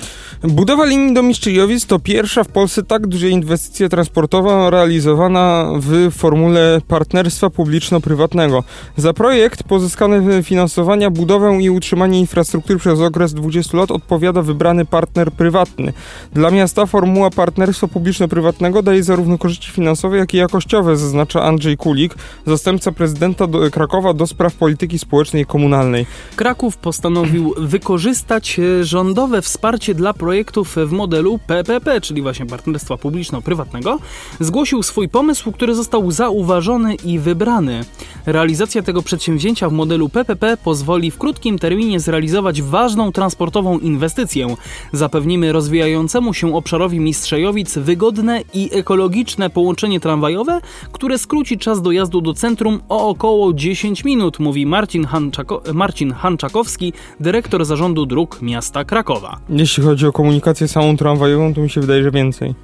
Budowa 0.48 0.86
linii 0.86 1.14
do 1.14 1.24
Miszczyjowic 1.24 1.86
to 1.86 2.00
pierwsza 2.00 2.44
w 2.44 2.48
Polsce 2.48 2.84
tak 2.84 3.08
duża 3.08 3.28
inwestycja 3.28 3.90
transportowa 3.90 4.70
realizowana 4.70 5.72
w 5.80 6.12
formule 6.12 6.82
partnerstwa 6.88 7.50
publiczno-prywatnego. 7.50 8.64
Za 8.98 9.14
projekt 9.14 9.64
pozyskane 9.64 10.44
finansowania, 10.44 11.10
budowę 11.10 11.58
i 11.62 11.70
utrzymanie 11.70 12.20
infrastruktury 12.20 12.80
przez 12.80 13.00
okres 13.00 13.34
20 13.34 13.78
lat 13.78 13.92
odpowiada 13.92 14.42
wybrany 14.42 14.86
partner 14.86 15.32
prywatny. 15.32 15.94
Dla 16.34 16.52
miasta 16.52 16.86
formuła 16.86 17.30
partnerstwa 17.30 17.88
publiczno-prywatnego 17.88 18.82
daje 18.82 19.04
zarówno 19.04 19.38
korzyści 19.38 19.72
finansowe, 19.72 20.18
jak 20.18 20.34
i 20.34 20.38
jakościowe, 20.38 20.98
zaznacza 20.98 21.44
Andrzej 21.44 21.78
Kulik, 21.78 22.16
zastępca 22.48 22.92
prezydenta 22.92 23.48
do 23.48 23.72
Krakowa 23.72 24.14
do 24.14 24.28
spraw 24.28 24.54
polityki 24.54 25.00
społecznej 25.00 25.44
i 25.44 25.46
komunalnej. 25.46 26.06
Kraków 26.36 26.78
postanowił 26.78 27.54
wykorzystać 27.58 28.60
e, 28.60 28.84
rządowe 28.84 29.42
wsparcie 29.42 29.96
dla 29.96 30.14
projektów 30.34 30.76
w 30.76 30.92
modelu 30.92 31.40
PPP, 31.48 32.02
czyli 32.02 32.22
właśnie 32.22 32.46
partnerstwa 32.46 32.98
publiczno-prywatnego. 32.98 34.00
Zgłosił 34.40 34.84
swój 34.84 35.10
pomysł, 35.10 35.52
który 35.52 35.76
został 35.76 36.12
zauważony 36.12 36.96
i 36.96 37.20
wybrany. 37.20 37.86
Realizacja 38.26 38.82
tego 38.82 39.02
przedsięwzięcia 39.02 39.70
w 39.70 39.74
modelu 39.74 40.10
PPP 40.10 40.58
pozwoli 40.58 41.12
w 41.12 41.18
krótkim 41.18 41.60
terminie 41.60 42.00
zrealizować 42.00 42.62
ważną 42.62 43.12
transportową 43.12 43.80
inwestycję. 43.80 44.56
Zapewnimy 44.94 45.52
rozwijającemu 45.52 46.34
się 46.34 46.56
obszarowi 46.56 47.00
Mistrzejowic 47.00 47.78
wygodne 47.78 48.42
i 48.54 48.70
ekologiczne 48.74 49.50
połączenie 49.50 50.00
tramwajowe, 50.00 50.62
które 50.92 51.18
skróci 51.18 51.58
czas 51.58 51.82
dojazdu 51.82 52.22
do 52.22 52.34
centrum 52.34 52.80
o 52.90 53.08
około 53.10 53.54
10 53.54 54.04
minut, 54.04 54.40
mówi 54.40 54.66
Marcin, 54.66 55.06
Hanczako- 55.06 55.74
Marcin 55.74 56.12
Hanczakowski, 56.12 56.94
dyrektor 57.20 57.66
zarządu 57.66 58.06
dróg 58.06 58.42
miasta 58.42 58.84
Krakowa. 58.86 59.40
Jeśli 59.50 59.84
chodzi 59.84 60.08
o 60.08 60.12
komunikację 60.28 60.68
samą 60.68 60.98
tramwajową, 60.98 61.54
to 61.54 61.62
mi 61.62 61.70
się 61.70 61.82
wydaje, 61.82 62.04
że 62.04 62.12
więcej. 62.12 62.56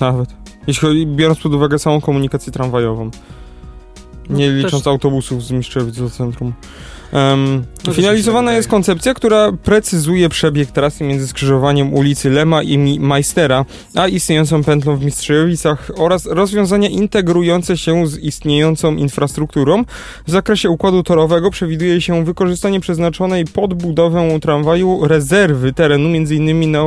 Nawet. 0.00 0.34
Jeśli 0.66 0.88
chodzi, 0.88 1.06
biorąc 1.06 1.40
pod 1.40 1.54
uwagę 1.54 1.78
samą 1.78 2.00
komunikację 2.00 2.52
tramwajową. 2.52 3.10
No, 4.30 4.36
Nie 4.38 4.46
też- 4.50 4.64
licząc 4.64 4.86
autobusów 4.86 5.44
z 5.44 5.50
Miszczewic 5.50 5.96
do 5.98 6.10
centrum. 6.10 6.52
Też 7.84 7.96
finalizowana 7.96 8.52
jest 8.52 8.68
koncepcja, 8.68 9.14
która 9.14 9.52
precyzuje 9.52 10.28
przebieg 10.28 10.70
trasy 10.70 11.04
między 11.04 11.28
skrzyżowaniem 11.28 11.94
ulicy 11.94 12.30
Lema 12.30 12.62
i 12.62 12.78
Mi- 12.78 13.00
Majstera, 13.00 13.64
a 13.94 14.08
istniejącą 14.08 14.64
pętlą 14.64 14.96
w 14.96 15.04
Mistrzejowicach 15.04 15.90
oraz 15.96 16.26
rozwiązania 16.26 16.88
integrujące 16.88 17.76
się 17.76 18.06
z 18.06 18.18
istniejącą 18.18 18.96
infrastrukturą. 18.96 19.84
W 20.26 20.30
zakresie 20.30 20.70
układu 20.70 21.02
torowego 21.02 21.50
przewiduje 21.50 22.00
się 22.00 22.24
wykorzystanie 22.24 22.80
przeznaczonej 22.80 23.44
pod 23.44 23.74
budowę 23.74 24.40
tramwaju 24.40 25.08
rezerwy 25.08 25.72
terenu 25.72 26.08
m.in. 26.08 26.70
na, 26.70 26.80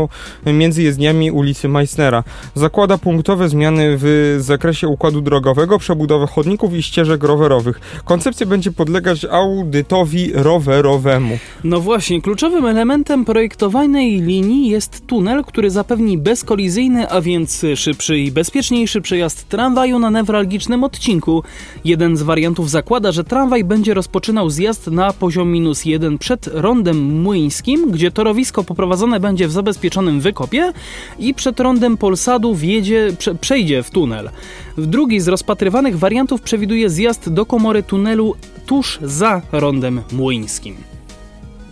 między 0.54 0.84
jezdniami 0.84 1.32
ulicy 1.32 1.70
Meissnera. 1.70 2.24
Zakłada 2.56 2.98
punktowe 2.98 3.50
zmiany 3.50 3.98
w 3.98 4.36
zakresie 4.40 4.88
układu 4.88 5.22
drogowego, 5.22 5.80
przebudowę 5.80 6.28
chodników 6.28 6.74
i 6.74 6.84
ścieżek 6.84 7.24
rowerowych. 7.24 7.80
Koncepcja 8.06 8.46
będzie 8.46 8.72
podlegać 8.72 9.26
audytowi 9.26 10.17
rowerowemu. 10.34 11.38
No 11.64 11.82
właśnie, 11.82 12.22
kluczowym 12.22 12.66
elementem 12.66 13.26
projektowanej 13.26 14.22
linii 14.22 14.70
jest 14.70 15.08
tunel, 15.08 15.44
który 15.44 15.70
zapewni 15.70 16.18
bezkolizyjny, 16.18 17.10
a 17.10 17.22
więc 17.22 17.66
szybszy 17.76 18.20
i 18.20 18.32
bezpieczniejszy 18.32 19.02
przejazd 19.02 19.50
tramwaju 19.50 20.00
na 20.00 20.10
newralgicznym 20.10 20.84
odcinku. 20.84 21.44
Jeden 21.86 22.18
z 22.18 22.22
wariantów 22.22 22.70
zakłada, 22.70 23.12
że 23.12 23.24
tramwaj 23.24 23.64
będzie 23.64 23.94
rozpoczynał 23.94 24.50
zjazd 24.50 24.88
na 24.88 25.14
poziom 25.14 25.52
minus 25.52 25.86
jeden 25.86 26.18
przed 26.18 26.48
rondem 26.48 27.22
młyńskim, 27.22 27.92
gdzie 27.92 28.12
torowisko 28.12 28.64
poprowadzone 28.64 29.20
będzie 29.20 29.48
w 29.48 29.52
zabezpieczonym 29.52 30.20
wykopie 30.22 30.74
i 31.20 31.34
przed 31.34 31.60
rondem 31.60 31.98
Polsadu 31.98 32.56
wjedzie, 32.56 33.14
prze, 33.18 33.36
przejdzie 33.36 33.84
w 33.84 33.90
tunel. 33.90 34.30
Drugi 34.78 35.20
z 35.20 35.28
rozpatrywanych 35.28 35.98
wariantów 36.00 36.42
przewiduje 36.42 36.90
zjazd 36.90 37.30
do 37.30 37.46
komory 37.46 37.84
tunelu 37.84 38.36
tuż 38.66 39.00
za 39.02 39.42
rondem 39.52 40.02
młyńskim. 40.12 40.76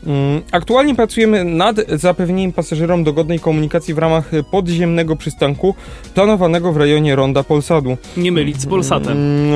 Mm, 0.06 0.41
Aktualnie 0.51 0.95
pracujemy 0.95 1.43
nad 1.43 1.76
zapewnieniem 1.89 2.53
pasażerom 2.53 3.03
dogodnej 3.03 3.39
komunikacji 3.39 3.93
w 3.93 3.97
ramach 3.97 4.32
podziemnego 4.51 5.16
przystanku 5.16 5.76
planowanego 6.14 6.72
w 6.72 6.78
rejonie 6.78 7.16
Ronda 7.16 7.43
Polsadu. 7.43 7.97
Nie 8.18 8.32
mylić 8.32 8.62
z 8.62 8.66
Polsatem. 8.66 9.12
Mm, 9.12 9.53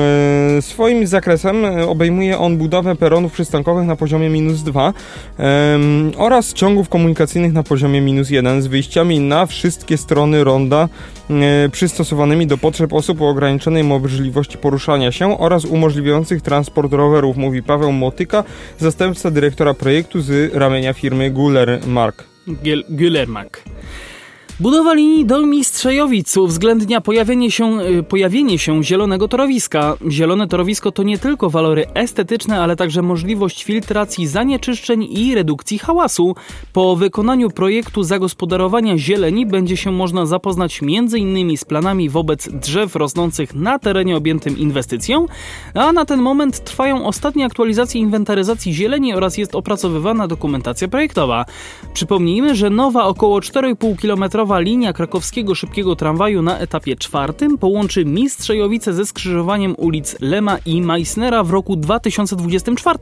e, 0.58 0.62
Swoim 0.62 1.06
zakresem 1.06 1.64
e, 1.64 1.88
obejmuje 1.88 2.38
on 2.38 2.56
budowę 2.56 2.96
peronów 2.96 3.32
przystankowych 3.32 3.86
na 3.86 3.96
poziomie 3.96 4.28
minus 4.30 4.62
2 4.62 4.92
em, 5.38 6.12
oraz 6.16 6.52
ciągów 6.52 6.88
komunikacyjnych 6.88 7.52
na 7.52 7.62
poziomie 7.62 8.00
minus 8.00 8.30
1 8.30 8.62
z 8.62 8.66
wyjściami 8.66 9.20
na 9.20 9.46
wszystkie 9.46 9.96
strony 9.96 10.44
ronda 10.44 10.88
e, 11.30 11.68
przystosowanymi 11.68 12.46
do 12.46 12.58
potrzeb 12.58 12.92
osób 12.92 13.22
o 13.22 13.28
ograniczonej 13.28 13.84
możliwości 13.84 14.58
poruszania 14.58 15.12
się 15.12 15.38
oraz 15.38 15.64
umożliwiających 15.64 16.42
transport 16.42 16.92
rowerów, 16.92 17.36
mówi 17.36 17.62
Paweł 17.62 17.92
Motyka, 17.92 18.44
zastępca 18.78 19.30
dyrektora 19.30 19.74
projektu 19.74 20.20
z 20.20 20.39
ramienia 20.48 20.92
firmy 20.94 21.28
Guller 21.30 21.80
Mark. 21.86 22.24
Gülermak. 22.88 23.62
Budowa 24.60 24.94
linii 24.94 25.24
do 25.24 25.46
Mistrzejowic 25.46 26.36
uwzględnia 26.36 27.00
pojawienie 27.00 27.50
się, 27.50 27.80
y, 27.80 28.02
pojawienie 28.02 28.58
się 28.58 28.84
zielonego 28.84 29.28
torowiska. 29.28 29.96
Zielone 30.10 30.48
torowisko 30.48 30.92
to 30.92 31.02
nie 31.02 31.18
tylko 31.18 31.50
walory 31.50 31.86
estetyczne, 31.94 32.60
ale 32.60 32.76
także 32.76 33.02
możliwość 33.02 33.64
filtracji 33.64 34.26
zanieczyszczeń 34.26 35.06
i 35.10 35.34
redukcji 35.34 35.78
hałasu. 35.78 36.34
Po 36.72 36.96
wykonaniu 36.96 37.50
projektu 37.50 38.02
zagospodarowania 38.02 38.98
zieleni 38.98 39.46
będzie 39.46 39.76
się 39.76 39.92
można 39.92 40.26
zapoznać 40.26 40.80
m.in. 40.82 41.56
z 41.56 41.64
planami 41.64 42.08
wobec 42.08 42.48
drzew 42.48 42.96
rosnących 42.96 43.54
na 43.54 43.78
terenie 43.78 44.16
objętym 44.16 44.58
inwestycją, 44.58 45.26
a 45.74 45.92
na 45.92 46.04
ten 46.04 46.20
moment 46.20 46.64
trwają 46.64 47.06
ostatnie 47.06 47.44
aktualizacje 47.44 48.00
inwentaryzacji 48.00 48.74
zieleni 48.74 49.14
oraz 49.14 49.38
jest 49.38 49.54
opracowywana 49.54 50.28
dokumentacja 50.28 50.88
projektowa. 50.88 51.44
Przypomnijmy, 51.94 52.54
że 52.54 52.70
nowa 52.70 53.04
około 53.04 53.40
4,5 53.40 53.96
km 53.96 54.49
linia 54.58 54.92
krakowskiego 54.92 55.54
szybkiego 55.54 55.96
tramwaju 55.96 56.42
na 56.42 56.58
etapie 56.58 56.96
czwartym 56.96 57.58
połączy 57.58 58.04
Mistrzejowice 58.04 58.92
ze 58.94 59.06
skrzyżowaniem 59.06 59.74
ulic 59.78 60.16
Lema 60.20 60.58
i 60.66 60.82
Meissnera 60.82 61.44
w 61.44 61.50
roku 61.50 61.76
2024. 61.76 62.98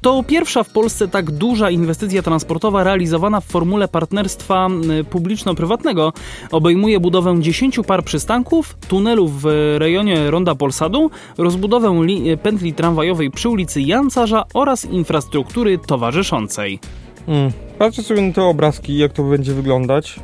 To 0.00 0.22
pierwsza 0.22 0.62
w 0.62 0.70
Polsce 0.70 1.08
tak 1.08 1.30
duża 1.30 1.70
inwestycja 1.70 2.22
transportowa 2.22 2.84
realizowana 2.84 3.40
w 3.40 3.44
formule 3.44 3.88
partnerstwa 3.88 4.68
y, 5.00 5.04
publiczno-prywatnego. 5.04 6.12
Obejmuje 6.50 7.00
budowę 7.00 7.34
10 7.40 7.80
par 7.86 8.04
przystanków, 8.04 8.76
tunelów 8.88 9.42
w 9.42 9.74
rejonie 9.78 10.30
Ronda 10.30 10.54
Polsadu, 10.54 11.10
rozbudowę 11.38 11.88
li- 12.04 12.36
pętli 12.36 12.72
tramwajowej 12.72 13.30
przy 13.30 13.48
ulicy 13.48 13.82
Jancarza 13.82 14.44
oraz 14.54 14.84
infrastruktury 14.84 15.78
towarzyszącej. 15.78 16.78
Mm. 17.26 17.52
Patrzę 17.78 18.02
sobie 18.02 18.22
na 18.22 18.32
te 18.32 18.42
obrazki, 18.42 18.98
jak 18.98 19.12
to 19.12 19.22
będzie 19.22 19.54
wyglądać. 19.54 20.20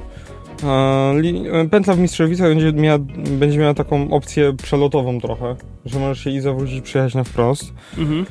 Pętla 1.70 1.94
w 1.94 1.98
Mistrzowicach 1.98 2.48
będzie 2.48 2.72
miała, 2.72 2.98
będzie 3.38 3.58
miała 3.58 3.74
taką 3.74 4.10
opcję 4.10 4.52
przelotową 4.62 5.20
trochę, 5.20 5.56
że 5.84 5.98
możesz 5.98 6.24
się 6.24 6.30
i 6.30 6.40
zawrócić 6.40 6.80
przyjechać 6.80 7.14
na 7.14 7.24
wprost. 7.24 7.72
Mhm. 7.98 8.26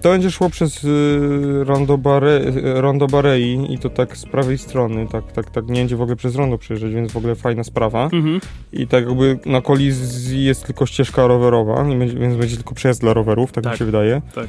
To 0.00 0.10
będzie 0.10 0.30
szło 0.30 0.50
przez 0.50 0.84
y, 0.84 1.64
rondo, 1.64 1.98
Bare, 1.98 2.40
y, 2.40 2.80
rondo 2.80 3.06
Barei 3.06 3.74
i 3.74 3.78
to 3.78 3.90
tak 3.90 4.16
z 4.16 4.26
prawej 4.26 4.58
strony, 4.58 5.06
tak, 5.12 5.32
tak, 5.32 5.50
tak 5.50 5.68
nie 5.68 5.80
będzie 5.80 5.96
w 5.96 6.02
ogóle 6.02 6.16
przez 6.16 6.36
rondo 6.36 6.58
przejeżdżać, 6.58 6.92
więc 6.94 7.12
w 7.12 7.16
ogóle 7.16 7.34
fajna 7.34 7.64
sprawa. 7.64 8.04
Mhm. 8.04 8.40
I 8.72 8.86
tak 8.86 9.06
jakby 9.06 9.38
na 9.46 9.60
kolizji 9.60 10.44
jest 10.44 10.66
tylko 10.66 10.86
ścieżka 10.86 11.26
rowerowa, 11.26 11.84
więc 11.98 12.34
będzie 12.34 12.56
tylko 12.56 12.74
przejazd 12.74 13.00
dla 13.00 13.14
rowerów, 13.14 13.52
tak, 13.52 13.64
Tak. 13.64 13.72
mi 13.72 13.78
się 13.78 13.84
wydaje. 13.84 14.22
Tak. 14.34 14.48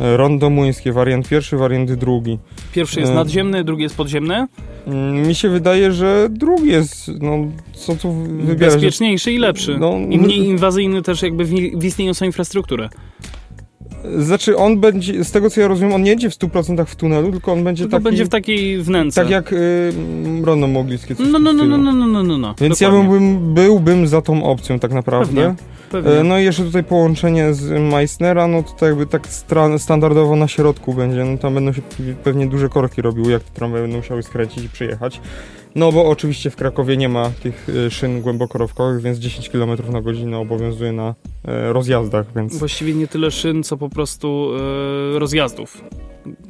E, 0.00 0.16
Rondo 0.16 0.50
Młyńskie, 0.50 0.92
wariant 0.92 1.28
pierwszy, 1.28 1.56
wariant 1.56 1.92
drugi. 1.92 2.38
Pierwszy 2.72 3.00
jest 3.00 3.12
E. 3.12 3.14
nadziemny, 3.14 3.64
drugi 3.64 3.82
jest 3.82 3.96
podziemny. 3.96 4.46
Mm, 4.86 5.26
Mi 5.26 5.34
się 5.34 5.48
wydaje, 5.48 5.92
że 5.92 6.28
drugi 6.30 6.68
jest, 6.70 7.10
no 7.20 7.38
co 7.74 7.96
tu 7.96 8.12
wybierać? 8.12 8.74
Bezpieczniejszy 8.74 9.32
i 9.32 9.38
lepszy. 9.38 9.76
No, 9.80 9.92
I 10.10 10.18
mniej 10.18 10.38
inwazyjny 10.38 11.02
też 11.02 11.22
jakby 11.22 11.44
w, 11.44 11.84
istniejącą 11.84 12.24
infrastrukturę. 12.24 12.88
Znaczy 14.18 14.56
on 14.56 14.80
będzie, 14.80 15.24
z 15.24 15.30
tego 15.32 15.50
co 15.50 15.60
ja 15.60 15.68
rozumiem, 15.68 15.92
on 15.94 16.02
nie 16.02 16.10
jedzie 16.10 16.30
w 16.30 16.34
100% 16.38 16.84
w 16.86 16.96
tunelu, 16.96 17.32
tylko 17.32 17.52
on 17.52 17.64
będzie 17.64 17.82
Tylko 17.84 17.96
taki... 17.96 18.04
będzie 18.04 18.24
w 18.24 18.28
takiej 18.28 18.82
wnęce. 18.82 19.20
Tak 19.20 19.30
jak 19.30 19.52
y, 19.52 19.92
Rondo 20.44 20.66
Moglickie. 20.66 21.14
No, 21.18 21.24
no, 21.26 21.38
no, 21.38 21.52
no, 21.52 21.58
stylu. 21.58 21.78
no, 21.78 21.92
no, 22.06 22.22
no, 22.22 22.38
no. 22.38 22.54
Więc 22.60 22.78
Dokładnie. 22.80 22.98
ja 22.98 23.04
byłbym, 23.04 23.54
byłbym 23.54 24.06
za 24.06 24.22
tą 24.22 24.44
opcją 24.44 24.78
tak 24.78 24.92
naprawdę. 24.92 25.34
Pewnie. 25.34 25.54
E, 25.98 26.24
No 26.24 26.38
i 26.38 26.44
jeszcze 26.44 26.64
tutaj 26.64 26.84
połączenie 26.84 27.54
z 27.54 27.70
Meissnera, 27.92 28.46
no 28.48 28.62
to 28.62 28.70
tak 28.72 28.82
jakby 28.88 29.06
tak 29.06 29.26
standardowo 29.78 30.36
na 30.36 30.48
środku 30.48 30.94
będzie, 30.94 31.24
no 31.24 31.38
tam 31.38 31.54
będą 31.54 31.72
się 31.72 31.82
pe- 31.82 32.14
pewnie 32.14 32.46
duże 32.46 32.68
korki 32.68 33.02
robiły, 33.02 33.32
jak 33.32 33.42
te 33.42 33.50
tramwaje 33.50 33.82
będą 33.82 33.96
musiały 33.96 34.22
skręcić 34.22 34.64
i 34.64 34.68
przyjechać. 34.68 35.20
No 35.74 35.92
bo 35.92 36.04
oczywiście 36.10 36.50
w 36.50 36.56
Krakowie 36.56 36.96
nie 36.96 37.08
ma 37.08 37.30
tych 37.42 37.66
e, 37.86 37.90
szyn 37.90 38.20
głębokorowkowych, 38.22 39.02
więc 39.02 39.18
10 39.18 39.48
km 39.48 39.70
na 39.92 40.00
godzinę 40.00 40.38
obowiązuje 40.38 40.92
na 40.92 41.14
e, 41.44 41.72
rozjazdach, 41.72 42.26
więc... 42.36 42.56
Właściwie 42.58 42.94
nie 42.94 43.06
tyle 43.06 43.30
szyn, 43.30 43.62
co 43.62 43.76
po 43.76 43.88
prostu 43.88 44.48
rozjazdów. 45.14 45.84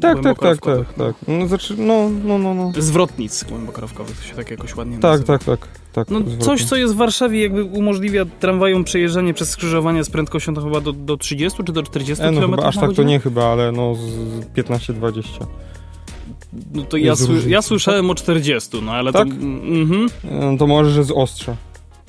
Tak, 0.00 0.20
tak, 0.22 0.38
tak, 0.38 0.60
tak, 0.60 0.94
tak. 0.94 1.14
No 1.28 1.46
znaczy, 1.46 1.74
no, 1.78 2.10
no, 2.24 2.38
no, 2.38 2.54
no. 2.54 2.72
Zwrotnic 2.78 3.44
głębokorowkowych, 3.44 4.16
to 4.16 4.22
się 4.22 4.34
tak 4.34 4.50
jakoś 4.50 4.76
ładnie 4.76 4.98
Tak, 4.98 5.02
nazywa. 5.12 5.38
tak, 5.38 5.44
tak, 5.44 5.58
tak. 5.60 5.81
No 5.96 6.04
zwrotnie. 6.20 6.36
coś, 6.38 6.64
co 6.64 6.76
jest 6.76 6.94
w 6.94 6.96
Warszawie, 6.96 7.42
jakby 7.42 7.64
umożliwia 7.64 8.24
tramwajom 8.40 8.84
przejeżdżanie 8.84 9.34
przez 9.34 9.50
skrzyżowania 9.50 10.04
z 10.04 10.10
prędkością 10.10 10.54
to 10.54 10.62
chyba 10.62 10.80
do, 10.80 10.92
do 10.92 11.16
30 11.16 11.64
czy 11.64 11.72
do 11.72 11.82
40 11.82 12.24
E, 12.24 12.30
no 12.30 12.40
km 12.40 12.50
chyba 12.50 12.62
aż 12.68 12.76
tak 12.76 12.92
to 12.92 13.02
nie 13.02 13.20
chyba, 13.20 13.44
ale 13.44 13.72
no 13.72 13.94
z 13.94 14.00
15-20. 14.56 15.22
No 16.74 16.82
to 16.82 16.96
ja, 16.96 17.16
sły, 17.16 17.34
ja 17.48 17.62
słyszałem 17.62 18.10
o 18.10 18.14
40, 18.14 18.82
no 18.82 18.92
ale 18.92 19.12
Tak? 19.12 19.28
to... 19.28 19.34
Mhm, 19.34 20.06
E, 20.54 20.58
To 20.58 20.66
może, 20.66 20.90
że 20.90 21.04
z 21.04 21.10
ostrza. 21.10 21.56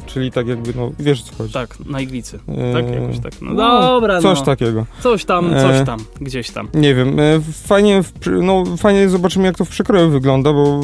Czyli 0.06 0.32
tak 0.32 0.48
jakby, 0.48 0.74
no 0.76 0.92
wiesz 1.00 1.24
co 1.24 1.36
chodzi. 1.36 1.54
tak, 1.54 1.78
na 1.86 2.02
iglicy. 2.02 2.40
E, 2.48 2.74
Tak, 2.74 3.02
jakoś 3.02 3.20
tak. 3.20 3.34
No, 3.42 3.54
no, 3.54 3.82
dobra, 3.82 4.22
Coś 4.22 4.40
no. 4.40 4.46
takiego. 4.46 4.86
Coś 5.02 5.26
tam, 5.26 5.54
E, 5.54 5.62
coś 5.62 5.86
tam, 5.86 6.00
gdzieś 6.22 6.52
tam. 6.52 6.68
Nie 6.74 6.96
wiem, 6.96 7.20
e, 7.20 7.24
fajnie, 7.68 8.04
w 8.04 8.12
no, 8.42 8.64
fajnie 8.78 9.10
zobaczymy 9.10 9.46
jak 9.46 9.58
to 9.58 9.66
w 9.66 9.70
przekroju 9.70 10.10
wygląda, 10.10 10.54
bo 10.54 10.82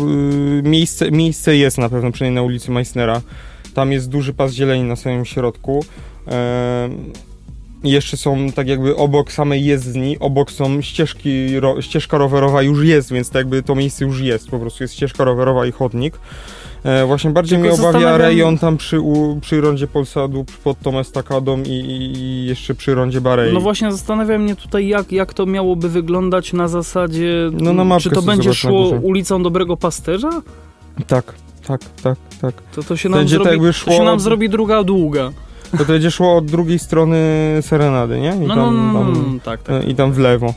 y, 0.60 0.62
miejsce, 0.64 1.12
miejsce 1.12 1.56
jest 1.56 1.78
na 1.78 1.90
pewno, 1.90 2.12
przynajmniej 2.12 2.42
na 2.44 2.46
ulicy 2.48 2.72
Meissnera. 2.72 3.22
Tam 3.74 3.92
jest 3.92 4.10
duży 4.10 4.34
pas 4.34 4.52
zieleni 4.52 4.84
na 4.84 4.96
samym 4.96 5.26
środku. 5.26 5.86
E, 6.28 6.90
jeszcze 7.84 8.18
są 8.18 8.52
tak 8.52 8.68
jakby 8.68 8.96
obok 8.96 9.32
samej 9.32 9.66
jezdni, 9.66 10.20
obok 10.20 10.52
są 10.52 10.82
ścieżki, 10.82 11.60
ro, 11.60 11.82
ścieżka 11.82 12.18
rowerowa 12.18 12.62
już 12.62 12.86
jest, 12.86 13.14
więc 13.14 13.30
tak 13.30 13.36
jakby 13.36 13.64
to 13.64 13.76
miejsce 13.76 14.06
już 14.06 14.22
jest, 14.22 14.50
po 14.50 14.60
prostu 14.60 14.84
jest 14.84 14.94
ścieżka 14.94 15.24
rowerowa 15.24 15.66
i 15.66 15.72
chodnik. 15.72 16.20
E, 16.84 17.06
właśnie 17.06 17.30
bardziej 17.30 17.60
Tylko 17.62 17.76
mnie 17.78 17.88
obawia 17.88 18.00
zastanawiam- 18.08 18.22
rejon 18.22 18.58
tam 18.58 18.78
przy, 18.78 19.00
u, 19.00 19.40
przy 19.42 19.62
rondzie 19.62 19.88
Polsadu, 19.88 20.46
pod 20.64 20.80
tą 20.80 21.00
estakadą 21.00 21.64
i, 21.64 21.70
i, 21.70 22.46
jeszcze 22.46 22.76
przy 22.76 22.96
rondzie 22.96 23.22
Barei. 23.22 23.54
No 23.54 23.60
właśnie 23.60 23.92
zastanawia 23.92 24.40
mnie 24.40 24.56
tutaj, 24.56 24.88
jak, 24.88 25.12
jak 25.12 25.34
to 25.34 25.46
miałoby 25.46 25.90
wyglądać 25.90 26.54
na 26.54 26.68
zasadzie, 26.68 27.50
No 27.54 27.74
na 27.74 28.00
czy 28.00 28.10
to 28.10 28.22
będzie 28.22 28.54
szło 28.54 28.90
ulicą 29.02 29.44
Dobrego 29.44 29.78
Pasterza? 29.78 30.30
Tak, 31.08 31.34
tak, 31.68 31.82
tak, 32.04 32.18
tak. 32.42 32.54
To, 32.76 32.84
to 32.84 32.98
się 32.98 33.10
nam 33.10 33.20
Będzie 33.20 33.36
tak 33.38 33.44
zrobi, 33.44 33.58
jakby 33.58 33.68
to 33.68 33.92
się 33.92 33.92
szło- 34.02 34.06
nam 34.06 34.20
zrobi 34.20 34.50
druga 34.50 34.84
długa. 34.84 35.32
To, 35.72 35.78
to 35.78 35.86
będzie 35.86 36.12
szło 36.12 36.38
od 36.38 36.46
drugiej 36.46 36.80
strony 36.80 37.18
Serenady, 37.62 38.20
nie? 38.20 38.36
I 38.36 38.40
No, 38.48 38.56
tam, 38.56 38.58
no, 38.58 38.72
no, 38.72 38.94
no, 38.94 39.00
tam, 39.00 39.34
no, 39.34 39.40
tak, 39.44 39.64
tak. 39.64 39.84
e, 39.84 39.88
I 39.88 39.96
tam 39.96 40.12
w 40.12 40.18
lewo. 40.18 40.54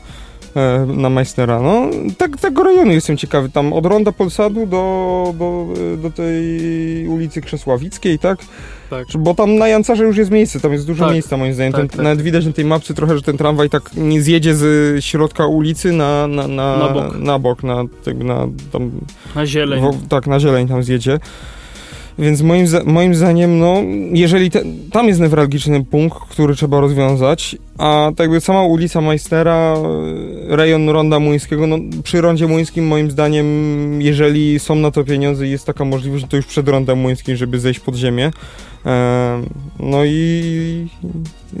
E, 0.55 0.85
Na 0.87 1.09
Meissnera. 1.09 1.59
No, 1.61 1.89
tak, 2.17 2.37
tego 2.37 2.63
rejonu 2.63 2.91
jestem 2.91 3.17
ciekawy. 3.17 3.49
Tam 3.49 3.73
od 3.73 3.85
Ronda 3.85 4.11
Polsadu 4.11 4.65
do, 4.65 5.33
do, 5.39 5.67
e, 5.93 5.97
do 5.97 6.09
tej 6.11 7.07
ulicy 7.07 7.41
Krzesławickiej, 7.41 8.19
tak? 8.19 8.39
tak. 8.89 9.07
Bo 9.19 9.33
tam 9.33 9.55
na 9.55 9.67
Jancarze 9.67 10.03
już 10.03 10.17
jest 10.17 10.31
miejsce, 10.31 10.59
tam 10.59 10.71
jest 10.73 10.87
dużo 10.87 11.03
Tak, 11.05 11.13
miejsca 11.13 11.37
moim 11.37 11.53
zdaniem. 11.53 11.71
tak, 11.73 11.81
ten, 11.81 11.89
tak. 11.89 11.99
Nawet 11.99 12.21
widać 12.21 12.45
na 12.45 12.51
tej 12.51 12.65
mapce 12.65 12.93
trochę, 12.93 13.15
że 13.15 13.21
ten 13.23 13.37
tramwaj 13.37 13.69
tak 13.69 13.83
nie 13.95 14.21
zjedzie 14.21 14.55
z 14.55 15.03
środka 15.05 15.45
ulicy 15.47 15.91
na, 15.91 16.27
na, 16.27 16.47
na, 16.47 16.77
Na 16.77 16.89
bok. 16.89 17.15
na, 17.19 17.39
bok, 17.39 17.63
na, 17.63 17.83
jakby 18.05 18.23
na 18.23 18.47
tam 18.71 18.91
Na 19.35 19.45
zieleń. 19.45 19.81
Wo, 19.81 19.93
tak, 20.09 20.27
na 20.27 20.39
zieleń 20.39 20.67
tam 20.67 20.83
zjedzie. 20.83 21.19
Więc 22.19 22.41
moim, 22.41 22.65
moim 22.85 23.15
zdaniem, 23.15 23.59
no, 23.59 23.75
jeżeli 24.13 24.51
te, 24.51 24.63
tam 24.91 25.07
jest 25.07 25.19
newralgiczny 25.19 25.85
punkt, 25.85 26.17
który 26.19 26.55
trzeba 26.55 26.79
rozwiązać, 26.79 27.55
a 27.77 28.11
tak 28.15 28.19
jakby 28.19 28.41
sama 28.41 28.63
ulica 28.63 29.01
Meissnera, 29.01 29.75
e, 30.51 30.55
rejon 30.55 30.89
Ronda 30.89 31.19
Młyńskiego, 31.19 31.67
no, 31.67 31.77
przy 32.03 32.21
Rondzie 32.21 32.47
Młyńskim 32.47 32.87
moim 32.87 33.11
zdaniem, 33.11 33.45
jeżeli 34.01 34.59
są 34.59 34.75
na 34.75 34.91
to 34.91 35.03
pieniądze 35.03 35.47
i 35.47 35.51
jest 35.51 35.65
taka 35.65 35.85
możliwość, 35.85 36.25
to 36.29 36.35
już 36.37 36.45
przed 36.45 36.67
Rondem 36.67 36.97
Młyńskim, 36.99 37.35
żeby 37.35 37.59
zejść 37.59 37.79
pod 37.79 37.95
ziemię. 37.95 38.31
E, 38.85 39.41
no 39.79 40.05
i... 40.05 40.87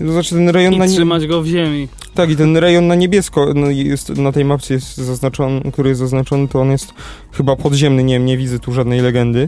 To 0.05 0.11
znaczy 0.11 0.35
ten 0.35 0.49
rejon 0.49 0.77
na 0.77 0.85
I 0.85 0.89
nie- 0.89 0.95
trzymać 0.95 1.27
go 1.27 1.41
w 1.41 1.47
ziemi. 1.47 1.87
tak, 2.15 2.29
i 2.29 2.35
ten 2.35 2.57
rejon 2.57 2.87
na 2.87 2.95
niebiesko 2.95 3.47
no, 3.55 3.69
jest, 3.69 4.09
na 4.17 4.31
tej 4.31 4.45
mapce 4.45 4.73
jest 4.73 4.97
zaznaczony, 4.97 5.71
który 5.71 5.89
jest 5.89 5.99
zaznaczony, 5.99 6.47
to 6.47 6.61
on 6.61 6.71
jest 6.71 6.93
chyba 7.31 7.55
podziemny, 7.55 8.03
nie 8.03 8.13
wiem, 8.13 8.25
nie 8.25 8.37
widzę 8.37 8.59
tu 8.59 8.73
żadnej 8.73 9.01
legendy. 9.01 9.47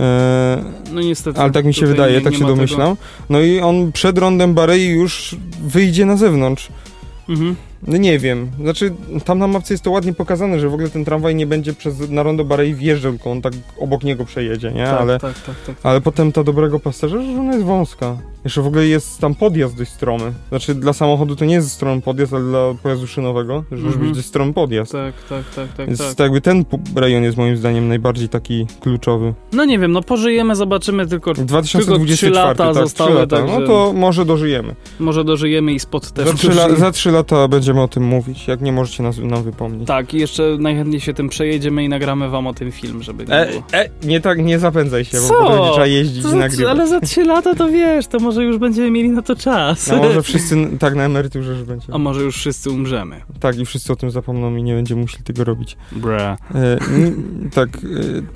E, 0.00 0.64
No 0.92 1.00
niestety. 1.00 1.40
ale 1.40 1.50
tak 1.50 1.64
mi 1.64 1.74
się 1.74 1.86
wydaje, 1.86 2.14
nie, 2.14 2.20
tak 2.20 2.32
nie 2.32 2.38
się 2.38 2.44
ma 2.44 2.48
tego. 2.50 2.56
domyślam. 2.56 2.96
No 3.30 3.40
i 3.40 3.60
on 3.60 3.92
przed 3.92 4.18
rondem 4.18 4.54
Barei 4.54 4.86
już 4.88 5.36
wyjdzie 5.62 6.06
na 6.06 6.16
zewnątrz. 6.16 6.68
Mhm. 7.28 7.56
No 7.86 7.96
nie 7.96 8.18
wiem, 8.18 8.50
znaczy 8.60 8.92
tam 9.24 9.38
na 9.38 9.46
mapce 9.46 9.74
jest 9.74 9.84
to 9.84 9.90
ładnie 9.90 10.12
pokazane, 10.12 10.60
że 10.60 10.68
w 10.68 10.74
ogóle 10.74 10.90
ten 10.90 11.04
tramwaj 11.04 11.34
nie 11.34 11.46
będzie 11.46 11.72
przez, 11.74 12.10
na 12.10 12.22
rondo 12.22 12.44
Barei 12.44 12.74
wjeżdżał, 12.74 13.12
tylko 13.12 13.30
on 13.30 13.42
tak 13.42 13.52
obok 13.78 14.04
niego 14.04 14.24
przejedzie, 14.24 14.72
nie? 14.72 14.84
Tak, 14.84 15.00
ale, 15.00 15.18
tak, 15.18 15.34
tak, 15.42 15.54
tak. 15.66 15.76
ale 15.82 16.00
potem 16.00 16.32
ta 16.32 16.44
dobrego 16.44 16.80
pasażera, 16.80 17.22
że 17.22 17.40
ona 17.40 17.52
jest 17.52 17.64
wąska. 17.64 18.16
Jeszcze 18.44 18.62
w 18.62 18.66
ogóle 18.66 18.86
jest 18.86 19.18
tam 19.18 19.34
podjazd 19.34 19.76
dość 19.76 19.90
stromy. 19.90 20.32
Znaczy 20.48 20.74
dla 20.74 20.92
samochodu 20.92 21.36
to 21.36 21.44
nie 21.44 21.54
jest 21.54 21.70
stromy 21.72 22.00
podjazd, 22.02 22.32
ale 22.34 22.44
dla 22.44 22.74
pojazdu 22.82 23.06
szynowego, 23.06 23.64
że 23.72 23.76
może 23.76 23.86
Mhm. 23.86 24.06
być 24.06 24.16
dość 24.16 24.28
stromy 24.28 24.52
podjazd. 24.52 24.92
Tak, 24.92 25.14
tak, 25.28 25.44
tak, 25.56 25.72
tak, 25.76 25.86
Więc 25.86 25.98
tak. 25.98 26.08
tak 26.08 26.18
jakby 26.24 26.40
ten 26.40 26.64
rejon 26.96 27.22
jest 27.22 27.36
moim 27.36 27.56
zdaniem 27.56 27.88
najbardziej 27.88 28.28
taki 28.28 28.66
kluczowy. 28.80 29.34
No 29.52 29.64
nie 29.64 29.78
wiem, 29.78 29.92
no 29.92 30.02
pożyjemy, 30.02 30.56
zobaczymy, 30.56 31.06
tylko 31.06 31.34
2024, 31.34 32.16
trzy 32.16 32.30
lata 32.30 32.54
tak, 32.54 32.74
zostały, 32.74 33.10
trzy 33.10 33.18
lata. 33.20 33.36
także- 33.36 33.60
No 33.60 33.66
to 33.66 33.92
może 33.96 34.24
dożyjemy. 34.24 34.74
może 35.00 35.24
dożyjemy 35.24 35.72
i 35.72 35.80
spod 35.80 36.12
też 36.12 36.28
Za 36.28 36.34
trzy, 36.34 36.46
la, 36.50 36.62
dożyje. 36.62 36.76
za 36.80 36.90
trzy 36.92 37.10
lata 37.10 37.48
będziemy 37.70 37.84
o 37.84 37.88
tym 37.88 38.02
mówić, 38.04 38.48
jak 38.48 38.60
nie 38.60 38.72
możecie 38.72 39.02
nas, 39.02 39.18
nam 39.18 39.42
wypomnieć. 39.42 39.86
Tak, 39.88 40.14
i 40.14 40.18
jeszcze 40.18 40.56
najchętniej 40.60 41.00
się 41.00 41.14
tym 41.14 41.28
przejedziemy 41.28 41.84
i 41.84 41.88
nagramy 41.88 42.28
wam 42.28 42.46
o 42.46 42.54
tym 42.54 42.72
film, 42.72 43.02
żeby 43.02 43.26
nie 43.26 43.32
E, 43.34 43.50
było. 43.50 43.62
e, 43.72 43.88
nie 44.02 44.20
tak, 44.20 44.38
nie 44.38 44.58
zapędzaj 44.58 45.04
się, 45.04 45.18
Co? 45.18 45.28
bo 45.28 45.38
potem 45.40 45.56
będzie 45.58 45.70
trzeba 45.72 45.86
jeździć 45.86 46.22
To 46.22 46.32
i 46.32 46.34
nagrywać. 46.34 46.70
ale 46.70 46.86
za 46.88 47.00
trzy 47.00 47.24
lata 47.24 47.54
to 47.54 47.68
wiesz, 47.68 48.06
to 48.06 48.18
może 48.18 48.44
już 48.44 48.58
będziemy 48.58 48.90
mieli 48.90 49.10
na 49.10 49.22
to 49.22 49.36
czas. 49.36 49.90
A 49.90 49.96
może 49.96 50.22
wszyscy 50.22 50.56
tak 50.78 50.94
na 50.94 51.02
emeryturze 51.04 51.50
już 51.52 51.62
będzie. 51.62 51.86
A 51.92 51.98
może 51.98 52.22
już 52.22 52.36
wszyscy 52.36 52.70
umrzemy. 52.70 53.20
Tak, 53.40 53.58
i 53.58 53.64
wszyscy 53.64 53.92
o 53.92 53.96
tym 53.96 54.10
zapomną 54.10 54.56
i 54.56 54.62
nie 54.62 54.74
będziemy 54.74 55.00
musieli 55.00 55.24
tego 55.24 55.44
robić. 55.44 55.76
Bra. 55.92 56.36
E, 56.54 56.78
tak, 57.54 57.68
e, 57.68 57.78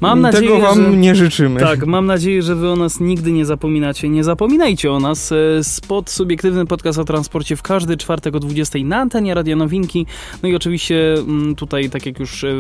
Mam 0.01 0.23
tego 0.23 0.33
nadzieję, 0.33 0.61
wam 0.63 0.83
że- 0.83 0.91
nie 0.97 1.15
życzymy. 1.15 1.61
Tak, 1.61 1.87
mam 1.87 2.07
nadzieję, 2.07 2.43
że 2.43 2.55
wy 2.55 2.71
o 2.71 2.77
nas 2.77 3.01
nigdy 3.01 3.33
nie 3.33 3.45
zapominacie. 3.47 4.09
Nie 4.09 4.25
zapominajcie 4.25 4.93
o 4.93 5.01
nas. 5.01 5.33
E, 5.33 5.65
Spot 5.65 6.11
subiektywny 6.11 6.67
podcast 6.67 6.99
o 6.99 7.05
transporcie 7.05 7.57
w 7.57 7.63
każdy 7.63 7.97
czwartek 7.97 8.35
o 8.35 8.41
20 8.41 8.79
na 8.85 8.97
antenie 8.97 9.24
Radia 9.33 9.57
Nowinki. 9.57 10.07
No 10.43 10.49
i 10.49 10.55
oczywiście 10.55 11.15
mm, 11.15 11.55
tutaj, 11.55 11.91
tak 11.91 12.07
jak 12.07 12.19
już 12.19 12.45
e, 12.45 12.55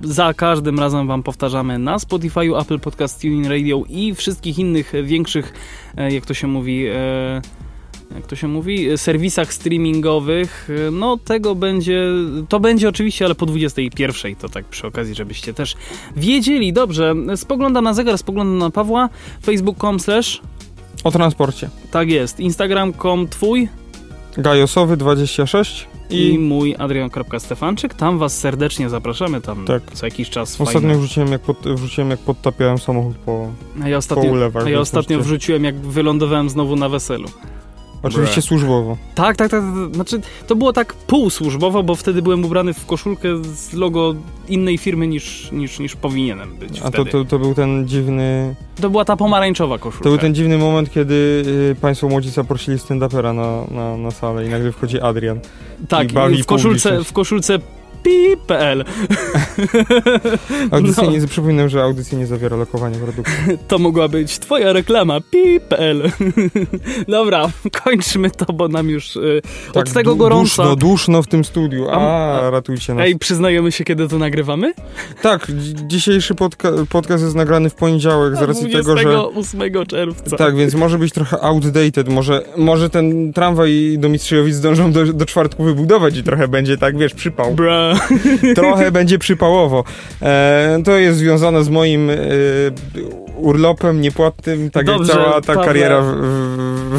za 0.00 0.34
każdym 0.34 0.78
razem 0.78 1.06
wam 1.06 1.22
powtarzamy, 1.22 1.78
na 1.78 1.96
Spotify'u, 1.96 2.60
Apple 2.60 2.78
Podcast, 2.78 3.20
TuneIn 3.20 3.46
Radio 3.46 3.82
i 3.88 4.14
wszystkich 4.14 4.58
innych 4.58 4.94
e, 4.94 5.02
większych, 5.02 5.52
e, 5.96 6.12
jak 6.12 6.26
to 6.26 6.34
się 6.34 6.46
mówi... 6.46 6.84
jak 8.14 8.26
to 8.26 8.36
się 8.36 8.48
mówi, 8.48 8.98
serwisach 8.98 9.52
streamingowych, 9.52 10.68
no 10.92 11.16
tego 11.16 11.54
będzie, 11.54 12.02
to 12.48 12.60
będzie 12.60 12.88
oczywiście, 12.88 13.24
ale 13.24 13.34
po 13.34 13.46
21, 13.46 14.34
to 14.34 14.48
tak 14.48 14.64
przy 14.64 14.86
okazji, 14.86 15.14
żebyście 15.14 15.54
też 15.54 15.74
wiedzieli. 16.16 16.72
Dobrze, 16.72 17.14
spoglądam 17.36 17.84
na 17.84 17.94
zegar, 17.94 18.18
spoglądam 18.18 18.58
na 18.58 18.70
Pawła, 18.70 19.08
facebook.com 19.42 20.00
slash, 20.00 20.40
O 21.04 21.10
transporcie. 21.10 21.70
tak 21.90 22.10
jest, 22.10 22.40
instagram.com 22.40 23.28
twój 23.28 23.68
Gajosowy 24.38 24.96
26 24.96 25.88
i, 26.10 26.28
i 26.28 26.38
mój 26.38 26.74
adrian.stefanczyk, 26.78 27.94
tam 27.94 28.18
was 28.18 28.38
serdecznie 28.38 28.88
zapraszamy, 28.88 29.40
tam 29.40 29.64
Tak. 29.64 29.82
co 29.92 30.06
jakiś 30.06 30.30
czas 30.30 30.60
ostatnio 30.60 30.80
fajne. 30.80 30.98
wrzuciłem 30.98 31.32
jak, 31.32 31.40
pod, 31.40 31.58
wrzuciłem 31.74 32.10
jak 32.10 32.20
podtapiałem 32.20 32.78
samochód 32.78 33.16
po, 33.16 33.48
A 33.82 33.88
ja 33.88 33.94
po 33.94 33.98
ostatnio, 33.98 34.30
ulewach. 34.30 34.66
a 34.66 34.70
ja 34.70 34.80
ostatnio 34.80 35.20
wrzuciłem, 35.20 35.64
jak 35.64 35.76
wylądowałem 35.80 36.48
znowu 36.50 36.76
na 36.76 36.88
weselu. 36.88 37.28
Oczywiście 38.02 38.34
Bre. 38.34 38.42
służbowo. 38.42 38.96
Tak, 39.14 39.36
tak, 39.36 39.50
tak. 39.50 39.62
tak. 39.62 39.94
Znaczy, 39.94 40.20
to 40.46 40.56
było 40.56 40.72
tak 40.72 40.94
półsłużbowo, 40.94 41.82
bo 41.82 41.94
wtedy 41.94 42.22
byłem 42.22 42.44
ubrany 42.44 42.74
w 42.74 42.86
koszulkę 42.86 43.28
z 43.44 43.72
logo 43.72 44.14
innej 44.48 44.78
firmy 44.78 45.06
niż, 45.06 45.52
niż, 45.52 45.78
niż 45.78 45.96
powinienem 45.96 46.56
być 46.56 46.80
A 46.80 46.84
to, 46.84 46.90
wtedy. 46.90 47.10
to, 47.10 47.24
to 47.24 47.38
był 47.38 47.54
ten 47.54 47.88
dziwny. 47.88 48.54
To 48.80 48.90
była 48.90 49.04
ta 49.04 49.16
pomarańczowa 49.16 49.78
koszulka. 49.78 50.04
To 50.04 50.10
był 50.10 50.18
ten 50.18 50.34
dziwny 50.34 50.58
moment, 50.58 50.92
kiedy 50.92 51.42
y, 51.72 51.76
państwo 51.80 52.08
młodzi 52.08 52.30
zaprosili 52.30 52.76
stand-upera 52.78 53.34
na, 53.34 53.64
na, 53.70 53.96
na 53.96 54.10
salę 54.10 54.46
i 54.46 54.48
nagle 54.48 54.72
wchodzi 54.72 55.00
Adrian. 55.00 55.40
tak, 55.88 56.10
i 56.10 56.14
bawi 56.14 56.42
w 56.42 56.46
koszulce, 56.46 56.88
publiczność. 56.88 57.10
w 57.10 57.12
koszulce 57.12 57.58
pi.pl. 58.08 58.84
Audycja 60.70 61.02
No. 61.04 61.10
nie, 61.10 61.26
przypominam, 61.26 61.68
że 61.68 61.82
audycja 61.82 62.18
nie 62.18 62.26
zawiera 62.26 62.56
lokowania 62.56 62.98
produktu. 62.98 63.32
To 63.68 63.78
mogła 63.78 64.08
być 64.08 64.38
twoja 64.38 64.72
reklama 64.72 65.20
pi.pl. 65.30 66.02
Dobra, 67.08 67.46
kończmy 67.84 68.30
to, 68.30 68.52
bo 68.52 68.68
nam 68.68 68.88
już 68.90 69.16
y, 69.16 69.42
od 69.74 69.92
tego 69.92 70.16
gorąca. 70.16 70.62
Duszno, 70.62 70.76
duszno 70.76 71.22
w 71.22 71.26
tym 71.26 71.44
studiu. 71.44 71.86
A, 71.90 71.94
A- 72.40 72.50
ratujcie 72.50 72.94
nas. 72.94 73.04
Ej, 73.06 73.18
przyznajemy 73.18 73.72
się, 73.72 73.84
kiedy 73.84 74.08
to 74.08 74.18
nagrywamy? 74.18 74.72
Tak, 75.22 75.46
dzi- 75.46 75.74
dzisiejszy 75.86 76.34
podca- 76.34 76.86
podcast 76.86 77.24
jest 77.24 77.36
nagrany 77.36 77.70
w 77.70 77.74
poniedziałek 77.74 78.36
z 78.36 78.42
racji 78.42 78.70
tego, 78.70 78.96
że... 78.96 79.04
28 79.04 79.86
czerwca. 79.86 80.36
Tak, 80.36 80.56
więc 80.56 80.74
może 80.74 80.98
być 80.98 81.12
trochę 81.12 81.40
outdated, 81.40 82.08
może, 82.08 82.42
może 82.56 82.90
ten 82.90 83.32
tramwaj 83.32 83.96
do 83.98 84.08
Mistrzyjowic 84.08 84.54
zdążą 84.54 84.92
do, 84.92 85.12
do 85.12 85.26
czwartku 85.26 85.64
wybudować 85.64 86.16
i 86.16 86.22
trochę 86.22 86.48
będzie 86.48 86.78
tak, 86.78 86.98
wiesz, 86.98 87.14
przypał. 87.14 87.54
Trochę 88.54 88.90
będzie 88.92 89.18
przypałowo. 89.18 89.84
E, 90.22 90.78
to 90.84 90.92
jest 90.96 91.18
związane 91.18 91.64
z 91.64 91.68
moim 91.68 92.10
e, 92.10 92.14
urlopem 93.36 94.00
niepłatnym, 94.00 94.70
tak 94.70 94.86
Dobrze, 94.86 95.12
jak 95.12 95.22
cała 95.22 95.40
ta 95.40 95.46
Paweł. 95.46 95.64
kariera 95.64 96.02
w, 96.02 96.06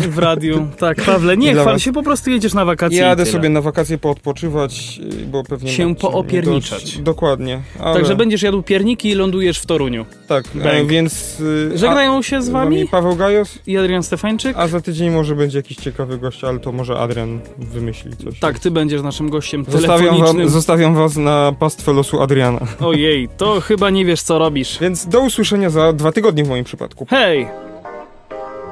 w, 0.01 0.07
W 0.09 0.17
radiu. 0.17 0.67
Tak, 0.77 1.01
Pawle, 1.01 1.37
nie 1.37 1.53
chwal 1.53 1.65
was. 1.65 1.81
się, 1.81 1.93
po 1.93 2.03
prostu 2.03 2.29
jedziesz 2.29 2.53
na 2.53 2.65
wakacje 2.65 2.97
i 2.97 3.01
Jadę 3.01 3.25
sobie 3.25 3.49
na 3.49 3.61
wakacje 3.61 3.97
poodpoczywać, 3.97 4.99
y, 5.21 5.25
bo 5.25 5.43
pewnie... 5.43 5.71
Się 5.71 5.95
poopierniczać. 5.95 6.97
Dokładnie. 6.97 7.61
Ale, 7.79 7.95
Także 7.95 8.15
będziesz 8.15 8.41
jadł 8.41 8.61
pierniki 8.63 9.09
i 9.09 9.13
lądujesz 9.15 9.59
w 9.59 9.65
Toruniu. 9.65 10.05
Tak, 10.27 10.45
e, 10.63 10.85
więc... 10.85 11.39
y, 11.39 11.77
Żegnają 11.77 12.21
się 12.21 12.37
a- 12.37 12.41
z 12.41 12.49
wami 12.49 12.87
Paweł 12.87 13.15
Gajos, 13.15 13.59
i 13.67 13.77
Adrian 13.77 14.03
Stefańczyk. 14.03 14.57
a 14.57 14.67
za 14.67 14.81
tydzień 14.81 15.09
może 15.11 15.35
będzie 15.35 15.57
jakiś 15.59 15.77
ciekawy 15.77 16.17
gość, 16.17 16.43
ale 16.43 16.59
to 16.59 16.71
może 16.71 16.99
Adrian 16.99 17.39
wymyśli 17.57 18.17
coś. 18.17 18.39
Tak, 18.39 18.59
ty 18.59 18.71
będziesz 18.71 19.01
naszym 19.01 19.29
gościem 19.29 19.65
Zostawiam, 19.67 19.99
telefonicznym. 19.99 20.41
wam, 20.41 20.49
zostawiam 20.79 20.95
was 20.95 21.17
na 21.17 21.51
pastwę 21.59 21.93
losu 21.93 22.21
Adriana. 22.21 22.59
Ojej, 22.89 23.29
to 23.37 23.61
chyba 23.61 23.89
nie 23.89 24.05
wiesz, 24.05 24.21
co 24.21 24.39
robisz. 24.39 24.77
Więc 24.81 25.07
do 25.07 25.19
usłyszenia 25.19 25.69
za 25.69 25.93
dwa 25.93 26.11
tygodnie 26.11 26.43
w 26.43 26.49
moim 26.49 26.63
przypadku. 26.63 27.05
Hej! 27.09 27.47